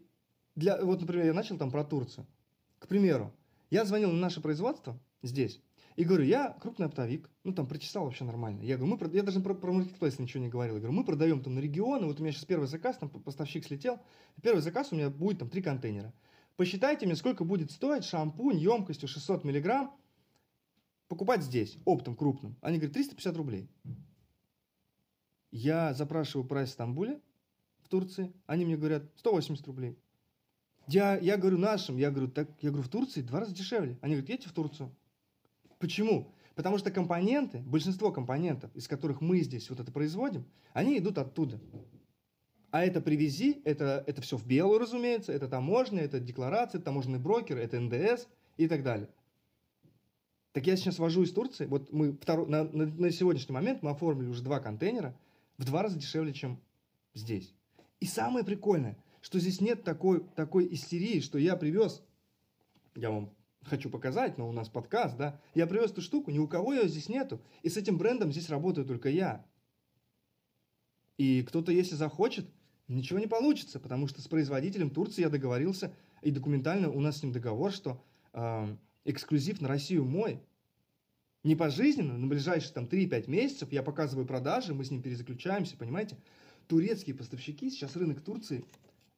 для, 0.56 0.84
вот, 0.84 1.02
например, 1.02 1.26
я 1.26 1.34
начал 1.34 1.58
там 1.58 1.70
про 1.70 1.84
Турцию. 1.84 2.26
К 2.80 2.88
примеру, 2.88 3.34
я 3.70 3.84
звонил 3.84 4.12
на 4.12 4.20
наше 4.20 4.40
производство 4.40 4.98
здесь, 5.22 5.62
и 5.98 6.06
говорю, 6.06 6.24
я 6.24 6.56
крупный 6.62 6.86
оптовик, 6.86 7.30
ну 7.44 7.54
там 7.54 7.68
прочесал 7.68 8.06
вообще 8.06 8.24
нормально. 8.24 8.62
Я 8.62 8.78
говорю, 8.78 8.96
мы, 8.96 9.16
я 9.16 9.24
даже 9.24 9.42
про, 9.42 9.54
про 9.54 9.74
маркетплейс 9.74 10.18
ничего 10.18 10.42
не 10.42 10.50
говорил. 10.50 10.76
Я 10.76 10.82
говорю, 10.82 10.98
мы 10.98 11.04
продаем 11.04 11.44
там 11.44 11.56
на 11.56 11.60
регионы, 11.60 12.08
вот 12.08 12.20
у 12.20 12.24
меня 12.24 12.32
сейчас 12.32 12.46
первый 12.46 12.68
заказ, 12.68 12.98
там 12.98 13.10
поставщик 13.10 13.66
слетел, 13.66 14.00
первый 14.42 14.62
заказ 14.62 14.92
у 14.92 14.96
меня 14.96 15.10
будет 15.10 15.40
там 15.40 15.50
три 15.50 15.62
контейнера. 15.62 16.14
Посчитайте 16.62 17.08
мне, 17.08 17.16
сколько 17.16 17.44
будет 17.44 17.72
стоить 17.72 18.04
шампунь 18.04 18.60
емкостью 18.60 19.08
600 19.08 19.44
миллиграмм 19.44 19.98
покупать 21.08 21.42
здесь, 21.42 21.76
оптом 21.86 22.16
крупным. 22.16 22.56
Они 22.62 22.78
говорят, 22.78 22.94
350 22.94 23.36
рублей. 23.36 23.68
Я 25.50 25.96
запрашиваю 25.96 26.48
прайс 26.48 26.70
в 26.70 26.74
Стамбуле, 26.74 27.20
в 27.82 27.88
Турции, 27.88 28.32
они 28.46 28.66
мне 28.66 28.78
говорят, 28.78 29.06
180 29.18 29.66
рублей. 29.66 29.98
Я, 30.86 31.18
я 31.18 31.38
говорю 31.38 31.58
нашим, 31.58 31.98
я 31.98 32.12
говорю, 32.12 32.30
так, 32.30 32.48
я 32.62 32.70
говорю, 32.70 32.88
в 32.88 32.92
Турции 32.92 33.24
два 33.24 33.40
раза 33.40 33.56
дешевле. 33.56 33.98
Они 34.00 34.14
говорят, 34.14 34.30
едьте 34.30 34.48
в 34.48 34.54
Турцию. 34.54 34.96
Почему? 35.80 36.32
Потому 36.54 36.78
что 36.78 36.92
компоненты, 36.92 37.58
большинство 37.58 38.12
компонентов, 38.12 38.70
из 38.76 38.88
которых 38.88 39.20
мы 39.20 39.40
здесь 39.40 39.68
вот 39.72 39.80
это 39.80 39.92
производим, 39.92 40.46
они 40.74 41.00
идут 41.00 41.18
оттуда. 41.18 41.60
А 42.72 42.86
это 42.86 43.02
привези, 43.02 43.62
это, 43.66 44.04
это 44.08 44.22
все 44.22 44.38
в 44.38 44.48
белую, 44.48 44.80
разумеется, 44.80 45.34
это 45.34 45.50
таможня, 45.50 46.02
это 46.02 46.22
декларация, 46.22 46.80
таможенный 46.80 47.20
брокер, 47.20 47.58
это 47.58 47.80
НДС 47.80 48.28
и 48.56 48.68
так 48.68 48.82
далее. 48.82 49.10
Так 50.54 50.66
я 50.68 50.78
сейчас 50.78 50.98
вожу 50.98 51.24
из 51.24 51.34
Турции, 51.34 51.66
вот 51.66 51.92
мы 51.92 52.14
второй, 52.14 52.48
на, 52.48 52.64
на, 52.64 52.86
на 52.86 53.12
сегодняшний 53.12 53.54
момент 53.54 53.84
мы 53.84 53.92
оформили 53.92 54.28
уже 54.28 54.42
два 54.42 54.60
контейнера 54.60 55.18
в 55.58 55.66
два 55.66 55.84
раза 55.84 55.98
дешевле, 55.98 56.34
чем 56.34 56.60
здесь. 57.14 57.54
И 58.00 58.06
самое 58.06 58.46
прикольное, 58.46 58.98
что 59.22 59.40
здесь 59.40 59.60
нет 59.60 59.84
такой, 59.84 60.24
такой 60.36 60.74
истерии, 60.74 61.20
что 61.20 61.38
я 61.38 61.58
привез, 61.58 62.02
я 62.96 63.12
вам 63.12 63.34
хочу 63.64 63.90
показать, 63.90 64.38
но 64.38 64.48
у 64.48 64.54
нас 64.54 64.70
подкаст, 64.70 65.18
да, 65.18 65.40
я 65.56 65.68
привез 65.68 65.92
эту 65.92 66.02
штуку, 66.02 66.32
ни 66.32 66.40
у 66.40 66.48
кого 66.48 66.74
ее 66.74 66.88
здесь 66.88 67.10
нету, 67.10 67.42
и 67.64 67.70
с 67.70 67.76
этим 67.76 67.98
брендом 67.98 68.32
здесь 68.32 68.50
работаю 68.50 68.88
только 68.88 69.10
я. 69.10 69.46
И 71.18 71.44
кто-то, 71.44 71.72
если 71.72 71.96
захочет, 71.96 72.50
ничего 72.92 73.20
не 73.20 73.28
получится, 73.28 73.80
потому 73.80 74.08
что 74.08 74.22
с 74.22 74.28
производителем 74.28 74.90
Турции 74.90 75.22
я 75.22 75.30
договорился, 75.30 75.94
и 76.22 76.32
документально 76.32 76.90
у 76.90 77.00
нас 77.00 77.18
с 77.18 77.24
ним 77.24 77.32
договор, 77.32 77.72
что 77.72 78.04
э, 78.34 78.76
эксклюзив 79.06 79.62
на 79.62 79.68
Россию 79.68 80.06
мой. 80.06 80.42
Не 81.44 81.56
пожизненно, 81.56 82.18
на 82.18 82.28
ближайшие 82.28 82.74
там 82.74 82.86
3-5 82.86 83.30
месяцев 83.30 83.72
я 83.72 83.82
показываю 83.82 84.28
продажи, 84.28 84.74
мы 84.74 84.86
с 84.86 84.92
ним 84.92 85.02
перезаключаемся, 85.02 85.76
понимаете? 85.76 86.18
Турецкие 86.68 87.16
поставщики, 87.16 87.70
сейчас 87.72 87.96
рынок 87.96 88.22
Турции, 88.22 88.64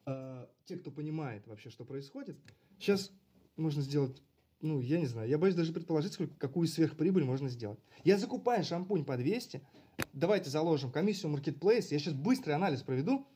э, 0.05 0.45
те, 0.65 0.77
кто 0.77 0.89
понимает 0.91 1.45
вообще, 1.47 1.69
что 1.69 1.83
происходит, 1.83 2.37
сейчас 2.79 3.11
можно 3.57 3.81
сделать 3.81 4.21
ну, 4.63 4.79
я 4.79 4.97
не 4.97 5.07
знаю, 5.07 5.29
я 5.29 5.37
боюсь 5.37 5.55
даже 5.55 5.73
предположить, 5.73 6.13
сколько, 6.13 6.33
какую 6.35 6.69
сверхприбыль 6.69 7.25
можно 7.25 7.49
сделать. 7.49 7.79
Я 8.05 8.17
закупаю 8.17 8.63
шампунь 8.63 9.03
по 9.03 9.17
200, 9.17 9.61
давайте 10.13 10.49
заложим 10.49 10.89
комиссию 10.89 11.33
Marketplace, 11.33 11.87
я 11.91 11.99
сейчас 11.99 12.13
быстрый 12.13 12.51
анализ 12.55 12.81
проведу, 12.81 13.27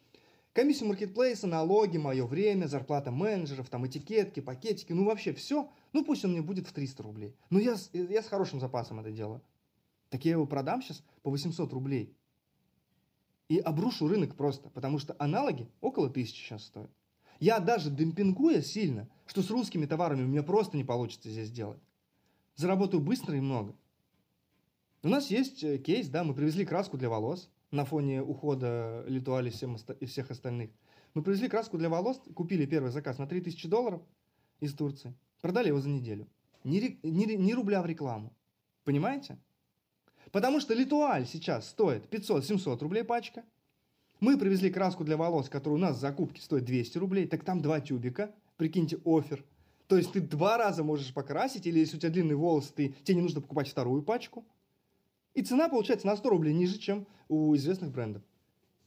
комиссию 0.57 0.91
Marketplace, 0.91 1.45
налоги, 1.45 1.97
мое 1.97 2.25
время, 2.25 2.65
зарплата 2.65 3.11
менеджеров, 3.11 3.69
там 3.69 3.85
этикетки, 3.85 4.39
пакетики, 4.39 4.91
ну 4.91 5.05
вообще 5.05 5.31
все, 5.31 5.69
ну 5.93 6.03
пусть 6.03 6.25
он 6.25 6.31
мне 6.31 6.41
будет 6.41 6.65
в 6.65 6.73
300 6.73 7.03
рублей. 7.03 7.35
Ну 7.51 7.59
я, 7.59 7.75
я 7.93 8.23
с 8.23 8.27
хорошим 8.27 8.59
запасом 8.59 8.99
это 8.99 9.11
делаю. 9.11 9.43
Так 10.09 10.25
я 10.25 10.31
его 10.31 10.47
продам 10.47 10.81
сейчас 10.81 11.03
по 11.21 11.29
800 11.29 11.71
рублей. 11.73 12.11
И 13.49 13.59
обрушу 13.59 14.07
рынок 14.07 14.35
просто, 14.35 14.71
потому 14.71 14.97
что 14.97 15.15
аналоги 15.19 15.69
около 15.79 16.07
1000 16.07 16.35
сейчас 16.35 16.63
стоят. 16.63 16.89
Я 17.39 17.59
даже 17.59 17.91
демпингуя 17.91 18.63
сильно, 18.63 19.07
что 19.27 19.43
с 19.43 19.51
русскими 19.51 19.85
товарами 19.85 20.23
у 20.23 20.27
меня 20.27 20.41
просто 20.41 20.75
не 20.75 20.83
получится 20.83 21.29
здесь 21.29 21.49
сделать. 21.49 21.79
Заработаю 22.55 22.99
быстро 22.99 23.37
и 23.37 23.41
много. 23.41 23.75
У 25.03 25.09
нас 25.09 25.29
есть 25.29 25.63
э, 25.63 25.77
кейс, 25.77 26.09
да, 26.09 26.23
мы 26.23 26.33
привезли 26.33 26.65
краску 26.65 26.97
для 26.97 27.09
волос 27.09 27.47
на 27.71 27.85
фоне 27.85 28.21
ухода 28.21 29.03
Литуали 29.07 29.51
и 29.99 30.05
всех 30.05 30.31
остальных. 30.31 30.71
Мы 31.13 31.23
привезли 31.23 31.49
краску 31.49 31.77
для 31.77 31.89
волос, 31.89 32.21
купили 32.35 32.65
первый 32.65 32.91
заказ 32.91 33.17
на 33.17 33.27
3000 33.27 33.67
долларов 33.67 34.01
из 34.59 34.73
Турции, 34.73 35.13
продали 35.41 35.69
его 35.69 35.79
за 35.79 35.89
неделю. 35.89 36.27
Ни, 36.63 36.99
ни, 37.03 37.33
ни 37.33 37.53
рубля 37.53 37.81
в 37.81 37.85
рекламу. 37.85 38.33
Понимаете? 38.83 39.37
Потому 40.31 40.59
что 40.59 40.73
Литуаль 40.73 41.25
сейчас 41.25 41.69
стоит 41.69 42.05
500-700 42.13 42.79
рублей 42.79 43.03
пачка– 43.03 43.43
мы 44.19 44.37
привезли 44.37 44.71
краску 44.71 45.03
для 45.03 45.15
волос, 45.15 45.47
которая 45.47 45.77
у 45.77 45.81
нас 45.81 45.97
в 45.97 45.99
закупке 45.99 46.41
стоит 46.41 46.65
200 46.65 46.97
рублей, 46.97 47.27
так 47.27 47.43
там 47.43 47.61
два 47.61 47.79
тюбика, 47.79 48.33
прикиньте, 48.57 48.97
офер. 49.05 49.45
То 49.87 49.95
есть 49.95 50.11
ты 50.11 50.21
два 50.21 50.57
раза 50.57 50.83
можешь 50.83 51.13
покрасить, 51.13 51.67
или 51.67 51.79
если 51.79 51.97
у 51.97 51.99
тебя 51.99 52.11
длинный 52.11 52.35
волос, 52.35 52.73
ты, 52.75 52.95
тебе 53.03 53.15
не 53.15 53.21
нужно 53.21 53.41
покупать 53.41 53.69
вторую 53.69 54.01
пачку. 54.01 54.43
И 55.37 55.43
цена 55.43 55.69
получается 55.69 56.07
на 56.07 56.17
100 56.17 56.29
рублей 56.31 56.51
ниже, 56.51 56.79
чем 56.79 57.05
у 57.27 57.55
известных 57.55 57.91
брендов. 57.91 58.23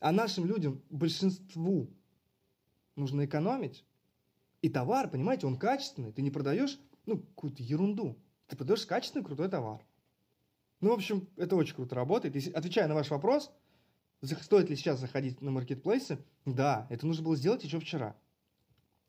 А 0.01 0.11
нашим 0.11 0.47
людям, 0.47 0.83
большинству, 0.91 1.89
нужно 2.97 3.25
экономить. 3.25 3.85
И 4.61 4.69
товар, 4.69 5.09
понимаете, 5.09 5.47
он 5.47 5.57
качественный. 5.57 6.11
Ты 6.11 6.23
не 6.23 6.33
продаешь, 6.33 6.81
ну, 7.07 7.19
какую-то 7.19 7.63
ерунду. 7.63 8.19
Ты 8.49 8.57
продаешь 8.57 8.85
качественный, 8.85 9.25
крутой 9.25 9.49
товар. 9.49 9.87
Ну, 10.81 10.91
в 10.91 10.95
общем, 10.95 11.29
это 11.37 11.55
очень 11.55 11.77
круто 11.77 11.95
работает. 11.95 12.35
Если, 12.35 12.51
отвечая 12.51 12.89
на 12.89 12.97
ваш 12.97 13.11
вопрос, 13.11 13.53
стоит 14.21 14.71
ли 14.71 14.75
сейчас 14.75 14.99
заходить 14.99 15.41
на 15.41 15.53
маркетплейсы? 15.53 16.19
Да, 16.47 16.89
это 16.91 17.07
нужно 17.07 17.23
было 17.23 17.37
сделать 17.37 17.63
еще 17.63 17.79
вчера. 17.79 18.17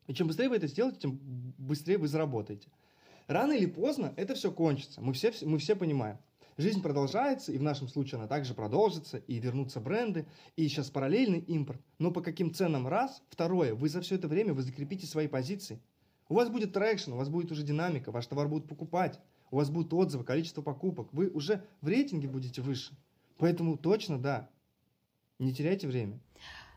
И 0.06 0.14
чем 0.14 0.28
быстрее 0.28 0.48
вы 0.48 0.58
это 0.58 0.68
сделаете, 0.68 1.00
тем 1.00 1.18
быстрее 1.58 1.98
вы 1.98 2.06
заработаете. 2.06 2.70
Рано 3.26 3.50
или 3.50 3.66
поздно 3.66 4.14
это 4.16 4.36
все 4.36 4.52
кончится. 4.52 5.00
Мы 5.00 5.12
все, 5.12 5.32
мы 5.42 5.58
все 5.58 5.74
понимаем. 5.74 6.18
Жизнь 6.58 6.82
продолжается, 6.82 7.52
и 7.52 7.58
в 7.58 7.62
нашем 7.62 7.88
случае 7.88 8.18
она 8.18 8.28
также 8.28 8.54
продолжится, 8.54 9.18
и 9.18 9.38
вернутся 9.38 9.80
бренды, 9.80 10.26
и 10.56 10.68
сейчас 10.68 10.90
параллельный 10.90 11.40
импорт. 11.40 11.80
Но 11.98 12.10
по 12.10 12.20
каким 12.20 12.52
ценам 12.52 12.86
раз? 12.86 13.22
Второе, 13.30 13.74
вы 13.74 13.88
за 13.88 14.02
все 14.02 14.16
это 14.16 14.28
время 14.28 14.52
вы 14.52 14.62
закрепите 14.62 15.06
свои 15.06 15.28
позиции. 15.28 15.80
У 16.28 16.34
вас 16.34 16.50
будет 16.50 16.72
traction, 16.72 17.12
у 17.12 17.16
вас 17.16 17.28
будет 17.28 17.50
уже 17.52 17.62
динамика, 17.62 18.10
ваш 18.10 18.26
товар 18.26 18.48
будут 18.48 18.68
покупать, 18.68 19.18
у 19.50 19.56
вас 19.56 19.70
будут 19.70 19.92
отзывы, 19.94 20.24
количество 20.24 20.62
покупок. 20.62 21.08
Вы 21.12 21.28
уже 21.28 21.64
в 21.80 21.88
рейтинге 21.88 22.28
будете 22.28 22.62
выше. 22.62 22.94
Поэтому 23.38 23.76
точно, 23.76 24.18
да, 24.18 24.50
не 25.38 25.54
теряйте 25.54 25.88
время. 25.88 26.20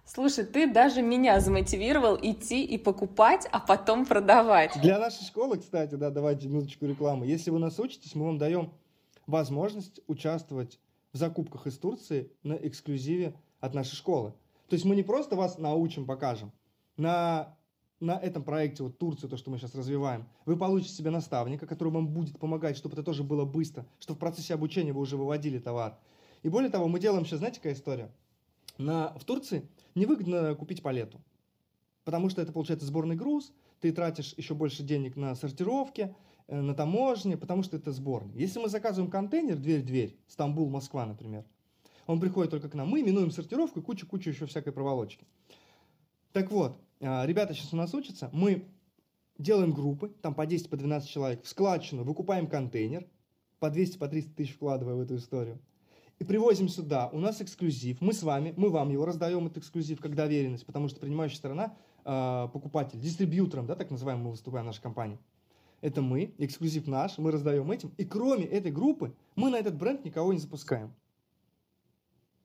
Слушай, 0.05 0.45
ты 0.45 0.71
даже 0.71 1.01
меня 1.01 1.39
замотивировал 1.39 2.17
идти 2.21 2.63
и 2.63 2.77
покупать, 2.77 3.47
а 3.51 3.59
потом 3.59 4.05
продавать. 4.05 4.79
Для 4.81 4.99
нашей 4.99 5.25
школы, 5.25 5.57
кстати, 5.57 5.95
да, 5.95 6.11
давайте 6.11 6.47
минуточку 6.47 6.85
рекламы. 6.85 7.25
Если 7.25 7.49
вы 7.49 7.59
нас 7.59 7.79
учитесь, 7.79 8.13
мы 8.13 8.25
вам 8.25 8.37
даем 8.37 8.71
возможность 9.27 10.01
участвовать 10.07 10.79
в 11.13 11.17
закупках 11.17 11.67
из 11.67 11.77
Турции 11.77 12.31
на 12.43 12.53
эксклюзиве 12.53 13.35
от 13.59 13.73
нашей 13.73 13.95
школы. 13.95 14.33
То 14.67 14.73
есть 14.73 14.85
мы 14.85 14.95
не 14.95 15.03
просто 15.03 15.35
вас 15.35 15.57
научим, 15.57 16.05
покажем. 16.05 16.51
На, 16.97 17.55
на 17.99 18.17
этом 18.19 18.43
проекте 18.43 18.83
вот 18.83 18.97
Турции, 18.97 19.27
то, 19.27 19.37
что 19.37 19.51
мы 19.51 19.57
сейчас 19.57 19.75
развиваем, 19.75 20.27
вы 20.45 20.57
получите 20.57 20.93
себе 20.93 21.11
наставника, 21.11 21.67
который 21.67 21.93
вам 21.93 22.07
будет 22.07 22.39
помогать, 22.39 22.77
чтобы 22.77 22.93
это 22.93 23.03
тоже 23.03 23.23
было 23.23 23.45
быстро, 23.45 23.85
что 23.99 24.13
в 24.13 24.17
процессе 24.17 24.53
обучения 24.53 24.93
вы 24.93 25.01
уже 25.01 25.17
выводили 25.17 25.59
товар. 25.59 25.97
И 26.43 26.49
более 26.49 26.69
того, 26.69 26.87
мы 26.87 26.99
делаем 26.99 27.25
сейчас, 27.25 27.39
знаете, 27.39 27.57
какая 27.57 27.73
история? 27.73 28.11
На, 28.77 29.13
в 29.17 29.23
Турции 29.23 29.67
невыгодно 29.95 30.53
купить 30.55 30.83
палету, 30.83 31.21
потому 32.03 32.29
что 32.29 32.41
это 32.41 32.51
получается 32.51 32.85
сборный 32.85 33.15
груз, 33.15 33.53
ты 33.79 33.91
тратишь 33.91 34.33
еще 34.37 34.53
больше 34.53 34.83
денег 34.83 35.15
на 35.15 35.35
сортировки, 35.35 36.13
на 36.47 36.73
таможне, 36.73 37.37
потому 37.37 37.63
что 37.63 37.77
это 37.77 37.91
сборный. 37.91 38.33
Если 38.35 38.59
мы 38.59 38.69
заказываем 38.69 39.09
контейнер 39.09 39.57
дверь-дверь, 39.57 40.17
Стамбул, 40.27 40.69
Москва, 40.69 41.05
например, 41.05 41.45
он 42.07 42.19
приходит 42.19 42.51
только 42.51 42.69
к 42.69 42.75
нам, 42.75 42.87
мы 42.87 43.01
минуем 43.01 43.31
сортировку 43.31 43.79
и 43.79 43.83
кучу-кучу 43.83 44.29
еще 44.29 44.45
всякой 44.45 44.73
проволочки. 44.73 45.25
Так 46.33 46.51
вот, 46.51 46.77
а, 47.01 47.25
ребята 47.25 47.53
сейчас 47.53 47.73
у 47.73 47.77
нас 47.77 47.93
учатся, 47.93 48.29
мы 48.31 48.67
делаем 49.37 49.71
группы, 49.71 50.09
там 50.21 50.35
по 50.35 50.45
10, 50.45 50.69
по 50.69 50.77
12 50.77 51.09
человек, 51.09 51.43
в 51.43 51.47
складчину 51.47 52.03
выкупаем 52.03 52.47
контейнер, 52.47 53.07
по 53.59 53.69
200, 53.69 53.97
по 53.97 54.07
300 54.07 54.33
тысяч 54.35 54.53
вкладывая 54.53 54.95
в 54.95 54.99
эту 54.99 55.15
историю– 55.15 55.59
и 56.19 56.23
привозим 56.23 56.69
сюда. 56.69 57.09
У 57.11 57.19
нас 57.19 57.41
эксклюзив. 57.41 57.99
Мы 58.01 58.13
с 58.13 58.23
вами, 58.23 58.53
мы 58.55 58.69
вам 58.69 58.89
его 58.89 59.05
раздаем, 59.05 59.47
этот 59.47 59.57
эксклюзив, 59.59 59.99
как 59.99 60.15
доверенность, 60.15 60.65
потому 60.65 60.87
что 60.87 60.99
принимающая 60.99 61.37
сторона, 61.37 61.75
э, 62.05 62.47
покупатель, 62.53 62.99
дистрибьютором, 62.99 63.65
да, 63.65 63.75
так 63.75 63.91
называемым 63.91 64.25
мы 64.25 64.31
выступаем, 64.31 64.65
наша 64.65 64.81
компания. 64.81 65.19
Это 65.81 66.01
мы, 66.01 66.33
эксклюзив 66.37 66.87
наш, 66.87 67.17
мы 67.17 67.31
раздаем 67.31 67.71
этим. 67.71 67.91
И 67.97 68.05
кроме 68.05 68.45
этой 68.45 68.71
группы, 68.71 69.15
мы 69.35 69.49
на 69.49 69.57
этот 69.57 69.75
бренд 69.75 70.03
никого 70.05 70.33
не 70.33 70.39
запускаем. 70.39 70.93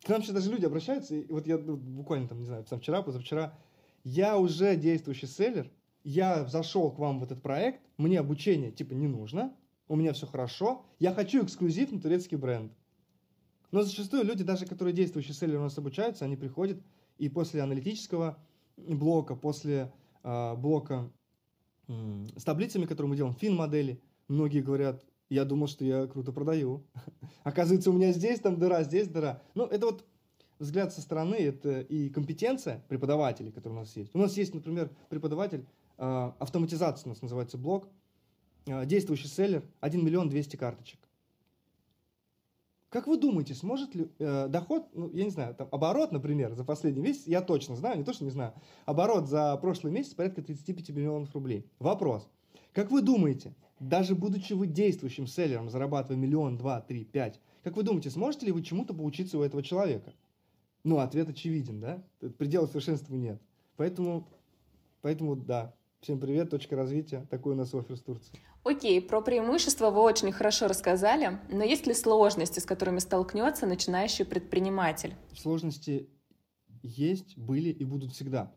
К 0.03 0.09
нам 0.09 0.23
сейчас 0.23 0.35
даже 0.35 0.51
люди 0.51 0.65
обращаются, 0.65 1.15
и 1.15 1.31
вот 1.31 1.47
я 1.47 1.59
буквально 1.59 2.29
там, 2.29 2.41
не 2.41 2.47
знаю, 2.47 2.65
вчера, 2.65 3.03
позавчера, 3.03 3.59
я 4.03 4.39
уже 4.39 4.77
действующий 4.77 5.27
селлер, 5.27 5.71
я 6.05 6.47
зашел 6.47 6.91
к 6.91 6.99
вам 6.99 7.21
в 7.21 7.23
этот 7.23 7.43
проект, 7.43 7.81
мне 7.99 8.19
обучение 8.19 8.73
типа 8.73 8.95
не 8.95 9.09
нужно, 9.09 9.55
у 9.89 9.97
меня 9.97 10.13
все 10.15 10.27
хорошо, 10.27 10.87
я 10.99 11.13
хочу 11.13 11.45
эксклюзив 11.45 11.93
на 11.93 12.01
турецкий 12.01 12.39
бренд. 12.39 12.73
Но 13.73 13.83
зачастую 13.83 14.25
люди, 14.25 14.43
даже 14.43 14.67
которые 14.67 14.95
действующие 14.95 15.35
селлеры 15.35 15.59
у 15.59 15.65
нас 15.65 15.77
обучаются, 15.77 16.25
они 16.25 16.37
приходят 16.37 16.81
и 17.19 17.29
после 17.29 17.63
аналитического 17.63 18.39
блока, 18.77 19.37
после 19.37 19.93
э, 20.23 20.55
блока 20.57 21.13
с 22.37 22.45
таблицами, 22.45 22.87
которые 22.87 23.11
мы 23.11 23.17
делаем, 23.17 23.35
фин-модели, 23.35 24.01
многие 24.29 24.61
говорят, 24.61 25.05
я 25.29 25.45
думал, 25.45 25.69
что 25.69 25.85
я 25.85 26.07
круто 26.07 26.33
продаю. 26.33 26.85
Оказывается, 27.45 27.91
у 27.91 27.93
меня 27.93 28.13
здесь 28.13 28.41
там 28.41 28.59
дыра, 28.59 28.83
здесь 28.83 29.09
дыра. 29.09 29.43
Ну, 29.55 29.67
это 29.67 29.87
вот 29.87 30.05
взгляд 30.59 30.93
со 30.93 31.01
стороны, 31.01 31.35
это 31.37 31.81
и 31.81 32.09
компетенция 32.11 32.85
преподавателей, 32.89 33.53
которые 33.53 33.79
у 33.79 33.81
нас 33.81 33.97
есть. 33.97 34.15
У 34.15 34.19
нас 34.19 34.37
есть, 34.37 34.55
например, 34.55 34.91
преподаватель, 35.09 35.67
э, 35.99 36.33
автоматизация 36.39 37.07
у 37.07 37.09
нас 37.11 37.23
называется 37.23 37.59
блок, 37.59 37.89
э, 38.67 38.85
действующий 38.87 39.29
селлер, 39.29 39.65
1 39.81 40.05
миллион 40.05 40.29
200 40.29 40.57
карточек. 40.57 41.01
Как 42.91 43.07
вы 43.07 43.17
думаете, 43.17 43.55
сможет 43.55 43.95
ли 43.95 44.11
э, 44.19 44.49
доход, 44.49 44.89
ну, 44.95 45.11
я 45.13 45.25
не 45.25 45.31
знаю, 45.31 45.55
там, 45.55 45.69
оборот, 45.71 46.11
например, 46.11 46.55
за 46.55 46.65
последний 46.65 47.01
месяц, 47.01 47.27
я 47.27 47.41
точно 47.41 47.77
знаю, 47.77 47.99
не 47.99 48.05
то, 48.05 48.13
что 48.13 48.25
не 48.25 48.31
знаю, 48.31 48.53
оборот 48.85 49.29
за 49.29 49.57
прошлый 49.59 49.93
месяц 49.93 50.13
порядка 50.15 50.43
35 50.43 50.91
миллионов 50.91 51.33
рублей. 51.33 51.65
Вопрос. 51.79 52.29
Как 52.73 52.91
вы 52.91 53.01
думаете, 53.03 53.55
даже 53.79 54.17
будучи 54.17 54.55
вы 54.55 54.67
действующим 54.67 55.29
селлером, 55.29 55.71
зарабатывая 55.71 56.21
миллион, 56.21 56.57
два, 56.57 56.81
три, 56.81 57.05
пять, 57.05 57.41
как 57.63 57.77
вы 57.77 57.85
думаете, 57.85 58.11
сможете 58.11 58.47
ли 58.47 58.53
вы 58.53 58.63
чему-то 58.63 58.93
поучиться 58.93 59.39
у 59.39 59.43
этого 59.43 59.63
человека? 59.63 60.13
Ну, 60.83 60.99
ответ 60.99 61.29
очевиден, 61.29 61.81
да? 61.81 62.03
Предела 62.39 62.67
совершенства 62.67 63.15
нет. 63.15 63.41
Поэтому, 63.77 64.27
поэтому 65.03 65.37
да, 65.37 65.75
Всем 66.01 66.19
привет, 66.19 66.49
точка 66.49 66.77
развития. 66.77 67.27
Такой 67.29 67.53
у 67.53 67.57
нас 67.57 67.75
офер 67.75 67.95
с 67.95 68.01
Турции. 68.01 68.33
Окей, 68.63 69.01
про 69.01 69.23
преимущества 69.23 69.91
вы 69.91 70.01
очень 70.03 70.33
хорошо 70.33 70.69
рассказали, 70.69 71.41
но 71.51 71.65
есть 71.65 71.87
ли 71.87 71.95
сложности, 71.95 72.61
с 72.61 72.67
которыми 72.67 72.99
столкнется 72.99 73.67
начинающий 73.67 74.27
предприниматель? 74.27 75.15
Сложности 75.35 76.11
есть, 76.83 77.39
были 77.39 77.71
и 77.71 77.85
будут 77.85 78.13
всегда. 78.13 78.55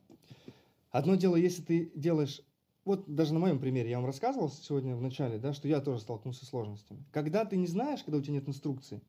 Одно 0.91 1.15
дело, 1.15 1.37
если 1.37 1.61
ты 1.61 1.91
делаешь, 1.95 2.41
вот 2.83 3.05
даже 3.07 3.33
на 3.33 3.39
моем 3.39 3.59
примере, 3.59 3.91
я 3.91 3.97
вам 3.97 4.05
рассказывал 4.05 4.49
сегодня 4.49 4.93
в 4.93 5.01
начале, 5.01 5.37
да, 5.39 5.53
что 5.53 5.69
я 5.69 5.79
тоже 5.79 6.01
столкнулся 6.01 6.45
с 6.45 6.49
сложностями. 6.49 7.05
Когда 7.11 7.45
ты 7.45 7.55
не 7.55 7.67
знаешь, 7.67 8.03
когда 8.03 8.17
у 8.17 8.21
тебя 8.21 8.33
нет 8.33 8.49
инструкции, 8.49 9.01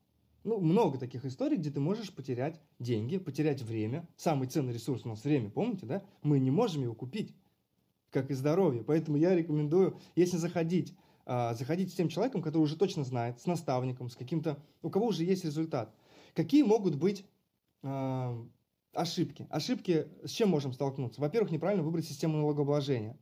ну, 0.45 0.59
много 0.61 0.97
таких 0.97 1.25
историй, 1.25 1.57
где 1.57 1.71
ты 1.71 1.81
можешь 1.81 2.13
потерять 2.13 2.61
деньги, 2.79 3.17
потерять 3.17 3.63
время. 3.63 4.07
Самый 4.15 4.47
ценный 4.47 4.73
ресурс 4.73 5.03
у 5.03 5.09
нас 5.09 5.23
время, 5.25 5.49
помните, 5.49 5.85
да? 5.87 6.03
Мы 6.21 6.39
не 6.39 6.51
можем 6.51 6.83
его 6.83 6.93
купить 6.93 7.35
как 8.15 8.31
и 8.31 8.33
здоровье. 8.33 8.81
Поэтому 8.81 9.17
я 9.17 9.35
рекомендую, 9.35 9.97
если 10.15 10.37
заходить, 10.37 10.95
а, 11.25 11.53
заходить 11.53 11.91
с 11.91 11.95
тем 11.95 12.07
человеком, 12.07 12.41
который 12.41 12.63
уже 12.63 12.77
точно 12.77 13.03
знает, 13.03 13.41
с 13.41 13.45
наставником, 13.45 14.09
с 14.09 14.15
каким-то, 14.15 14.57
у 14.81 14.89
кого 14.89 15.07
уже 15.07 15.25
есть 15.25 15.43
результат. 15.43 15.93
Какие 16.33 16.63
могут 16.63 16.95
быть 16.95 17.25
а, 17.83 18.41
ошибки? 18.93 19.47
Ошибки 19.49 20.07
с 20.23 20.31
чем 20.31 20.49
можем 20.49 20.71
столкнуться? 20.71 21.19
Во-первых, 21.19 21.51
неправильно 21.51 21.83
выбрать 21.83 22.05
систему 22.05 22.37
налогообложения. 22.37 23.17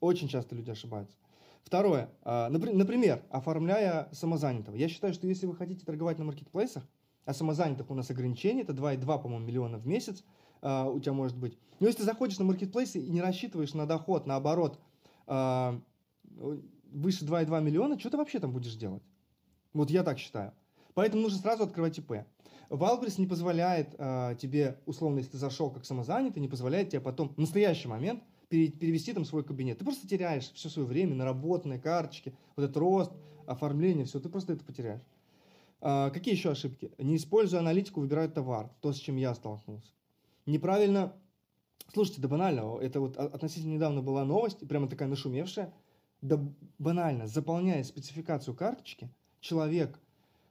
Очень 0.00 0.28
часто 0.28 0.54
люди 0.54 0.70
ошибаются. 0.70 1.18
Второе. 1.62 2.08
А, 2.22 2.48
например, 2.48 3.22
оформляя 3.28 4.08
самозанятого. 4.12 4.76
Я 4.76 4.88
считаю, 4.88 5.12
что 5.12 5.26
если 5.26 5.44
вы 5.44 5.54
хотите 5.54 5.84
торговать 5.84 6.18
на 6.18 6.24
маркетплейсах, 6.24 6.88
а 7.26 7.34
самозанятых 7.34 7.90
у 7.90 7.94
нас 7.94 8.08
ограничение, 8.08 8.62
это 8.62 8.72
2,2, 8.72 9.22
по-моему, 9.22 9.44
миллиона 9.44 9.76
в 9.76 9.86
месяц, 9.86 10.24
uh, 10.62 10.92
у 10.92 11.00
тебя 11.00 11.12
может 11.12 11.36
быть. 11.36 11.58
Но 11.78 11.86
если 11.86 12.00
ты 12.00 12.04
заходишь 12.04 12.38
на 12.38 12.44
маркетплейсы 12.44 13.00
и 13.00 13.10
не 13.10 13.20
рассчитываешь 13.20 13.74
на 13.74 13.86
доход, 13.86 14.26
наоборот, 14.26 14.78
uh, 15.26 15.80
выше 16.92 17.24
2,2 17.24 17.62
миллиона, 17.62 17.98
что 17.98 18.10
ты 18.10 18.16
вообще 18.16 18.38
там 18.38 18.52
будешь 18.52 18.74
делать? 18.74 19.02
Вот 19.72 19.90
я 19.90 20.02
так 20.02 20.18
считаю. 20.18 20.52
Поэтому 20.94 21.22
нужно 21.22 21.38
сразу 21.38 21.62
открывать 21.64 21.98
ИП. 21.98 22.24
Валбрис 22.68 23.18
не 23.18 23.26
позволяет 23.26 23.94
uh, 23.94 24.36
тебе, 24.36 24.78
условно, 24.86 25.18
если 25.18 25.32
ты 25.32 25.38
зашел 25.38 25.70
как 25.70 25.84
самозанятый, 25.84 26.40
не 26.40 26.48
позволяет 26.48 26.90
тебе 26.90 27.00
потом 27.00 27.30
в 27.30 27.38
настоящий 27.38 27.88
момент 27.88 28.22
перевести 28.48 29.12
там 29.12 29.24
свой 29.24 29.44
кабинет. 29.44 29.78
Ты 29.78 29.84
просто 29.84 30.08
теряешь 30.08 30.50
все 30.52 30.68
свое 30.68 30.86
время, 30.86 31.14
наработанные 31.14 31.78
карточки, 31.78 32.34
вот 32.56 32.64
этот 32.64 32.76
рост, 32.76 33.12
оформление, 33.46 34.04
все, 34.04 34.18
ты 34.18 34.28
просто 34.28 34.54
это 34.54 34.64
потеряешь. 34.64 35.02
А, 35.80 36.10
какие 36.10 36.34
еще 36.34 36.50
ошибки? 36.50 36.90
Не 36.98 37.14
используя 37.14 37.60
аналитику, 37.60 38.00
выбирают 38.00 38.34
товар. 38.34 38.68
То, 38.80 38.92
с 38.92 38.96
чем 38.96 39.16
я 39.16 39.36
столкнулся 39.36 39.92
неправильно... 40.46 41.14
Слушайте, 41.92 42.20
да 42.20 42.28
банально, 42.28 42.78
это 42.80 43.00
вот 43.00 43.16
относительно 43.16 43.74
недавно 43.74 44.00
была 44.00 44.24
новость, 44.24 44.66
прямо 44.68 44.88
такая 44.88 45.08
нашумевшая. 45.08 45.72
Да 46.22 46.38
банально, 46.78 47.26
заполняя 47.26 47.82
спецификацию 47.82 48.54
карточки, 48.54 49.10
человек, 49.40 49.98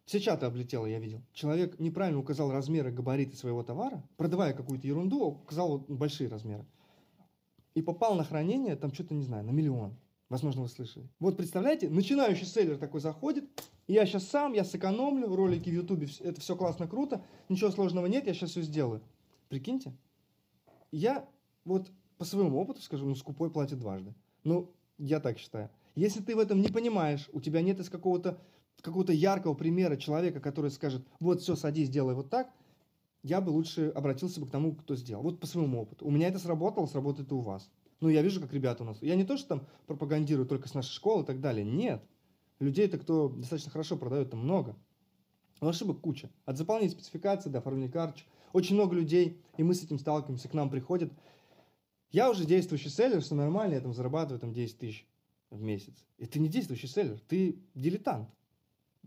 все 0.05 0.19
чаты 0.19 0.47
облетело, 0.47 0.87
я 0.87 0.99
видел, 0.99 1.21
человек 1.31 1.79
неправильно 1.79 2.19
указал 2.19 2.51
размеры, 2.51 2.91
габариты 2.91 3.37
своего 3.37 3.61
товара, 3.63 4.03
продавая 4.17 4.53
какую-то 4.53 4.87
ерунду, 4.87 5.23
указал 5.23 5.77
большие 5.87 6.27
размеры. 6.27 6.65
И 7.75 7.81
попал 7.83 8.15
на 8.15 8.23
хранение, 8.23 8.75
там 8.75 8.91
что-то, 8.91 9.13
не 9.13 9.23
знаю, 9.23 9.45
на 9.45 9.51
миллион. 9.51 9.95
Возможно, 10.29 10.63
вы 10.63 10.69
слышали. 10.69 11.07
Вот 11.19 11.37
представляете, 11.37 11.89
начинающий 11.89 12.45
селлер 12.45 12.77
такой 12.77 12.99
заходит, 12.99 13.45
я 13.87 14.05
сейчас 14.05 14.27
сам, 14.27 14.53
я 14.53 14.63
сэкономлю, 14.63 15.35
ролики 15.35 15.69
в 15.69 15.73
Ютубе, 15.73 16.07
это 16.19 16.41
все 16.41 16.55
классно, 16.55 16.87
круто, 16.87 17.23
ничего 17.47 17.71
сложного 17.71 18.07
нет, 18.07 18.27
я 18.27 18.33
сейчас 18.33 18.51
все 18.51 18.61
сделаю. 18.61 19.01
Прикиньте. 19.49 19.93
Я 20.91 21.27
вот 21.65 21.91
по 22.17 22.25
своему 22.25 22.59
опыту 22.59 22.81
скажу, 22.81 23.05
ну, 23.05 23.15
скупой 23.15 23.51
платит 23.51 23.79
дважды. 23.79 24.13
Ну, 24.43 24.73
я 24.97 25.19
так 25.19 25.37
считаю. 25.37 25.69
Если 25.95 26.21
ты 26.21 26.35
в 26.35 26.39
этом 26.39 26.61
не 26.61 26.69
понимаешь, 26.69 27.29
у 27.33 27.41
тебя 27.41 27.61
нет 27.61 27.79
из 27.79 27.89
какого-то 27.89 28.39
какого-то 28.81 29.11
яркого 29.11 29.53
примера 29.55 29.97
человека, 29.97 30.39
который 30.39 30.71
скажет, 30.71 31.05
вот 31.19 31.41
все, 31.41 31.55
садись, 31.55 31.89
делай 31.89 32.15
вот 32.15 32.29
так, 32.29 32.49
я 33.23 33.41
бы 33.41 33.49
лучше 33.49 33.89
обратился 33.89 34.39
бы 34.39 34.47
к 34.47 34.51
тому, 34.51 34.73
кто 34.73 34.95
сделал. 34.95 35.23
Вот 35.23 35.39
по 35.39 35.47
своему 35.47 35.81
опыту. 35.81 36.05
У 36.05 36.11
меня 36.11 36.29
это 36.29 36.39
сработало, 36.39 36.85
сработает 36.85 37.31
и 37.31 37.33
у 37.33 37.41
вас. 37.41 37.69
Ну, 37.99 38.07
я 38.07 38.21
вижу, 38.21 38.39
как 38.39 38.53
ребята 38.53 38.83
у 38.83 38.85
нас. 38.85 39.01
Я 39.01 39.15
не 39.15 39.25
то, 39.25 39.35
что 39.35 39.49
там 39.49 39.67
пропагандирую 39.87 40.47
только 40.47 40.69
с 40.69 40.73
нашей 40.73 40.91
школы 40.91 41.23
и 41.23 41.25
так 41.25 41.41
далее. 41.41 41.65
Нет. 41.65 42.01
Людей-то, 42.59 42.97
кто 42.97 43.27
достаточно 43.27 43.71
хорошо 43.71 43.97
продает, 43.97 44.31
там 44.31 44.39
много. 44.39 44.77
Но 45.59 45.67
ошибок 45.67 45.99
куча. 45.99 46.29
От 46.45 46.57
заполнения 46.57 46.91
спецификации 46.91 47.49
до 47.49 47.57
оформления 47.57 47.91
карточек. 47.91 48.27
Очень 48.53 48.75
много 48.75 48.95
людей, 48.95 49.41
и 49.57 49.63
мы 49.63 49.73
с 49.73 49.83
этим 49.83 49.99
сталкиваемся, 49.99 50.49
к 50.49 50.53
нам 50.53 50.69
приходят. 50.69 51.11
Я 52.11 52.29
уже 52.29 52.45
действующий 52.45 52.89
селлер, 52.89 53.21
все 53.21 53.35
нормально, 53.35 53.75
я 53.75 53.81
там 53.81 53.93
зарабатываю 53.93 54.39
там 54.39 54.53
10 54.53 54.77
тысяч 54.77 55.07
в 55.49 55.61
месяц. 55.61 55.93
И 56.17 56.25
ты 56.25 56.39
не 56.39 56.49
действующий 56.49 56.87
селлер, 56.87 57.19
ты 57.27 57.59
дилетант. 57.75 58.29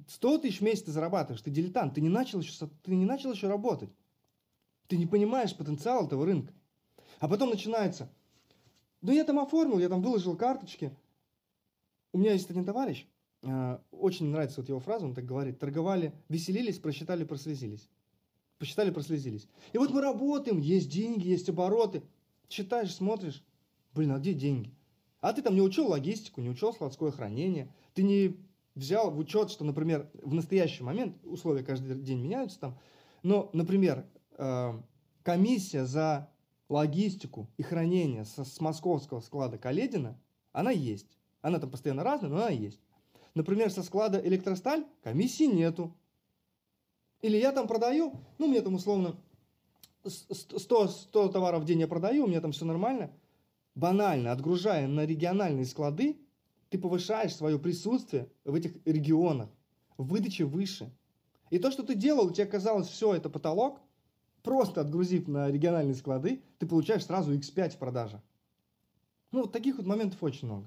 100 0.09 0.38
тысяч 0.38 0.61
в 0.61 0.62
месяц 0.62 0.84
ты 0.84 0.93
зарабатываешь, 0.93 1.43
ты 1.43 1.51
дилетант, 1.51 1.95
ты 1.95 2.01
не 2.01 2.09
начал 2.09 2.40
еще, 2.40 2.68
ты 2.82 2.95
не 2.95 3.05
начал 3.05 3.32
еще 3.32 3.49
работать. 3.49 3.90
Ты 4.88 4.97
не 4.97 5.07
понимаешь 5.07 5.57
потенциал 5.57 6.07
этого 6.07 6.24
рынка. 6.24 6.53
А 7.18 7.28
потом 7.28 7.51
начинается, 7.51 8.11
ну 9.01 9.12
я 9.12 9.24
там 9.24 9.38
оформил, 9.38 9.78
я 9.78 9.88
там 9.88 10.03
выложил 10.03 10.36
карточки. 10.36 10.97
У 12.12 12.18
меня 12.18 12.32
есть 12.32 12.51
один 12.51 12.64
товарищ, 12.64 13.07
э, 13.43 13.78
очень 13.90 14.26
нравится 14.26 14.61
вот 14.61 14.68
его 14.68 14.80
фраза, 14.80 15.07
он 15.07 15.14
так 15.14 15.24
говорит, 15.24 15.59
торговали, 15.59 16.12
веселились, 16.28 16.78
просчитали, 16.78 17.24
прослезились. 17.24 17.88
Посчитали, 18.62 18.92
прослезились. 18.92 19.48
И 19.72 19.78
вот 19.78 19.90
мы 19.90 20.00
работаем, 20.00 20.60
есть 20.60 20.88
деньги, 20.88 21.26
есть 21.26 21.48
обороты. 21.48 22.04
Читаешь, 22.46 22.94
смотришь, 22.94 23.42
блин, 23.92 24.12
а 24.12 24.20
где 24.20 24.34
деньги? 24.34 24.72
А 25.20 25.32
ты 25.32 25.42
там 25.42 25.56
не 25.56 25.60
учел 25.60 25.88
логистику, 25.88 26.40
не 26.40 26.48
учел 26.48 26.72
складское 26.72 27.10
хранение, 27.10 27.74
ты 27.92 28.04
не 28.04 28.36
взял 28.76 29.10
в 29.10 29.18
учет, 29.18 29.50
что, 29.50 29.64
например, 29.64 30.08
в 30.22 30.32
настоящий 30.32 30.84
момент, 30.84 31.16
условия 31.24 31.64
каждый 31.64 31.96
день 31.96 32.20
меняются 32.20 32.60
там, 32.60 32.78
но, 33.24 33.50
например, 33.52 34.06
э, 34.38 34.80
комиссия 35.24 35.84
за 35.84 36.30
логистику 36.68 37.50
и 37.56 37.64
хранение 37.64 38.24
с, 38.24 38.44
с 38.44 38.60
московского 38.60 39.18
склада 39.22 39.58
Каледина, 39.58 40.16
она 40.52 40.70
есть. 40.70 41.18
Она 41.40 41.58
там 41.58 41.68
постоянно 41.68 42.04
разная, 42.04 42.30
но 42.30 42.36
она 42.36 42.50
есть. 42.50 42.80
Например, 43.34 43.72
со 43.72 43.82
склада 43.82 44.20
Электросталь 44.24 44.86
комиссии 45.02 45.52
нету. 45.52 45.96
Или 47.22 47.36
я 47.36 47.52
там 47.52 47.68
продаю, 47.68 48.14
ну, 48.38 48.48
мне 48.48 48.60
там 48.60 48.74
условно 48.74 49.16
100, 50.04 50.88
100 50.88 51.28
товаров 51.28 51.62
в 51.62 51.64
день 51.64 51.80
я 51.80 51.88
продаю, 51.88 52.24
у 52.24 52.26
меня 52.28 52.40
там 52.40 52.52
все 52.52 52.64
нормально. 52.64 53.10
Банально, 53.74 54.32
отгружая 54.32 54.86
на 54.86 55.06
региональные 55.06 55.64
склады, 55.64 56.18
ты 56.68 56.78
повышаешь 56.78 57.34
свое 57.34 57.58
присутствие 57.58 58.28
в 58.44 58.54
этих 58.54 58.74
регионах, 58.84 59.48
в 59.96 60.08
выдаче 60.08 60.44
выше. 60.44 60.92
И 61.50 61.58
то, 61.58 61.70
что 61.70 61.82
ты 61.82 61.94
делал, 61.94 62.26
у 62.26 62.32
тебя 62.32 62.46
казалось, 62.46 62.88
все, 62.88 63.14
это 63.14 63.30
потолок, 63.30 63.80
просто 64.42 64.80
отгрузив 64.80 65.28
на 65.28 65.50
региональные 65.50 65.94
склады, 65.94 66.42
ты 66.58 66.66
получаешь 66.66 67.04
сразу 67.06 67.34
X5 67.34 67.70
в 67.70 67.78
продаже. 67.78 68.20
Ну, 69.30 69.42
вот 69.42 69.52
таких 69.52 69.76
вот 69.76 69.86
моментов 69.86 70.22
очень 70.22 70.48
много. 70.48 70.64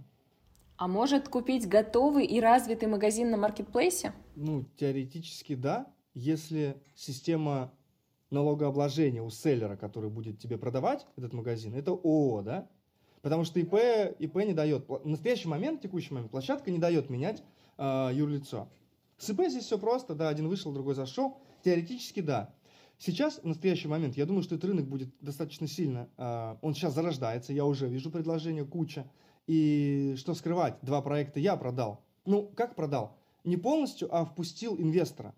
А 0.77 0.87
может 0.87 1.29
купить 1.29 1.67
готовый 1.67 2.25
и 2.25 2.39
развитый 2.39 2.87
магазин 2.87 3.31
на 3.31 3.37
маркетплейсе? 3.37 4.13
Ну, 4.35 4.65
теоретически 4.77 5.55
да, 5.55 5.87
если 6.15 6.81
система 6.95 7.71
налогообложения 8.31 9.21
у 9.21 9.29
селлера, 9.29 9.75
который 9.75 10.09
будет 10.09 10.39
тебе 10.39 10.57
продавать 10.57 11.05
этот 11.15 11.33
магазин, 11.33 11.75
это 11.75 11.91
ООО, 11.91 12.41
да? 12.41 12.67
Потому 13.21 13.43
что 13.43 13.59
ИП, 13.59 13.73
ИП 14.19 14.35
не 14.37 14.53
дает, 14.53 14.87
в 14.87 15.07
настоящий 15.07 15.47
момент, 15.47 15.79
в 15.79 15.83
текущий 15.83 16.13
момент, 16.13 16.31
площадка 16.31 16.71
не 16.71 16.79
дает 16.79 17.09
менять 17.09 17.43
э, 17.77 18.11
юрлицо. 18.13 18.69
С 19.17 19.29
ИП 19.29 19.41
здесь 19.47 19.65
все 19.65 19.77
просто, 19.77 20.15
да, 20.15 20.29
один 20.29 20.47
вышел, 20.47 20.71
другой 20.71 20.95
зашел. 20.95 21.37
Теоретически 21.63 22.21
да. 22.21 22.53
Сейчас, 22.97 23.39
в 23.39 23.45
настоящий 23.45 23.87
момент, 23.87 24.15
я 24.15 24.25
думаю, 24.25 24.43
что 24.43 24.55
этот 24.55 24.69
рынок 24.69 24.87
будет 24.87 25.09
достаточно 25.19 25.67
сильно, 25.67 26.07
э, 26.17 26.55
он 26.61 26.73
сейчас 26.75 26.93
зарождается, 26.93 27.51
я 27.51 27.65
уже 27.65 27.87
вижу 27.87 28.09
предложения 28.09 28.63
куча. 28.63 29.09
И 29.47 30.15
что 30.17 30.33
скрывать, 30.33 30.77
два 30.81 31.01
проекта 31.01 31.39
я 31.39 31.55
продал. 31.55 32.03
Ну, 32.25 32.47
как 32.55 32.75
продал? 32.75 33.17
Не 33.43 33.57
полностью, 33.57 34.07
а 34.15 34.25
впустил 34.25 34.75
инвестора 34.77 35.35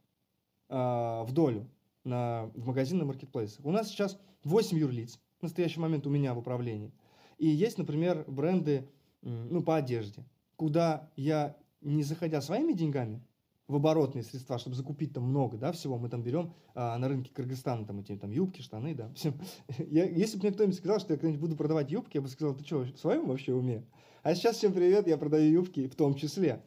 в 0.70 1.28
долю 1.32 1.70
на, 2.04 2.52
в 2.56 2.68
магазин 2.68 2.98
на 2.98 3.06
маркетплейсах. 3.06 3.66
У 3.66 3.72
нас 3.72 3.88
сейчас 3.88 4.20
8 4.44 4.78
юрлиц 4.78 5.20
в 5.40 5.44
настоящий 5.44 5.80
момент 5.80 6.06
у 6.08 6.10
меня 6.10 6.34
в 6.34 6.40
управлении– 6.40 6.94
и 7.38 7.48
есть, 7.48 7.78
например, 7.78 8.26
бренды 8.28 8.88
ну, 9.22 9.62
по 9.62 9.76
одежде, 9.76 10.24
куда 10.56 11.10
я, 11.16 11.56
не 11.82 12.04
заходя 12.04 12.42
своими 12.42 12.74
деньгами 12.74 13.22
в 13.68 13.76
оборотные 13.76 14.24
средства, 14.24 14.58
чтобы 14.58 14.76
закупить 14.76 15.14
там 15.14 15.26
много, 15.26 15.58
да, 15.58 15.72
всего, 15.72 15.98
мы 15.98 16.10
там 16.10 16.24
берем 16.24 16.54
а, 16.74 16.98
на 16.98 17.10
рынке 17.10 17.32
Кыргызстана 17.34 17.86
там 17.86 18.00
эти 18.00 18.16
там 18.16 18.32
юбки, 18.32 18.62
штаны, 18.62 18.96
да, 18.96 19.12
все. 19.16 19.34
Я, 19.78 20.06
если 20.06 20.38
бы 20.38 20.44
мне 20.44 20.54
кто-нибудь 20.54 20.78
сказал, 20.78 21.00
что 21.00 21.14
я 21.14 21.18
когда-нибудь 21.18 21.42
буду 21.42 21.56
продавать 21.56 21.92
юбки, 21.92 22.18
я 22.18 22.22
бы 22.22 22.30
сказал, 22.30 22.56
ты 22.56 22.64
что, 22.64 22.80
в 22.80 22.98
своем 22.98 23.28
вообще 23.28 23.54
уме? 23.54 23.84
А 24.24 24.34
сейчас 24.36 24.58
всем 24.58 24.74
привет, 24.74 25.08
я 25.08 25.18
продаю 25.18 25.52
юбки 25.52 25.88
в 25.88 25.96
том 25.96 26.16
числе. 26.16 26.64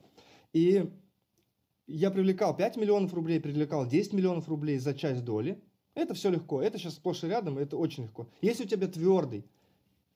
И 0.53 0.91
я 1.91 2.11
привлекал 2.11 2.57
5 2.57 2.77
миллионов 2.77 3.15
рублей, 3.15 3.41
привлекал 3.41 3.87
10 3.87 4.13
миллионов 4.13 4.49
рублей 4.49 4.79
за 4.79 4.95
часть 4.95 5.25
доли. 5.25 5.61
Это 5.95 6.15
все 6.15 6.31
легко, 6.31 6.63
это 6.63 6.79
сейчас 6.79 6.95
сплошь 6.95 7.25
и 7.25 7.27
рядом, 7.27 7.59
это 7.59 7.77
очень 7.77 8.05
легко. 8.05 8.29
Если 8.41 8.65
у 8.65 8.67
тебя 8.67 8.87
твердый 8.87 9.45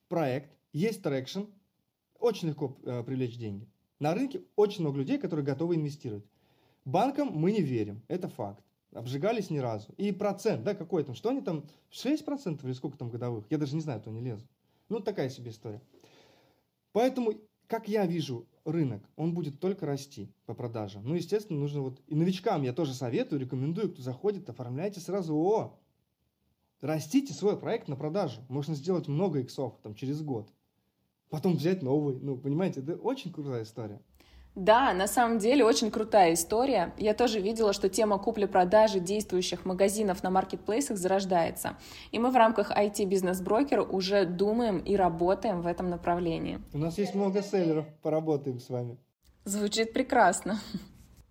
проект, 0.07 0.49
есть 0.71 1.03
traction, 1.03 1.41
очень 2.19 2.49
легко 2.49 2.77
э, 2.83 3.03
привлечь 3.03 3.37
деньги. 3.37 3.67
На 3.99 4.13
рынке 4.13 4.41
очень 4.55 4.81
много 4.81 4.99
людей, 4.99 5.17
которые 5.17 5.45
готовы 5.45 5.75
инвестировать. 5.75 6.25
Банкам 6.85 7.31
мы 7.33 7.51
не 7.51 7.61
верим, 7.61 8.01
это 8.07 8.29
факт. 8.29 8.63
Обжигались 8.93 9.49
ни 9.49 9.57
разу. 9.57 9.91
И 9.97 10.11
процент, 10.13 10.63
да, 10.63 10.73
какой 10.73 11.03
там, 11.03 11.15
что 11.15 11.29
они 11.29 11.41
там, 11.41 11.65
6% 11.91 12.63
или 12.63 12.73
сколько 12.73 12.97
там 12.97 13.09
годовых? 13.09 13.45
Я 13.49 13.57
даже 13.57 13.75
не 13.75 13.81
знаю, 13.81 13.99
то 13.99 14.09
не 14.09 14.21
лезу. 14.21 14.47
Ну, 14.87 15.01
такая 15.01 15.29
себе 15.29 15.51
история. 15.51 15.81
Поэтому, 16.93 17.33
как 17.67 17.87
я 17.87 18.05
вижу 18.05 18.47
рынок, 18.65 19.03
он 19.15 19.33
будет 19.33 19.59
только 19.59 19.85
расти 19.85 20.29
по 20.45 20.53
продажам. 20.53 21.03
Ну, 21.05 21.15
естественно, 21.15 21.59
нужно 21.59 21.81
вот, 21.81 22.01
и 22.07 22.15
новичкам 22.15 22.63
я 22.63 22.73
тоже 22.73 22.93
советую, 22.93 23.39
рекомендую, 23.39 23.91
кто 23.91 24.01
заходит, 24.01 24.49
оформляйте 24.49 24.99
сразу 24.99 25.33
ООО. 25.33 25.79
Растите 26.81 27.33
свой 27.33 27.57
проект 27.57 27.87
на 27.87 27.95
продажу. 27.95 28.41
Можно 28.49 28.75
сделать 28.75 29.07
много 29.07 29.39
иксов 29.39 29.79
там, 29.81 29.95
через 29.95 30.21
год. 30.21 30.51
Потом 31.29 31.55
взять 31.55 31.81
новый. 31.81 32.19
Ну, 32.19 32.37
понимаете, 32.37 32.81
это 32.81 32.95
очень 32.95 33.31
крутая 33.31 33.63
история. 33.63 34.01
Да, 34.55 34.93
на 34.93 35.05
самом 35.05 35.37
деле 35.37 35.65
очень 35.65 35.91
крутая 35.91 36.33
история. 36.33 36.93
Я 36.97 37.13
тоже 37.13 37.41
видела, 37.41 37.73
что 37.73 37.89
тема 37.89 38.17
купли-продажи 38.17 39.01
действующих 39.01 39.65
магазинов 39.65 40.23
на 40.23 40.29
маркетплейсах 40.29 40.97
зарождается. 40.97 41.77
И 42.11 42.19
мы 42.19 42.31
в 42.31 42.35
рамках 42.35 42.71
IT-бизнес-брокера 42.71 43.83
уже 43.83 44.25
думаем 44.25 44.79
и 44.79 44.95
работаем 44.95 45.61
в 45.61 45.67
этом 45.67 45.89
направлении. 45.89 46.61
У 46.73 46.77
нас 46.77 46.97
есть 46.97 47.15
много 47.15 47.41
селлеров, 47.41 47.85
поработаем 48.01 48.59
с 48.61 48.69
вами. 48.69 48.97
Звучит 49.43 49.91
прекрасно. 49.91 50.59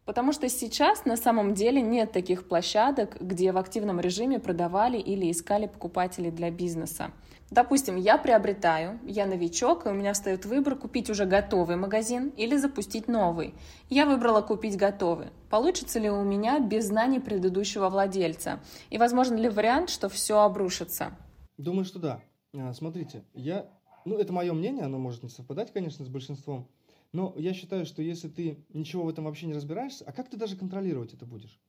Потому 0.05 0.33
что 0.33 0.51
сейчас 0.51 1.07
на 1.07 1.17
самом 1.17 1.55
деле 1.55 1.81
нет 1.81 2.13
таких 2.13 2.47
площадок, 2.47 3.17
где 3.23 3.53
в 3.53 3.57
активном 3.57 4.01
режиме 4.01 4.39
продавали 4.39 4.99
или 4.99 5.31
искали 5.31 5.67
покупателей 5.67 6.31
для 6.31 6.51
бизнеса. 6.51 7.11
Допустим, 7.51 7.97
я 7.97 8.19
приобретаю, 8.19 8.99
я 9.07 9.27
новичок, 9.27 9.87
и 9.87 9.91
у 9.91 9.93
меня 9.93 10.13
встает 10.13 10.45
выбор 10.45 10.77
купить 10.77 11.11
уже 11.11 11.25
готовый 11.27 11.77
магазин 11.77 12.31
или 12.37 12.57
запустить 12.57 13.07
новый. 13.07 13.55
Я 13.91 14.07
выбрала 14.07 14.41
купить 14.41 14.77
готовый. 14.77 15.29
Получится 15.51 15.99
ли 15.99 16.11
у 16.11 16.23
меня 16.23 16.59
без 16.59 16.87
знаний 16.87 17.21
предыдущего 17.21 17.89
владельца? 17.91 18.61
И 18.91 18.99
возможно 18.99 19.37
ли 19.37 19.49
вариант, 19.49 19.91
что 19.91 20.09
все 20.09 20.41
обрушится? 20.41 21.17
Думаю, 21.59 21.85
что 21.85 21.99
да. 21.99 22.21
А, 22.55 22.73
смотрите, 22.73 23.25
я, 23.35 23.67
ну 24.05 24.17
это 24.17 24.33
мое 24.33 24.53
мнение, 24.53 24.85
оно 24.85 24.99
может 24.99 25.23
не 25.23 25.29
совпадать, 25.29 25.73
конечно, 25.73 26.05
с 26.05 26.09
большинством. 26.09 26.69
Но 27.13 27.33
я 27.37 27.55
считаю, 27.55 27.87
что 27.87 28.03
если 28.03 28.29
ты 28.29 28.59
ничего 28.73 29.05
в 29.05 29.09
этом 29.09 29.25
вообще 29.27 29.47
не 29.47 29.55
разбираешься, 29.55 30.05
а 30.05 30.13
как 30.13 30.29
ты 30.29 30.37
даже 30.37 30.57
контролировать 30.57 31.15
это 31.15 31.27
будешь? 31.27 31.61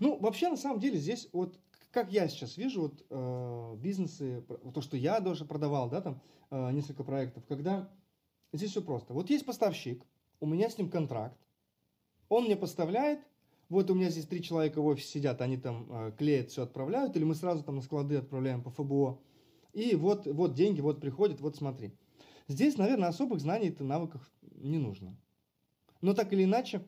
Ну, 0.00 0.18
вообще, 0.18 0.48
на 0.48 0.56
самом 0.56 0.80
деле, 0.80 0.98
здесь 0.98 1.28
вот, 1.32 1.58
как 1.92 2.10
я 2.10 2.26
сейчас 2.26 2.56
вижу, 2.56 2.82
вот 2.82 3.04
э, 3.10 3.76
бизнесы, 3.78 4.42
то, 4.74 4.80
что 4.80 4.96
я 4.96 5.20
даже 5.20 5.44
продавал, 5.44 5.90
да, 5.90 6.00
там, 6.00 6.20
э, 6.50 6.72
несколько 6.72 7.04
проектов, 7.04 7.44
когда 7.46 7.90
здесь 8.52 8.70
все 8.70 8.82
просто. 8.82 9.12
Вот 9.12 9.30
есть 9.30 9.44
поставщик, 9.44 10.04
у 10.40 10.46
меня 10.46 10.70
с 10.70 10.78
ним 10.78 10.88
контракт, 10.88 11.38
он 12.28 12.44
мне 12.44 12.56
поставляет, 12.56 13.20
вот 13.68 13.90
у 13.90 13.94
меня 13.94 14.08
здесь 14.08 14.26
три 14.26 14.42
человека 14.42 14.80
в 14.80 14.86
офисе 14.86 15.08
сидят, 15.08 15.42
они 15.42 15.58
там 15.58 15.86
э, 15.90 16.12
клеят, 16.16 16.50
все 16.50 16.62
отправляют, 16.62 17.14
или 17.16 17.24
мы 17.24 17.34
сразу 17.34 17.62
там 17.62 17.76
на 17.76 17.82
склады 17.82 18.16
отправляем 18.16 18.62
по 18.62 18.70
ФБО, 18.70 19.20
и 19.74 19.94
вот, 19.94 20.26
вот 20.26 20.54
деньги, 20.54 20.80
вот 20.80 21.00
приходят, 21.00 21.40
вот 21.40 21.56
смотри. 21.56 21.92
Здесь, 22.48 22.78
наверное, 22.78 23.08
особых 23.08 23.40
знаний 23.40 23.68
и 23.68 23.82
навыков 23.82 24.20
не 24.56 24.78
нужно. 24.78 25.16
Но 26.00 26.14
так 26.14 26.32
или 26.32 26.44
иначе, 26.44 26.82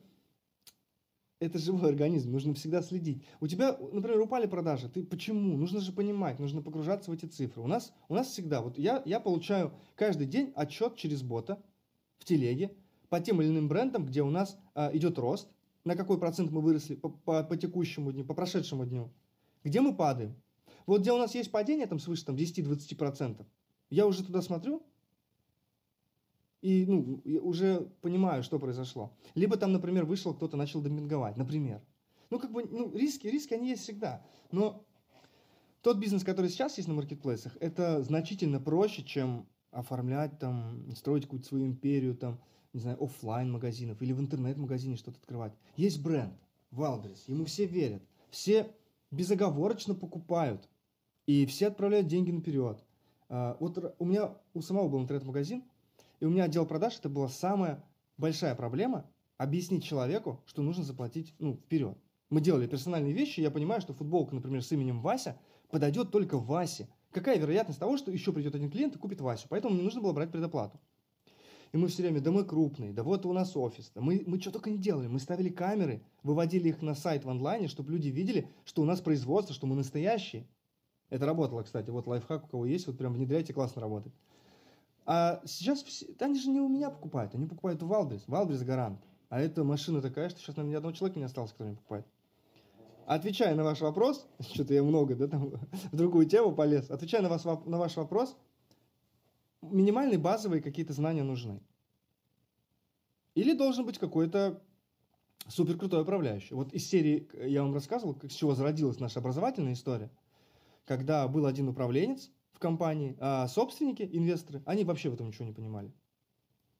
это 1.39 1.59
живой 1.59 1.89
организм, 1.89 2.31
нужно 2.31 2.53
всегда 2.53 2.81
следить. 2.81 3.23
У 3.39 3.47
тебя, 3.47 3.77
например, 3.91 4.21
упали 4.21 4.47
продажи. 4.47 4.89
Ты 4.89 5.03
почему? 5.03 5.57
Нужно 5.57 5.79
же 5.81 5.91
понимать, 5.91 6.39
нужно 6.39 6.61
погружаться 6.61 7.11
в 7.11 7.13
эти 7.13 7.25
цифры. 7.25 7.61
У 7.61 7.67
нас, 7.67 7.93
у 8.07 8.15
нас 8.15 8.27
всегда, 8.27 8.61
вот 8.61 8.77
я, 8.77 9.01
я 9.05 9.19
получаю 9.19 9.73
каждый 9.95 10.27
день 10.27 10.53
отчет 10.55 10.95
через 10.95 11.21
бота 11.21 11.61
в 12.17 12.25
телеге 12.25 12.71
по 13.09 13.19
тем 13.19 13.41
или 13.41 13.49
иным 13.49 13.67
брендам, 13.67 14.05
где 14.05 14.21
у 14.21 14.29
нас 14.29 14.57
а, 14.73 14.89
идет 14.93 15.17
рост, 15.19 15.49
на 15.83 15.95
какой 15.95 16.17
процент 16.17 16.51
мы 16.51 16.61
выросли 16.61 16.95
по, 16.95 17.09
по, 17.09 17.43
по 17.43 17.57
текущему 17.57 18.11
дню, 18.11 18.25
по 18.25 18.33
прошедшему 18.33 18.85
дню, 18.85 19.11
где 19.63 19.81
мы 19.81 19.95
падаем. 19.95 20.35
Вот 20.85 21.01
где 21.01 21.11
у 21.11 21.17
нас 21.17 21.35
есть 21.35 21.51
падение 21.51 21.87
там 21.87 21.99
свыше 21.99 22.25
там, 22.25 22.35
10-20%, 22.35 23.45
я 23.89 24.07
уже 24.07 24.23
туда 24.23 24.41
смотрю, 24.41 24.83
и 26.65 26.83
ну, 26.87 27.21
уже 27.43 27.91
понимаю, 28.01 28.41
что 28.41 28.57
произошло. 28.57 29.13
Либо 29.35 29.55
там, 29.55 29.71
например, 29.71 30.05
вышел 30.05 30.33
кто-то, 30.33 30.57
начал 30.57 30.81
демпинговать, 30.81 31.37
например. 31.37 31.79
Ну, 32.31 32.39
как 32.39 32.51
бы, 32.51 32.63
ну, 32.63 32.91
риски, 32.91 33.27
риски, 33.27 33.53
они 33.53 33.69
есть 33.69 33.83
всегда. 33.83 34.25
Но 34.51 34.83
тот 35.83 35.99
бизнес, 35.99 36.23
который 36.23 36.49
сейчас 36.49 36.77
есть 36.77 36.87
на 36.87 36.95
маркетплейсах, 36.95 37.55
это 37.59 38.01
значительно 38.01 38.59
проще, 38.59 39.03
чем 39.03 39.47
оформлять 39.69 40.39
там, 40.39 40.89
строить 40.95 41.25
какую-то 41.25 41.47
свою 41.47 41.67
империю, 41.67 42.15
там, 42.15 42.41
не 42.73 42.79
знаю, 42.79 42.97
офлайн 43.03 43.51
магазинов 43.51 44.01
или 44.01 44.13
в 44.13 44.19
интернет-магазине 44.19 44.95
что-то 44.95 45.19
открывать. 45.19 45.53
Есть 45.75 46.01
бренд, 46.01 46.33
Валберес, 46.71 47.25
ему 47.27 47.45
все 47.45 47.67
верят, 47.67 48.01
все 48.31 48.73
безоговорочно 49.11 49.93
покупают, 49.93 50.67
и 51.27 51.45
все 51.45 51.67
отправляют 51.67 52.07
деньги 52.07 52.31
наперед. 52.31 52.83
А, 53.29 53.55
вот 53.59 53.95
у 53.99 54.05
меня 54.05 54.35
у 54.55 54.61
самого 54.61 54.89
был 54.89 55.01
интернет-магазин, 55.03 55.63
и 56.19 56.25
у 56.25 56.29
меня 56.29 56.45
отдел 56.45 56.65
продаж, 56.65 56.97
это 56.97 57.09
была 57.09 57.29
самая 57.29 57.83
большая 58.17 58.55
проблема, 58.55 59.05
объяснить 59.37 59.83
человеку, 59.83 60.41
что 60.45 60.61
нужно 60.61 60.83
заплатить 60.83 61.33
ну, 61.39 61.55
вперед. 61.55 61.97
Мы 62.29 62.41
делали 62.41 62.67
персональные 62.67 63.13
вещи, 63.13 63.41
я 63.41 63.51
понимаю, 63.51 63.81
что 63.81 63.93
футболка, 63.93 64.33
например, 64.35 64.63
с 64.63 64.71
именем 64.71 65.01
Вася 65.01 65.37
подойдет 65.69 66.11
только 66.11 66.37
Васе. 66.37 66.87
Какая 67.11 67.37
вероятность 67.37 67.79
того, 67.79 67.97
что 67.97 68.11
еще 68.11 68.33
придет 68.33 68.55
один 68.55 68.69
клиент 68.69 68.95
и 68.95 68.99
купит 68.99 69.21
Васю? 69.21 69.47
Поэтому 69.49 69.73
мне 69.73 69.83
нужно 69.83 70.01
было 70.01 70.11
брать 70.11 70.31
предоплату. 70.31 70.79
И 71.71 71.77
мы 71.77 71.87
все 71.87 72.03
время, 72.03 72.21
да 72.21 72.31
мы 72.31 72.45
крупные, 72.45 72.93
да 72.93 73.03
вот 73.03 73.25
у 73.25 73.33
нас 73.33 73.55
офис, 73.57 73.91
да 73.93 74.01
мы, 74.01 74.23
мы 74.25 74.39
что 74.39 74.51
только 74.51 74.69
не 74.69 74.77
делали. 74.77 75.07
Мы 75.07 75.19
ставили 75.19 75.49
камеры, 75.49 76.01
выводили 76.23 76.69
их 76.69 76.81
на 76.81 76.95
сайт 76.95 77.25
в 77.25 77.29
онлайне, 77.29 77.67
чтобы 77.67 77.91
люди 77.91 78.07
видели, 78.07 78.49
что 78.63 78.81
у 78.81 78.85
нас 78.85 79.01
производство, 79.01 79.53
что 79.53 79.67
мы 79.67 79.75
настоящие. 79.75 80.47
Это 81.09 81.25
работало, 81.25 81.63
кстати. 81.63 81.89
Вот 81.89 82.07
лайфхак 82.07 82.45
у 82.45 82.47
кого 82.47 82.65
есть, 82.65 82.87
вот 82.87 82.97
прям 82.97 83.13
внедряйте, 83.13 83.53
классно 83.53 83.81
работает. 83.81 84.15
А 85.05 85.41
сейчас 85.45 85.83
все, 85.83 86.07
они 86.19 86.39
же 86.39 86.49
не 86.49 86.59
у 86.59 86.67
меня 86.67 86.89
покупают, 86.89 87.35
они 87.35 87.45
покупают 87.45 87.83
у 87.83 87.87
Валбрис. 87.87 88.23
Валбрис 88.27 88.63
гарант. 88.63 88.99
А 89.29 89.39
эта 89.39 89.63
машина 89.63 90.01
такая, 90.01 90.29
что 90.29 90.39
сейчас, 90.39 90.55
наверное, 90.55 90.71
ни 90.71 90.75
одного 90.75 90.95
человека 90.95 91.19
не 91.19 91.25
осталось, 91.25 91.51
который 91.51 91.69
не 91.69 91.75
покупает. 91.75 92.07
Отвечая 93.05 93.53
на 93.53 93.63
ваш 93.63 93.81
вопрос, 93.81 94.27
что-то 94.39 94.73
я 94.73 94.83
много, 94.83 95.15
да, 95.15 95.27
там, 95.27 95.49
в 95.91 95.95
другую 95.95 96.25
тему 96.25 96.55
полез. 96.55 96.89
Отвечая 96.89 97.21
на, 97.21 97.29
вас, 97.29 97.45
на 97.45 97.77
ваш 97.77 97.95
вопрос, 97.97 98.35
минимальные 99.61 100.17
базовые 100.17 100.61
какие-то 100.61 100.93
знания 100.93 101.23
нужны. 101.23 101.61
Или 103.35 103.53
должен 103.53 103.85
быть 103.85 103.99
какой-то 103.99 104.61
супер 105.47 105.77
крутой 105.77 106.01
управляющий. 106.01 106.55
Вот 106.55 106.73
из 106.73 106.87
серии 106.87 107.29
я 107.45 107.61
вам 107.61 107.73
рассказывал, 107.73 108.17
с 108.23 108.33
чего 108.33 108.55
зародилась 108.55 108.99
наша 108.99 109.19
образовательная 109.19 109.73
история. 109.73 110.09
Когда 110.85 111.27
был 111.27 111.45
один 111.45 111.67
управленец, 111.67 112.31
в 112.55 112.59
компании, 112.59 113.15
а 113.19 113.47
собственники, 113.47 114.09
инвесторы, 114.11 114.63
они 114.65 114.83
вообще 114.83 115.09
в 115.09 115.13
этом 115.13 115.27
ничего 115.27 115.45
не 115.45 115.51
понимали. 115.51 115.91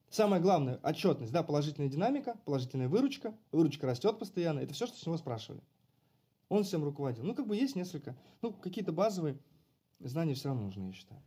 Самое 0.09 0.41
главное, 0.41 0.79
отчетность, 0.81 1.33
да, 1.33 1.43
положительная 1.43 1.89
динамика, 1.89 2.37
положительная 2.45 2.87
выручка, 2.87 3.35
выручка 3.51 3.85
растет 3.85 4.17
постоянно, 4.17 4.59
это 4.59 4.73
все, 4.73 4.87
что 4.87 4.97
с 4.97 5.05
него 5.05 5.17
спрашивали. 5.17 5.61
Он 6.47 6.63
всем 6.63 6.83
руководил. 6.83 7.23
Ну, 7.25 7.35
как 7.35 7.47
бы 7.47 7.55
есть 7.55 7.75
несколько, 7.75 8.15
ну, 8.41 8.53
какие-то 8.53 8.93
базовые 8.93 9.37
знания 9.99 10.33
все 10.33 10.49
равно 10.49 10.63
нужны, 10.63 10.85
я 10.85 10.93
считаю. 10.93 11.21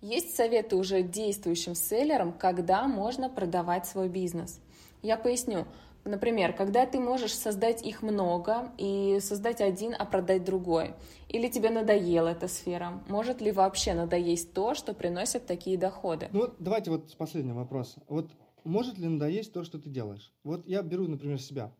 Есть 0.00 0.36
советы 0.36 0.76
уже 0.76 1.02
действующим 1.02 1.74
селлерам, 1.74 2.32
когда 2.32 2.86
можно 2.86 3.28
продавать 3.28 3.86
свой 3.86 4.08
бизнес. 4.08 4.60
Я 5.02 5.16
поясню. 5.16 5.66
Например, 6.08 6.54
когда 6.54 6.86
ты 6.86 6.98
можешь 6.98 7.34
создать 7.34 7.84
их 7.84 8.02
много 8.02 8.72
и 8.78 9.18
создать 9.20 9.60
один, 9.60 9.94
а 9.96 10.06
продать 10.06 10.42
другой. 10.42 10.94
Или 11.28 11.48
тебе 11.48 11.68
надоела 11.68 12.28
эта 12.28 12.48
сфера. 12.48 13.02
Может 13.08 13.42
ли 13.42 13.52
вообще 13.52 13.92
надоесть 13.92 14.54
то, 14.54 14.74
что 14.74 14.94
приносит 14.94 15.46
такие 15.46 15.76
доходы? 15.76 16.28
Ну, 16.32 16.48
давайте 16.58 16.90
вот 16.90 17.10
с 17.10 17.14
последнего 17.14 17.56
вопроса. 17.56 18.02
Вот 18.08 18.30
может 18.64 18.96
ли 18.96 19.06
надоесть 19.06 19.52
то, 19.52 19.64
что 19.64 19.78
ты 19.78 19.90
делаешь? 19.90 20.32
Вот 20.44 20.66
я 20.66 20.82
беру, 20.82 21.06
например, 21.06 21.38
себя. 21.40 21.74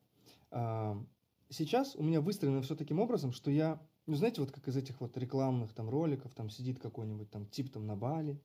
А, 0.50 1.02
сейчас 1.48 1.96
у 1.96 2.02
меня 2.02 2.20
выстроено 2.20 2.60
все 2.60 2.76
таким 2.76 3.00
образом, 3.00 3.32
что 3.32 3.50
я, 3.50 3.80
ну, 4.06 4.14
знаете, 4.14 4.42
вот 4.42 4.50
как 4.50 4.68
из 4.68 4.76
этих 4.76 5.00
вот 5.00 5.16
рекламных 5.16 5.72
там 5.72 5.88
роликов, 5.88 6.34
там 6.34 6.50
сидит 6.50 6.78
какой-нибудь 6.80 7.30
там 7.30 7.46
тип 7.46 7.72
там 7.72 7.86
на 7.86 7.96
Бали, 7.96 8.38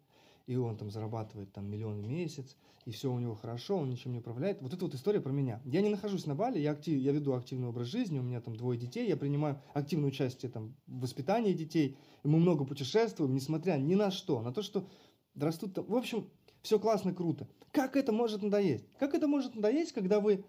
и 0.46 0.56
он 0.56 0.78
там 0.78 0.92
зарабатывает 0.92 1.54
там 1.54 1.70
миллион 1.70 2.02
в 2.02 2.08
месяц, 2.08 2.58
и 2.86 2.92
все 2.92 3.12
у 3.12 3.20
него 3.20 3.36
хорошо, 3.36 3.78
он 3.78 3.90
ничем 3.90 4.12
не 4.12 4.20
управляет. 4.20 4.62
Вот 4.62 4.74
это 4.74 4.86
вот 4.86 4.94
история 4.94 5.22
про 5.22 5.32
меня. 5.32 5.62
Я 5.66 5.82
не 5.82 5.90
нахожусь 5.90 6.26
на 6.26 6.36
Бали, 6.36 6.60
я, 6.60 6.72
актив, 6.72 7.00
я 7.00 7.12
веду 7.12 7.34
активный 7.34 7.68
образ 7.68 7.88
жизни, 7.88 8.20
у 8.20 8.24
меня 8.24 8.42
там 8.42 8.56
двое 8.56 8.80
детей, 8.80 9.08
я 9.08 9.16
принимаю 9.16 9.62
активное 9.74 10.10
участие 10.10 10.52
там, 10.52 10.76
в 10.88 11.02
воспитании 11.02 11.54
детей, 11.54 11.98
и 12.24 12.28
мы 12.28 12.40
много 12.40 12.66
путешествуем, 12.66 13.34
несмотря 13.34 13.78
ни 13.78 13.96
на 13.96 14.12
что, 14.12 14.42
на 14.42 14.52
то, 14.52 14.62
что 14.62 14.88
растут 15.36 15.74
там... 15.74 15.86
В 15.86 15.96
общем, 15.96 16.30
все 16.62 16.80
классно, 16.80 17.14
круто. 17.14 17.48
Как 17.72 17.96
это 17.96 18.12
может 18.12 18.42
надоесть? 18.42 18.86
Как 19.00 19.14
это 19.14 19.28
может 19.28 19.56
надоесть, 19.56 19.94
когда 19.94 20.20
вы 20.20 20.46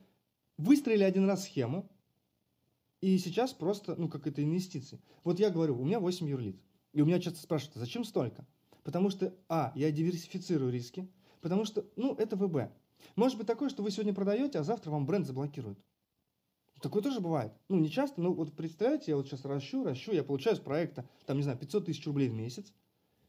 выстроили 0.57 1.03
один 1.03 1.29
раз 1.29 1.45
схему, 1.45 1.89
и 3.01 3.19
сейчас 3.19 3.53
просто, 3.53 3.97
ну, 3.97 4.09
как 4.09 4.27
это 4.27 4.43
инвестиции. 4.43 4.99
Вот 5.25 5.39
я 5.39 5.51
говорю, 5.51 5.79
у 5.79 5.85
меня 5.85 6.01
8 6.01 6.27
юрлиц. 6.27 6.57
И 6.93 7.03
у 7.03 7.05
меня 7.05 7.21
часто 7.21 7.41
спрашивают, 7.41 7.77
зачем 7.77 8.05
столько? 8.05 8.47
Потому 8.85 9.11
что, 9.11 9.35
а, 9.49 9.73
я 9.75 9.91
диверсифицирую 9.91 10.71
риски, 10.71 11.11
потому 11.41 11.65
что, 11.65 11.85
ну, 11.97 12.15
это 12.15 12.37
ВБ. 12.37 12.71
Может 13.17 13.39
быть 13.39 13.47
такое, 13.47 13.71
что 13.71 13.83
вы 13.83 13.91
сегодня 13.91 14.15
продаете, 14.15 14.59
а 14.59 14.63
завтра 14.63 14.91
вам 14.91 15.07
бренд 15.07 15.27
заблокируют. 15.27 15.79
Такое 16.81 17.03
тоже 17.03 17.21
бывает. 17.21 17.53
Ну, 17.69 17.79
не 17.79 17.91
часто, 17.91 18.21
но 18.21 18.33
вот 18.33 18.55
представляете, 18.55 19.13
я 19.13 19.17
вот 19.17 19.27
сейчас 19.27 19.45
ращу, 19.47 19.85
ращу, 19.85 20.13
я 20.13 20.23
получаю 20.23 20.57
с 20.57 20.61
проекта, 20.61 21.09
там, 21.25 21.39
не 21.39 21.43
знаю, 21.43 21.59
500 21.59 21.87
тысяч 21.87 22.07
рублей 22.07 22.29
в 22.29 22.35
месяц, 22.35 22.73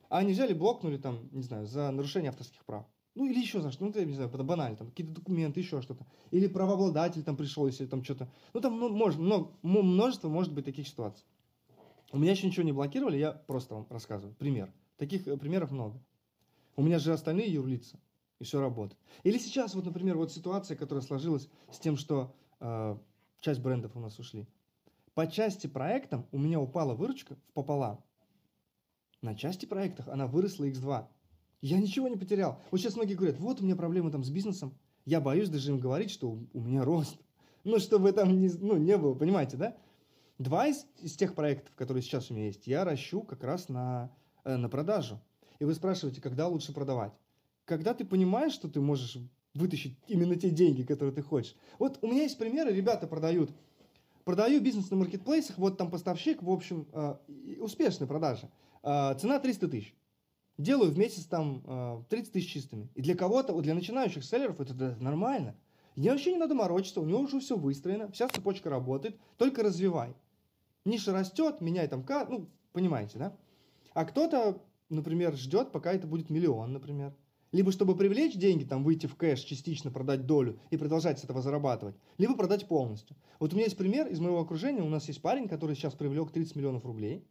а 0.10 0.18
они 0.18 0.34
взяли, 0.34 0.53
блокнули 0.53 0.97
там, 0.97 1.30
не 1.32 1.43
знаю, 1.43 1.66
за 1.66 1.89
нарушение 1.91 2.30
авторских 2.30 2.66
прав. 2.66 2.86
Ну, 3.16 3.26
или 3.26 3.39
еще 3.39 3.62
за 3.62 3.72
что, 3.72 3.86
ну, 3.86 3.93
я 3.95 4.03
не 4.03 4.14
знаю, 4.14 4.30
это 4.30 4.43
банально, 4.43 4.76
там, 4.76 4.89
какие-то 4.89 5.14
документы, 5.14 5.62
еще 5.62 5.82
что-то. 5.82 6.06
Или 6.32 6.47
правообладатель 6.47 7.24
там 7.24 7.38
пришел, 7.38 7.66
если 7.66 7.86
там 7.86 8.03
что-то. 8.03 8.30
Ну, 8.53 8.60
там 8.60 8.78
ну, 8.78 8.89
может, 8.89 9.20
много, 9.20 9.53
множество 9.62 10.28
может 10.28 10.53
быть 10.53 10.66
таких 10.66 10.86
ситуаций. 10.86 11.26
У 12.12 12.18
меня 12.18 12.34
еще 12.34 12.45
ничего 12.45 12.64
не 12.64 12.74
блокировали, 12.74 13.18
я 13.18 13.32
просто 13.32 13.76
вам 13.76 13.88
рассказываю. 13.89 14.36
Пример. 14.36 14.74
Таких 14.98 15.28
э, 15.28 15.38
примеров 15.38 15.72
много. 15.72 16.02
У 16.76 16.84
меня 16.84 17.00
же 17.00 17.14
остальные 17.14 17.54
юрлица, 17.54 18.00
и 18.39 18.43
все 18.43 18.60
работает. 18.60 19.00
Или 19.24 19.38
сейчас, 19.38 19.76
вот, 19.76 19.86
например, 19.86 20.18
вот 20.18 20.32
ситуация, 20.32 20.78
которая 20.78 21.04
сложилась 21.04 21.50
с 21.72 21.80
тем, 21.80 21.98
что 21.98 22.36
э, 22.60 22.98
часть 23.39 23.62
брендов 23.62 23.96
у 23.96 24.00
нас 24.00 24.20
ушли. 24.20 24.48
По 25.14 25.28
части 25.28 25.68
проектам 25.68 26.28
у 26.32 26.38
меня 26.38 26.60
упала 26.60 26.93
выручка 26.93 27.36
в 27.36 27.54
пополам. 27.54 28.04
На 29.22 29.34
части 29.36 29.66
проектах 29.66 30.08
она 30.10 30.28
выросла 30.28 30.66
x2. 30.66 31.08
Я 31.62 31.80
ничего 31.80 32.08
не 32.10 32.18
потерял. 32.18 32.60
Вот 32.70 32.80
сейчас 32.80 32.96
многие 32.96 33.16
говорят, 33.16 33.39
вот 33.39 33.62
у 33.62 33.64
меня 33.64 33.76
проблемы 33.76 34.12
там 34.12 34.24
с 34.24 34.30
бизнесом. 34.30 34.78
Я 35.06 35.22
боюсь 35.22 35.50
даже 35.50 35.72
им 35.72 35.80
говорить, 35.80 36.12
что 36.12 36.38
у, 36.54 36.60
меня 36.60 36.84
рост. 36.84 37.18
Ну, 37.64 37.80
чтобы 37.80 38.12
там 38.12 38.39
не, 38.39 38.50
ну, 38.60 38.78
не 38.78 38.96
было, 38.96 39.16
понимаете, 39.16 39.58
да? 39.58 39.76
Два 40.38 40.68
из, 40.68 40.86
из 41.00 41.16
тех 41.16 41.34
проектов, 41.34 41.74
которые 41.74 42.04
сейчас 42.04 42.30
у 42.30 42.36
меня 42.36 42.46
есть, 42.46 42.68
я 42.68 42.86
ращу 42.86 43.24
как 43.24 43.43
раз 43.43 43.70
на 43.70 44.12
на 44.46 44.70
продажу. 44.70 45.20
И 45.60 45.66
вы 45.66 45.74
спрашиваете, 45.74 46.22
когда 46.22 46.48
лучше 46.48 46.74
продавать? 46.74 47.12
Когда 47.66 47.93
ты 47.93 48.06
понимаешь, 48.06 48.54
что 48.54 48.70
ты 48.70 48.80
можешь 48.80 49.18
вытащить 49.56 49.98
именно 50.08 50.36
те 50.36 50.50
деньги, 50.50 50.84
которые 50.84 51.14
ты 51.14 51.22
хочешь. 51.22 51.56
Вот 51.80 51.98
у 52.02 52.08
меня 52.08 52.24
есть 52.24 52.38
примеры, 52.38 52.74
ребята 52.74 53.08
продают. 53.08 53.50
Продаю 54.26 54.62
бизнес 54.62 54.91
на 54.91 54.98
маркетплейсах, 54.98 55.58
вот 55.58 55.78
там 55.78 55.89
поставщик, 55.89 56.43
в 56.43 56.50
общем, 56.50 56.88
э, 56.91 57.16
успешная 57.60 58.08
продажа. 58.08 58.50
Э, 58.84 59.16
цена 59.20 59.39
300 59.39 59.68
тысяч. 59.68 59.96
Делаю 60.58 60.91
в 60.91 60.98
месяц 60.98 61.26
там 61.26 62.06
30 62.10 62.32
тысяч 62.32 62.50
чистыми. 62.50 62.89
И 62.96 63.02
для 63.02 63.14
кого-то, 63.14 63.60
для 63.60 63.74
начинающих 63.74 64.24
селлеров 64.24 64.62
это 64.62 64.96
нормально. 65.02 65.54
Мне 65.98 66.12
вообще 66.12 66.32
не 66.32 66.38
надо 66.38 66.56
морочиться, 66.56 67.02
у 67.02 67.06
него 67.06 67.20
уже 67.20 67.41
все 67.41 67.58
выстроено, 67.58 68.10
вся 68.12 68.30
цепочка 68.30 68.70
работает, 68.70 69.18
только 69.38 69.64
развивай. 69.64 70.14
Ниша 70.86 71.12
растет, 71.12 71.60
меняй 71.60 71.89
там, 71.89 72.06
ну, 72.30 72.48
понимаете, 72.72 73.18
да? 73.18 73.36
А 73.96 74.04
кто-то, 74.04 74.62
например, 74.89 75.36
ждет, 75.38 75.72
пока 75.72 75.93
это 75.93 76.06
будет 76.06 76.30
миллион, 76.30 76.74
например. 76.74 77.16
Либо 77.54 77.72
чтобы 77.72 77.96
привлечь 77.96 78.36
деньги, 78.36 78.66
там 78.66 78.84
выйти 78.84 79.08
в 79.08 79.16
кэш, 79.16 79.39
частично 79.39 79.89
продать 79.89 80.26
долю 80.26 80.60
и 80.70 80.76
продолжать 80.76 81.18
с 81.18 81.24
этого 81.24 81.41
зарабатывать, 81.41 81.96
либо 82.18 82.36
продать 82.36 82.68
полностью. 82.68 83.16
Вот 83.39 83.54
у 83.54 83.56
меня 83.56 83.64
есть 83.64 83.78
пример 83.78 84.08
из 84.08 84.20
моего 84.20 84.41
окружения. 84.41 84.82
У 84.82 84.89
нас 84.89 85.08
есть 85.08 85.22
парень, 85.22 85.48
который 85.48 85.78
сейчас 85.78 85.93
привлек 85.93 86.32
30 86.32 86.58
миллионов 86.58 86.84
рублей 86.84 87.26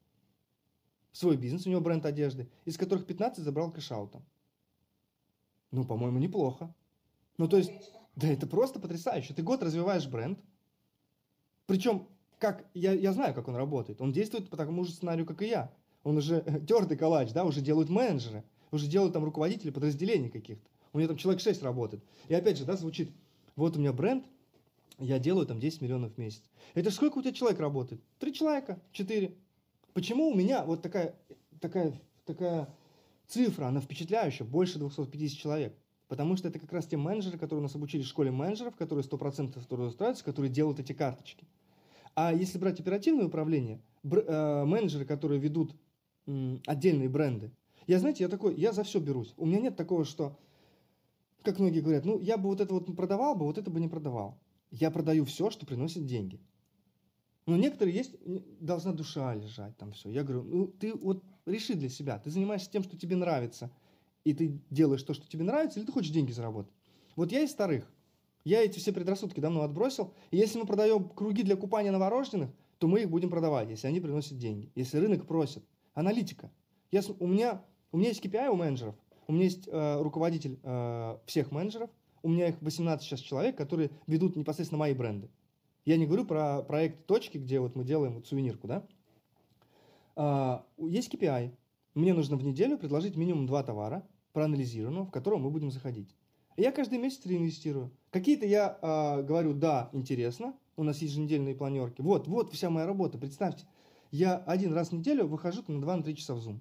в 1.13 1.19
свой 1.19 1.37
бизнес, 1.37 1.67
у 1.67 1.71
него 1.71 1.83
бренд 1.83 2.07
одежды, 2.07 2.49
из 2.65 2.79
которых 2.79 3.07
15 3.07 3.45
забрал 3.45 3.71
кэшаутом. 3.71 4.25
Ну, 5.71 5.85
по-моему, 5.85 6.19
неплохо. 6.19 6.75
Ну, 7.37 7.47
то 7.47 7.59
есть, 7.59 7.73
да 8.17 8.27
это 8.27 8.47
просто 8.47 8.81
потрясающе. 8.81 9.35
Ты 9.35 9.43
год 9.43 9.63
развиваешь 9.63 10.09
бренд, 10.09 10.39
причем, 11.67 12.09
как, 12.39 12.65
я, 12.73 12.93
я 12.93 13.13
знаю, 13.13 13.35
как 13.35 13.49
он 13.49 13.57
работает. 13.57 14.01
Он 14.01 14.13
действует 14.13 14.49
по 14.49 14.57
такому 14.57 14.85
же 14.85 14.93
сценарию, 14.93 15.27
как 15.27 15.43
и 15.43 15.49
я 15.49 15.71
он 16.05 16.19
уже 16.19 16.45
тертый 16.69 16.97
калач, 16.97 17.33
да, 17.33 17.45
уже 17.45 17.61
делают 17.61 17.89
менеджеры, 17.89 18.45
уже 18.71 18.87
делают 18.87 19.15
там 19.15 19.25
руководители 19.25 19.71
подразделений 19.71 20.29
каких-то. 20.29 20.69
У 20.93 20.99
него 20.99 21.09
там 21.09 21.17
человек 21.17 21.41
6 21.41 21.63
работает. 21.63 22.05
И 22.29 22.35
опять 22.35 22.59
же, 22.59 22.65
да, 22.65 22.77
звучит, 22.77 23.11
вот 23.57 23.77
у 23.77 23.81
меня 23.81 23.93
бренд, 23.93 24.25
я 24.99 25.19
делаю 25.19 25.47
там 25.47 25.59
10 25.59 25.81
миллионов 25.81 26.15
в 26.15 26.19
месяц. 26.19 26.43
Это 26.75 26.91
сколько 26.91 27.19
у 27.19 27.23
тебя 27.23 27.33
человек 27.33 27.59
работает? 27.59 28.01
Три 28.21 28.33
человека, 28.33 28.81
четыре. 28.93 29.35
Почему 29.93 30.29
у 30.29 30.35
меня 30.35 30.65
вот 30.65 30.83
такая, 30.83 31.17
такая, 31.61 32.01
такая 32.27 32.69
цифра, 33.27 33.67
она 33.67 33.81
впечатляющая, 33.81 34.47
больше 34.47 34.79
250 34.79 35.39
человек? 35.39 35.75
Потому 36.07 36.37
что 36.37 36.49
это 36.49 36.59
как 36.59 36.73
раз 36.73 36.87
те 36.87 36.97
менеджеры, 36.97 37.39
которые 37.39 37.61
у 37.61 37.63
нас 37.63 37.75
обучили 37.75 38.03
в 38.03 38.07
школе 38.07 38.31
менеджеров, 38.31 38.77
которые 38.77 39.05
100% 39.05 39.59
трудоустраиваются, 39.67 40.25
которые 40.25 40.51
делают 40.51 40.79
эти 40.79 40.93
карточки. 40.93 41.47
А 42.15 42.33
если 42.33 42.59
брать 42.59 42.79
оперативное 42.79 43.27
управление, 43.27 43.81
э, 44.05 44.65
менеджеры, 44.65 45.05
которые 45.05 45.41
ведут 45.41 45.75
отдельные 46.67 47.09
бренды, 47.09 47.53
я, 47.87 47.99
знаете, 47.99 48.25
я 48.25 48.29
такой, 48.29 48.55
я 48.57 48.73
за 48.73 48.83
все 48.83 48.99
берусь. 48.99 49.35
У 49.37 49.47
меня 49.47 49.61
нет 49.61 49.77
такого, 49.77 50.05
что, 50.05 50.39
как 51.43 51.59
многие 51.59 51.81
говорят, 51.81 52.05
ну, 52.05 52.19
я 52.19 52.39
бы 52.39 52.49
вот 52.49 52.61
это 52.61 52.73
вот 52.73 52.95
продавал 52.97 53.35
бы, 53.35 53.45
вот 53.45 53.59
это 53.59 53.71
бы 53.71 53.81
не 53.81 53.89
продавал. 53.89 54.39
Я 54.71 54.91
продаю 54.91 55.25
все, 55.25 55.51
что 55.51 55.67
приносит 55.67 56.07
деньги. 56.07 56.41
Но 57.47 57.57
некоторые 57.57 57.95
есть, 57.95 58.17
должна 58.61 58.93
душа 58.93 59.35
лежать 59.35 59.77
там 59.77 59.93
все. 59.93 60.09
Я 60.09 60.23
говорю, 60.23 60.45
ну, 60.45 60.67
ты 60.67 60.95
вот 60.95 61.23
реши 61.45 61.75
для 61.75 61.91
себя. 61.91 62.19
Ты 62.19 62.31
занимаешься 62.31 62.71
тем, 62.71 62.83
что 62.83 62.97
тебе 62.97 63.17
нравится, 63.17 63.71
и 64.25 64.33
ты 64.33 64.59
делаешь 64.71 65.03
то, 65.03 65.13
что 65.13 65.29
тебе 65.29 65.45
нравится, 65.45 65.79
или 65.79 65.87
ты 65.87 65.93
хочешь 65.93 66.11
деньги 66.11 66.33
заработать. 66.33 66.73
Вот 67.17 67.31
я 67.33 67.43
из 67.43 67.51
старых. 67.51 67.91
Я 68.45 68.63
эти 68.63 68.79
все 68.79 68.93
предрассудки 68.93 69.41
давно 69.41 69.63
отбросил. 69.63 70.15
И 70.31 70.39
если 70.39 70.59
мы 70.59 70.67
продаем 70.67 71.09
круги 71.09 71.43
для 71.43 71.57
купания 71.57 71.93
новорожденных, 71.93 72.51
то 72.79 72.89
мы 72.89 73.03
их 73.03 73.11
будем 73.11 73.31
продавать, 73.31 73.69
если 73.69 73.87
они 73.87 74.01
приносят 74.01 74.39
деньги. 74.39 74.71
Если 74.75 74.99
рынок 74.99 75.27
просит. 75.27 75.65
Аналитика. 75.95 76.51
Я, 76.91 77.01
у, 77.19 77.27
меня, 77.27 77.63
у 77.93 77.97
меня 77.97 78.09
есть 78.09 78.25
KPI 78.25 78.49
у 78.49 78.57
менеджеров. 78.57 78.95
У 79.27 79.33
меня 79.33 79.45
есть 79.45 79.69
э, 79.69 80.03
руководитель 80.03 80.59
э, 80.63 81.17
всех 81.27 81.51
менеджеров. 81.51 81.91
У 82.23 82.29
меня 82.29 82.49
их 82.49 82.61
18 82.61 83.07
сейчас 83.07 83.21
человек, 83.21 83.57
которые 83.57 83.91
ведут 84.07 84.37
непосредственно 84.37 84.79
мои 84.79 84.95
бренды. 84.95 85.31
Я 85.85 85.97
не 85.97 86.07
говорю 86.07 86.25
про 86.25 86.63
проект 86.63 87.07
точки, 87.07 87.39
где 87.39 87.61
вот 87.61 87.77
мы 87.77 87.85
делаем 87.85 88.15
вот 88.15 88.27
сувенирку, 88.27 88.67
да. 88.67 88.87
А, 90.17 90.65
есть 90.79 91.13
KPI. 91.13 91.53
Мне 91.95 92.15
нужно 92.15 92.37
в 92.37 92.45
неделю 92.45 92.79
предложить 92.79 93.17
минимум 93.17 93.47
два 93.47 93.63
товара, 93.63 94.07
проанализированного, 94.33 95.07
в 95.07 95.11
котором 95.11 95.43
мы 95.43 95.51
будем 95.51 95.71
заходить. 95.71 96.17
Я 96.57 96.73
каждый 96.73 96.99
месяц 96.99 97.27
реинвестирую. 97.27 97.91
Какие-то 98.11 98.47
я 98.47 98.79
э, 98.81 99.23
говорю, 99.23 99.55
да, 99.55 99.91
интересно, 99.93 100.55
у 100.77 100.85
нас 100.85 101.03
еженедельные 101.03 101.55
планерки. 101.55 102.01
Вот, 102.01 102.27
вот 102.27 102.53
вся 102.53 102.71
моя 102.71 102.87
работа. 102.87 103.19
Представьте, 103.19 103.67
я 104.15 104.37
один 104.37 104.73
раз 104.73 104.91
в 104.91 104.93
неделю 104.93 105.27
выхожу 105.27 105.65
на 105.67 105.85
2-3 105.85 106.15
часа 106.15 106.35
в 106.35 106.39
Zoom. 106.39 106.61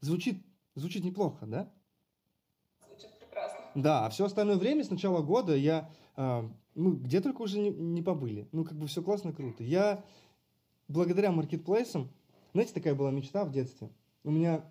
Звучит, 0.00 0.40
звучит 0.76 1.02
неплохо, 1.02 1.44
да? 1.44 1.72
Звучит 2.86 3.18
прекрасно. 3.18 3.58
Да, 3.74 4.06
а 4.06 4.10
все 4.10 4.26
остальное 4.26 4.56
время 4.56 4.84
с 4.84 4.90
начала 4.90 5.20
года 5.20 5.56
я, 5.56 5.90
э, 6.16 6.48
ну, 6.76 6.92
где 6.92 7.20
только 7.20 7.42
уже 7.42 7.58
не, 7.58 7.70
не 7.70 8.00
побыли. 8.00 8.48
Ну, 8.52 8.64
как 8.64 8.78
бы 8.78 8.86
все 8.86 9.02
классно, 9.02 9.32
круто. 9.32 9.64
Я 9.64 10.04
благодаря 10.86 11.32
маркетплейсам, 11.32 12.10
знаете, 12.52 12.74
такая 12.74 12.94
была 12.94 13.10
мечта 13.10 13.44
в 13.44 13.50
детстве. 13.50 13.90
У 14.22 14.30
меня 14.30 14.64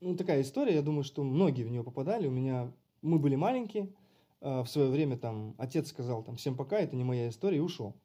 ну, 0.00 0.16
такая 0.16 0.42
история, 0.42 0.76
я 0.76 0.82
думаю, 0.82 1.02
что 1.02 1.24
многие 1.24 1.64
в 1.64 1.70
нее 1.70 1.82
попадали. 1.82 2.28
У 2.28 2.32
меня, 2.32 2.72
мы 3.02 3.18
были 3.18 3.34
маленькие, 3.34 3.92
э, 4.40 4.60
в 4.60 4.68
свое 4.68 4.88
время 4.88 5.16
там 5.16 5.56
отец 5.58 5.88
сказал 5.88 6.22
там 6.22 6.36
всем 6.36 6.56
пока, 6.56 6.78
это 6.78 6.94
не 6.94 7.02
моя 7.02 7.28
история, 7.28 7.56
и 7.56 7.60
ушел. 7.60 7.96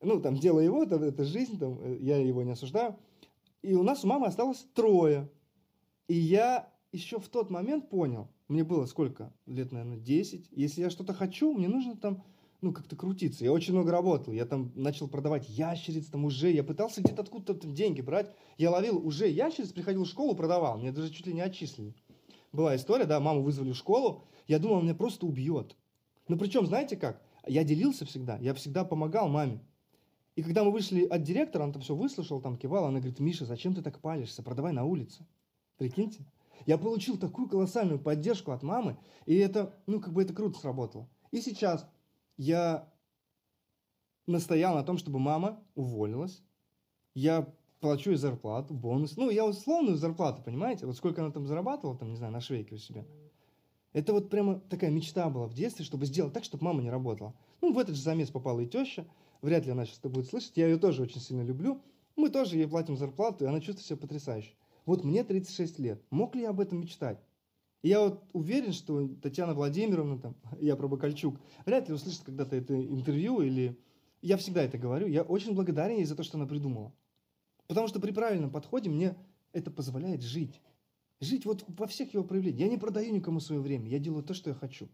Ну, 0.00 0.20
там 0.20 0.36
дело 0.36 0.60
его, 0.60 0.82
это, 0.82 0.96
это 0.96 1.24
жизнь, 1.24 1.58
там, 1.58 1.78
э, 1.80 1.98
я 2.00 2.18
его 2.18 2.42
не 2.42 2.52
осуждаю. 2.52 2.96
И 3.62 3.74
у 3.74 3.82
нас 3.82 4.04
у 4.04 4.06
мамы 4.06 4.26
осталось 4.26 4.66
трое. 4.74 5.28
И 6.06 6.14
я 6.14 6.72
еще 6.92 7.18
в 7.18 7.28
тот 7.28 7.50
момент 7.50 7.90
понял, 7.90 8.28
мне 8.46 8.64
было 8.64 8.86
сколько, 8.86 9.32
лет, 9.46 9.72
наверное, 9.72 9.98
10, 9.98 10.48
если 10.52 10.80
я 10.80 10.90
что-то 10.90 11.12
хочу, 11.12 11.52
мне 11.52 11.68
нужно 11.68 11.96
там 11.96 12.22
ну, 12.60 12.72
как-то 12.72 12.96
крутиться. 12.96 13.44
Я 13.44 13.52
очень 13.52 13.72
много 13.72 13.92
работал. 13.92 14.32
Я 14.32 14.44
там 14.44 14.72
начал 14.74 15.08
продавать 15.08 15.48
ящериц, 15.48 16.06
там 16.06 16.24
уже. 16.24 16.50
Я 16.50 16.64
пытался 16.64 17.00
где-то 17.00 17.22
откуда-то 17.22 17.54
там 17.54 17.74
деньги 17.74 18.00
брать. 18.00 18.32
Я 18.56 18.70
ловил 18.70 18.98
уже 19.04 19.28
ящериц, 19.28 19.70
приходил 19.70 20.04
в 20.04 20.08
школу, 20.08 20.34
продавал. 20.34 20.78
Мне 20.78 20.90
даже 20.90 21.10
чуть 21.12 21.26
ли 21.26 21.34
не 21.34 21.40
отчислили. 21.40 21.94
Была 22.52 22.74
история, 22.74 23.04
да, 23.04 23.20
маму 23.20 23.42
вызвали 23.42 23.72
в 23.72 23.76
школу. 23.76 24.24
Я 24.48 24.58
думал, 24.58 24.76
он 24.78 24.84
меня 24.84 24.94
просто 24.94 25.26
убьет. 25.26 25.76
Но 26.26 26.36
причем, 26.36 26.66
знаете 26.66 26.96
как? 26.96 27.22
Я 27.46 27.62
делился 27.62 28.04
всегда. 28.04 28.38
Я 28.38 28.54
всегда 28.54 28.84
помогал 28.84 29.28
маме. 29.28 29.60
И 30.38 30.42
когда 30.44 30.62
мы 30.62 30.70
вышли 30.70 31.04
от 31.04 31.24
директора, 31.24 31.64
он 31.64 31.72
там 31.72 31.82
все 31.82 31.96
выслушал, 31.96 32.40
там 32.40 32.56
кивал, 32.56 32.84
она 32.84 33.00
говорит, 33.00 33.18
Миша, 33.18 33.44
зачем 33.44 33.74
ты 33.74 33.82
так 33.82 33.98
палишься? 33.98 34.40
Продавай 34.40 34.72
на 34.72 34.84
улице. 34.84 35.26
Прикиньте. 35.78 36.24
Я 36.64 36.78
получил 36.78 37.18
такую 37.18 37.48
колоссальную 37.48 37.98
поддержку 37.98 38.52
от 38.52 38.62
мамы, 38.62 38.96
и 39.26 39.34
это, 39.34 39.74
ну, 39.88 40.00
как 40.00 40.12
бы 40.12 40.22
это 40.22 40.32
круто 40.32 40.56
сработало. 40.60 41.08
И 41.32 41.40
сейчас 41.40 41.90
я 42.36 42.88
настоял 44.28 44.76
на 44.76 44.84
том, 44.84 44.96
чтобы 44.96 45.18
мама 45.18 45.60
уволилась. 45.74 46.40
Я 47.14 47.52
плачу 47.80 48.10
ей 48.10 48.16
зарплату, 48.16 48.74
бонус. 48.74 49.16
Ну, 49.16 49.30
я 49.30 49.44
условную 49.44 49.96
зарплату, 49.96 50.40
понимаете? 50.44 50.86
Вот 50.86 50.96
сколько 50.96 51.20
она 51.20 51.32
там 51.32 51.48
зарабатывала, 51.48 51.98
там, 51.98 52.10
не 52.10 52.16
знаю, 52.16 52.32
на 52.32 52.40
швейке 52.40 52.76
у 52.76 52.78
себя. 52.78 53.04
Это 53.92 54.12
вот 54.12 54.30
прямо 54.30 54.60
такая 54.60 54.90
мечта 54.90 55.28
была 55.30 55.48
в 55.48 55.54
детстве, 55.54 55.84
чтобы 55.84 56.06
сделать 56.06 56.32
так, 56.32 56.44
чтобы 56.44 56.64
мама 56.64 56.80
не 56.80 56.90
работала. 56.90 57.34
Ну, 57.60 57.72
в 57.72 57.78
этот 57.78 57.96
же 57.96 58.02
замес 58.02 58.30
попала 58.30 58.60
и 58.60 58.68
теща. 58.68 59.04
Вряд 59.40 59.66
ли 59.66 59.72
она 59.72 59.84
сейчас 59.84 59.98
это 59.98 60.08
будет 60.08 60.26
слышать. 60.26 60.52
Я 60.56 60.66
ее 60.66 60.78
тоже 60.78 61.02
очень 61.02 61.20
сильно 61.20 61.42
люблю. 61.42 61.80
Мы 62.16 62.30
тоже 62.30 62.56
ей 62.56 62.66
платим 62.66 62.96
зарплату, 62.96 63.44
и 63.44 63.48
она 63.48 63.60
чувствует 63.60 63.86
себя 63.86 63.96
потрясающе. 63.96 64.50
Вот 64.86 65.04
мне 65.04 65.22
36 65.22 65.78
лет. 65.78 66.02
Мог 66.10 66.34
ли 66.34 66.42
я 66.42 66.50
об 66.50 66.60
этом 66.60 66.80
мечтать? 66.80 67.20
И 67.82 67.88
я 67.88 68.00
вот 68.00 68.24
уверен, 68.32 68.72
что 68.72 69.08
Татьяна 69.22 69.54
Владимировна, 69.54 70.18
там, 70.18 70.34
я 70.60 70.76
про 70.76 70.88
Бакальчук, 70.88 71.36
вряд 71.64 71.88
ли 71.88 71.94
услышит 71.94 72.22
когда-то 72.24 72.56
это 72.56 72.74
интервью 72.74 73.40
или... 73.40 73.78
Я 74.20 74.36
всегда 74.36 74.62
это 74.62 74.78
говорю. 74.78 75.06
Я 75.06 75.22
очень 75.22 75.54
благодарен 75.54 75.98
ей 75.98 76.04
за 76.04 76.16
то, 76.16 76.24
что 76.24 76.38
она 76.38 76.46
придумала. 76.46 76.92
Потому 77.68 77.86
что 77.86 78.00
при 78.00 78.10
правильном 78.10 78.50
подходе 78.50 78.90
мне 78.90 79.14
это 79.52 79.70
позволяет 79.70 80.22
жить. 80.22 80.60
Жить 81.20 81.46
вот 81.46 81.64
во 81.68 81.86
всех 81.86 82.14
его 82.14 82.24
проявлениях. 82.24 82.60
Я 82.60 82.68
не 82.68 82.78
продаю 82.78 83.12
никому 83.12 83.38
свое 83.38 83.60
время. 83.60 83.88
Я 83.88 84.00
делаю 84.00 84.24
то, 84.24 84.34
что 84.34 84.50
я 84.50 84.56
хочу. 84.56 84.88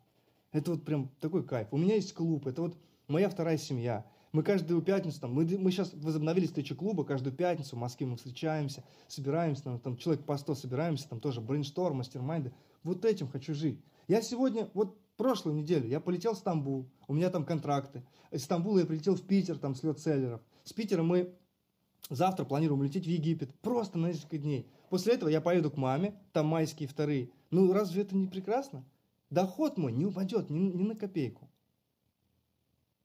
Это 0.52 0.72
вот 0.72 0.84
прям 0.84 1.08
такой 1.20 1.42
кайф. 1.42 1.68
У 1.70 1.78
меня 1.78 1.94
есть 1.94 2.12
клуб. 2.12 2.46
Это 2.46 2.60
вот 2.60 2.76
моя 3.08 3.30
вторая 3.30 3.56
семья. 3.56 4.04
Мы 4.34 4.42
каждую 4.42 4.82
пятницу, 4.82 5.20
там, 5.20 5.32
мы, 5.32 5.44
мы 5.44 5.70
сейчас 5.70 5.94
возобновили 5.94 6.46
встречи 6.46 6.74
клуба, 6.74 7.04
каждую 7.04 7.32
пятницу 7.32 7.76
в 7.76 7.78
Москве 7.78 8.04
мы 8.04 8.16
встречаемся, 8.16 8.82
собираемся, 9.06 9.62
там, 9.62 9.78
там 9.78 9.96
человек 9.96 10.24
по 10.24 10.36
100 10.36 10.56
собираемся, 10.56 11.08
там 11.08 11.20
тоже 11.20 11.40
brainstorm, 11.40 11.98
mastermind 11.98 12.43
ы. 12.43 12.52
Вот 12.82 13.04
этим 13.04 13.28
хочу 13.28 13.54
жить. 13.54 13.80
Я 14.08 14.22
сегодня, 14.22 14.68
вот 14.74 14.98
прошлую 15.16 15.56
неделю, 15.56 15.86
я 15.86 16.00
полетел 16.00 16.34
в 16.34 16.38
Стамбул, 16.38 16.90
у 17.06 17.14
меня 17.14 17.30
там 17.30 17.44
контракты. 17.44 18.02
Из 18.32 18.42
Стамбула 18.42 18.80
я 18.80 18.86
прилетел 18.86 19.14
в 19.14 19.22
Питер, 19.22 19.56
там 19.56 19.76
слет 19.76 20.00
селлеров. 20.00 20.40
С 20.64 20.72
Питера 20.72 21.04
мы 21.04 21.32
завтра 22.10 22.44
планируем 22.44 22.82
лететь 22.82 23.06
в 23.06 23.08
Египет, 23.08 23.54
просто 23.60 23.98
на 23.98 24.08
несколько 24.08 24.38
дней. 24.38 24.66
После 24.90 25.14
этого 25.14 25.28
я 25.28 25.40
поеду 25.40 25.70
к 25.70 25.76
маме, 25.76 26.20
там 26.32 26.46
майские 26.48 26.88
вторые. 26.88 27.30
Ну 27.52 27.72
разве 27.72 28.02
это 28.02 28.16
не 28.16 28.26
прекрасно? 28.26 28.84
Доход 29.30 29.78
мой 29.78 29.92
не 29.92 30.06
упадет 30.06 30.50
ни, 30.50 30.58
ни 30.58 30.82
на 30.82 30.96
копейку. 30.96 31.48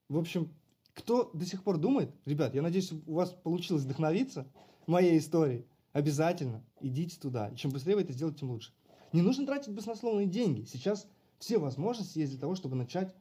В 0.08 0.18
общем, 0.18 0.50
кто 0.94 1.30
до 1.32 1.44
сих 1.46 1.62
пор 1.62 1.78
думает, 1.78 2.14
ребят, 2.24 2.54
я 2.54 2.62
надеюсь, 2.62 2.92
у 2.92 3.14
вас 3.14 3.30
получилось 3.30 3.82
вдохновиться 3.82 4.46
моей 4.86 5.18
историей, 5.18 5.66
обязательно 5.92 6.64
идите 6.80 7.18
туда. 7.18 7.54
чем 7.54 7.70
быстрее 7.70 7.96
вы 7.96 8.02
это 8.02 8.12
сделаете, 8.12 8.40
тем 8.40 8.50
лучше. 8.50 8.72
Не 9.12 9.22
нужно 9.22 9.46
тратить 9.46 9.72
баснословные 9.72 10.26
деньги. 10.26 10.64
Сейчас 10.64 11.06
все 11.38 11.58
возможности 11.58 12.18
есть 12.18 12.32
для 12.32 12.40
того, 12.40 12.54
чтобы 12.54 12.76
начать 12.76 13.14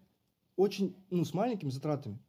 очень, 0.55 0.95
ну, 1.09 1.25
с 1.25 1.33
маленькими 1.33 1.69
затратами. 1.69 2.19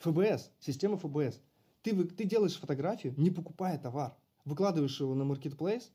ФБС, 0.00 0.50
система 0.58 0.96
ФБС. 0.96 1.40
Ты, 1.82 2.04
ты 2.04 2.24
делаешь 2.24 2.58
фотографию, 2.58 3.14
не 3.16 3.30
покупая 3.30 3.78
товар, 3.78 4.16
выкладываешь 4.44 4.98
его 5.00 5.14
на 5.14 5.30
Marketplace, 5.30 5.90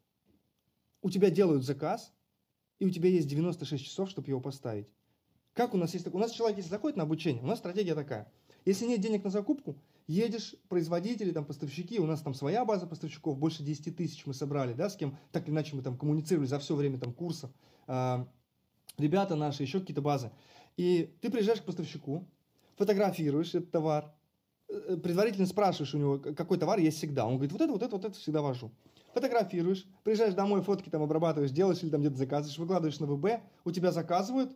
у 1.01 1.09
тебя 1.09 1.29
делают 1.29 1.63
заказ, 1.63 2.13
и 2.77 2.85
у 2.85 2.89
тебя 2.89 3.09
есть 3.09 3.27
96 3.27 3.83
часов, 3.83 4.09
чтобы 4.09 4.27
его 4.27 4.39
поставить. 4.39 4.87
Как 5.53 5.73
у 5.73 5.77
нас 5.77 5.93
есть... 5.93 6.07
У 6.07 6.17
нас 6.17 6.31
человек, 6.31 6.57
если 6.57 6.69
заходит 6.69 6.97
на 6.97 7.03
обучение, 7.03 7.43
у 7.43 7.47
нас 7.47 7.59
стратегия 7.59 7.95
такая. 7.95 8.31
Если 8.65 8.85
нет 8.85 9.01
денег 9.01 9.23
на 9.23 9.29
закупку, 9.29 9.75
едешь, 10.07 10.55
производители, 10.67 11.31
там, 11.31 11.45
поставщики, 11.45 11.99
у 11.99 12.05
нас 12.05 12.21
там 12.21 12.33
своя 12.33 12.65
база 12.65 12.87
поставщиков, 12.87 13.37
больше 13.37 13.63
10 13.63 13.95
тысяч 13.95 14.25
мы 14.25 14.33
собрали, 14.33 14.73
да, 14.73 14.89
с 14.89 14.95
кем 14.95 15.17
так 15.31 15.43
или 15.47 15.51
иначе 15.51 15.75
мы 15.75 15.81
там 15.81 15.97
коммуницировали 15.97 16.47
за 16.47 16.59
все 16.59 16.75
время 16.75 16.99
там 16.99 17.13
курсов, 17.13 17.51
а, 17.87 18.27
ребята 18.97 19.35
наши, 19.35 19.63
еще 19.63 19.79
какие-то 19.79 20.01
базы. 20.01 20.31
И 20.77 21.13
ты 21.21 21.29
приезжаешь 21.29 21.61
к 21.61 21.65
поставщику, 21.65 22.25
фотографируешь 22.77 23.53
этот 23.53 23.71
товар, 23.71 24.13
э, 24.69 24.97
предварительно 24.97 25.45
спрашиваешь 25.45 25.93
у 25.93 25.97
него, 25.97 26.17
какой 26.17 26.57
товар 26.57 26.79
есть 26.79 26.97
всегда. 26.97 27.25
Он 27.25 27.35
говорит, 27.35 27.51
вот 27.51 27.61
это, 27.61 27.71
вот 27.71 27.83
это, 27.83 27.95
вот 27.95 28.05
это 28.05 28.17
всегда 28.17 28.41
вожу. 28.41 28.71
Фотографируешь, 29.13 29.85
приезжаешь 30.03 30.33
домой, 30.33 30.61
фотки 30.61 30.89
там 30.89 31.01
обрабатываешь, 31.01 31.51
делаешь 31.51 31.83
или 31.83 31.89
там 31.89 32.01
где-то 32.01 32.17
заказываешь, 32.17 32.57
выкладываешь 32.57 32.99
на 32.99 33.07
ВБ, 33.07 33.41
у 33.65 33.71
тебя 33.71 33.91
заказывают. 33.91 34.55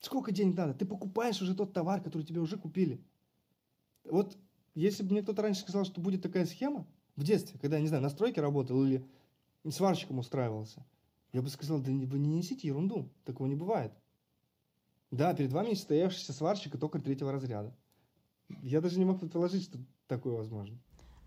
Сколько 0.00 0.32
денег 0.32 0.56
надо? 0.56 0.74
Ты 0.74 0.84
покупаешь 0.84 1.40
уже 1.40 1.54
тот 1.54 1.72
товар, 1.72 2.02
который 2.02 2.24
тебе 2.24 2.40
уже 2.40 2.56
купили. 2.56 3.00
Вот 4.04 4.36
если 4.74 5.02
бы 5.02 5.12
мне 5.12 5.22
кто-то 5.22 5.42
раньше 5.42 5.62
сказал, 5.62 5.84
что 5.84 6.00
будет 6.00 6.22
такая 6.22 6.46
схема, 6.46 6.86
в 7.16 7.22
детстве, 7.22 7.58
когда, 7.60 7.76
я 7.76 7.82
не 7.82 7.88
знаю, 7.88 8.02
на 8.02 8.10
стройке 8.10 8.40
работал 8.40 8.84
или 8.84 9.06
сварщиком 9.68 10.18
устраивался, 10.18 10.84
я 11.32 11.42
бы 11.42 11.48
сказал, 11.48 11.80
да 11.80 11.90
вы 11.90 12.18
не 12.18 12.36
несите 12.36 12.68
ерунду, 12.68 13.08
такого 13.24 13.46
не 13.46 13.54
бывает. 13.54 13.92
Да, 15.10 15.32
перед 15.32 15.52
вами 15.52 15.74
стоявшийся 15.74 16.32
сварщик 16.32 16.74
и 16.74 16.78
только 16.78 16.98
третьего 16.98 17.30
разряда. 17.32 17.72
Я 18.62 18.80
даже 18.80 18.98
не 18.98 19.04
мог 19.04 19.20
предположить, 19.20 19.64
что 19.64 19.78
такое 20.08 20.34
возможно. 20.34 20.76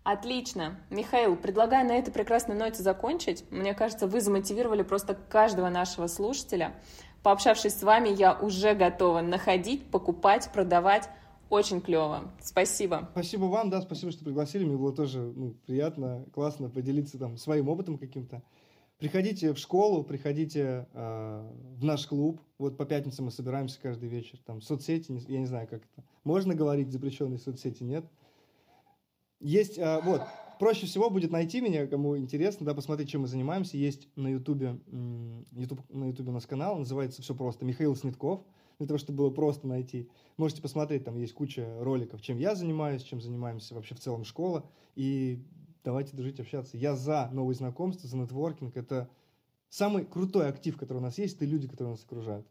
Отлично. 0.04 0.80
Михаил, 0.88 1.36
предлагаю 1.36 1.86
на 1.86 1.92
этой 1.92 2.12
прекрасной 2.12 2.56
ноте 2.56 2.82
закончить. 2.82 3.44
Мне 3.50 3.74
кажется, 3.74 4.06
вы 4.06 4.20
замотивировали 4.20 4.82
просто 4.82 5.14
каждого 5.14 5.68
нашего 5.68 6.06
слушателя. 6.06 6.82
Пообщавшись 7.28 7.74
с 7.74 7.82
вами, 7.82 8.08
я 8.08 8.32
уже 8.32 8.72
готова 8.72 9.20
находить, 9.20 9.84
покупать, 9.90 10.50
продавать. 10.50 11.10
Очень 11.50 11.82
клево. 11.82 12.32
Спасибо. 12.40 13.10
Спасибо 13.12 13.44
вам, 13.44 13.68
да, 13.68 13.82
спасибо, 13.82 14.12
что 14.12 14.24
пригласили. 14.24 14.64
Мне 14.64 14.78
было 14.78 14.94
тоже 14.94 15.20
ну, 15.36 15.54
приятно, 15.66 16.24
классно 16.32 16.70
поделиться 16.70 17.18
там 17.18 17.36
своим 17.36 17.68
опытом 17.68 17.98
каким-то. 17.98 18.42
Приходите 18.96 19.52
в 19.52 19.58
школу, 19.58 20.04
приходите 20.04 20.86
э, 20.90 21.52
в 21.76 21.84
наш 21.84 22.06
клуб. 22.06 22.40
Вот 22.56 22.78
по 22.78 22.86
пятницам 22.86 23.26
мы 23.26 23.30
собираемся 23.30 23.78
каждый 23.78 24.08
вечер. 24.08 24.38
Там 24.46 24.62
соцсети, 24.62 25.12
я 25.28 25.38
не 25.38 25.46
знаю, 25.46 25.68
как 25.68 25.82
это. 25.82 26.06
Можно 26.24 26.54
говорить 26.54 26.90
запрещенные 26.90 27.38
соцсети, 27.38 27.82
нет? 27.82 28.06
Есть, 29.38 29.78
а, 29.78 30.00
вот, 30.00 30.22
проще 30.58 30.86
всего 30.86 31.10
будет 31.10 31.30
найти 31.30 31.60
меня, 31.60 31.86
кому 31.86 32.16
интересно, 32.16 32.66
да, 32.66 32.74
посмотреть, 32.74 33.08
чем 33.10 33.22
мы 33.22 33.28
занимаемся. 33.28 33.76
Есть 33.76 34.08
на 34.16 34.28
Ютубе, 34.28 34.78
YouTube, 35.52 35.80
на 35.88 36.06
Ютубе 36.06 36.30
у 36.30 36.32
нас 36.32 36.46
канал, 36.46 36.78
называется 36.78 37.22
все 37.22 37.34
просто 37.34 37.64
Михаил 37.64 37.96
Снитков, 37.96 38.42
для 38.78 38.86
того, 38.86 38.98
чтобы 38.98 39.18
было 39.18 39.30
просто 39.30 39.66
найти. 39.66 40.08
Можете 40.36 40.62
посмотреть, 40.62 41.04
там 41.04 41.16
есть 41.16 41.34
куча 41.34 41.66
роликов, 41.80 42.20
чем 42.20 42.38
я 42.38 42.54
занимаюсь, 42.54 43.02
чем 43.02 43.20
занимаемся 43.20 43.74
вообще 43.74 43.94
в 43.94 44.00
целом 44.00 44.24
школа. 44.24 44.64
И 44.94 45.42
давайте 45.84 46.16
дружить, 46.16 46.38
общаться. 46.38 46.76
Я 46.76 46.94
за 46.94 47.28
новые 47.32 47.56
знакомства, 47.56 48.08
за 48.08 48.16
нетворкинг. 48.16 48.76
Это 48.76 49.08
самый 49.68 50.04
крутой 50.04 50.48
актив, 50.48 50.76
который 50.76 50.98
у 50.98 51.02
нас 51.02 51.18
есть, 51.18 51.36
это 51.36 51.44
люди, 51.44 51.66
которые 51.66 51.92
нас 51.92 52.04
окружают. 52.04 52.46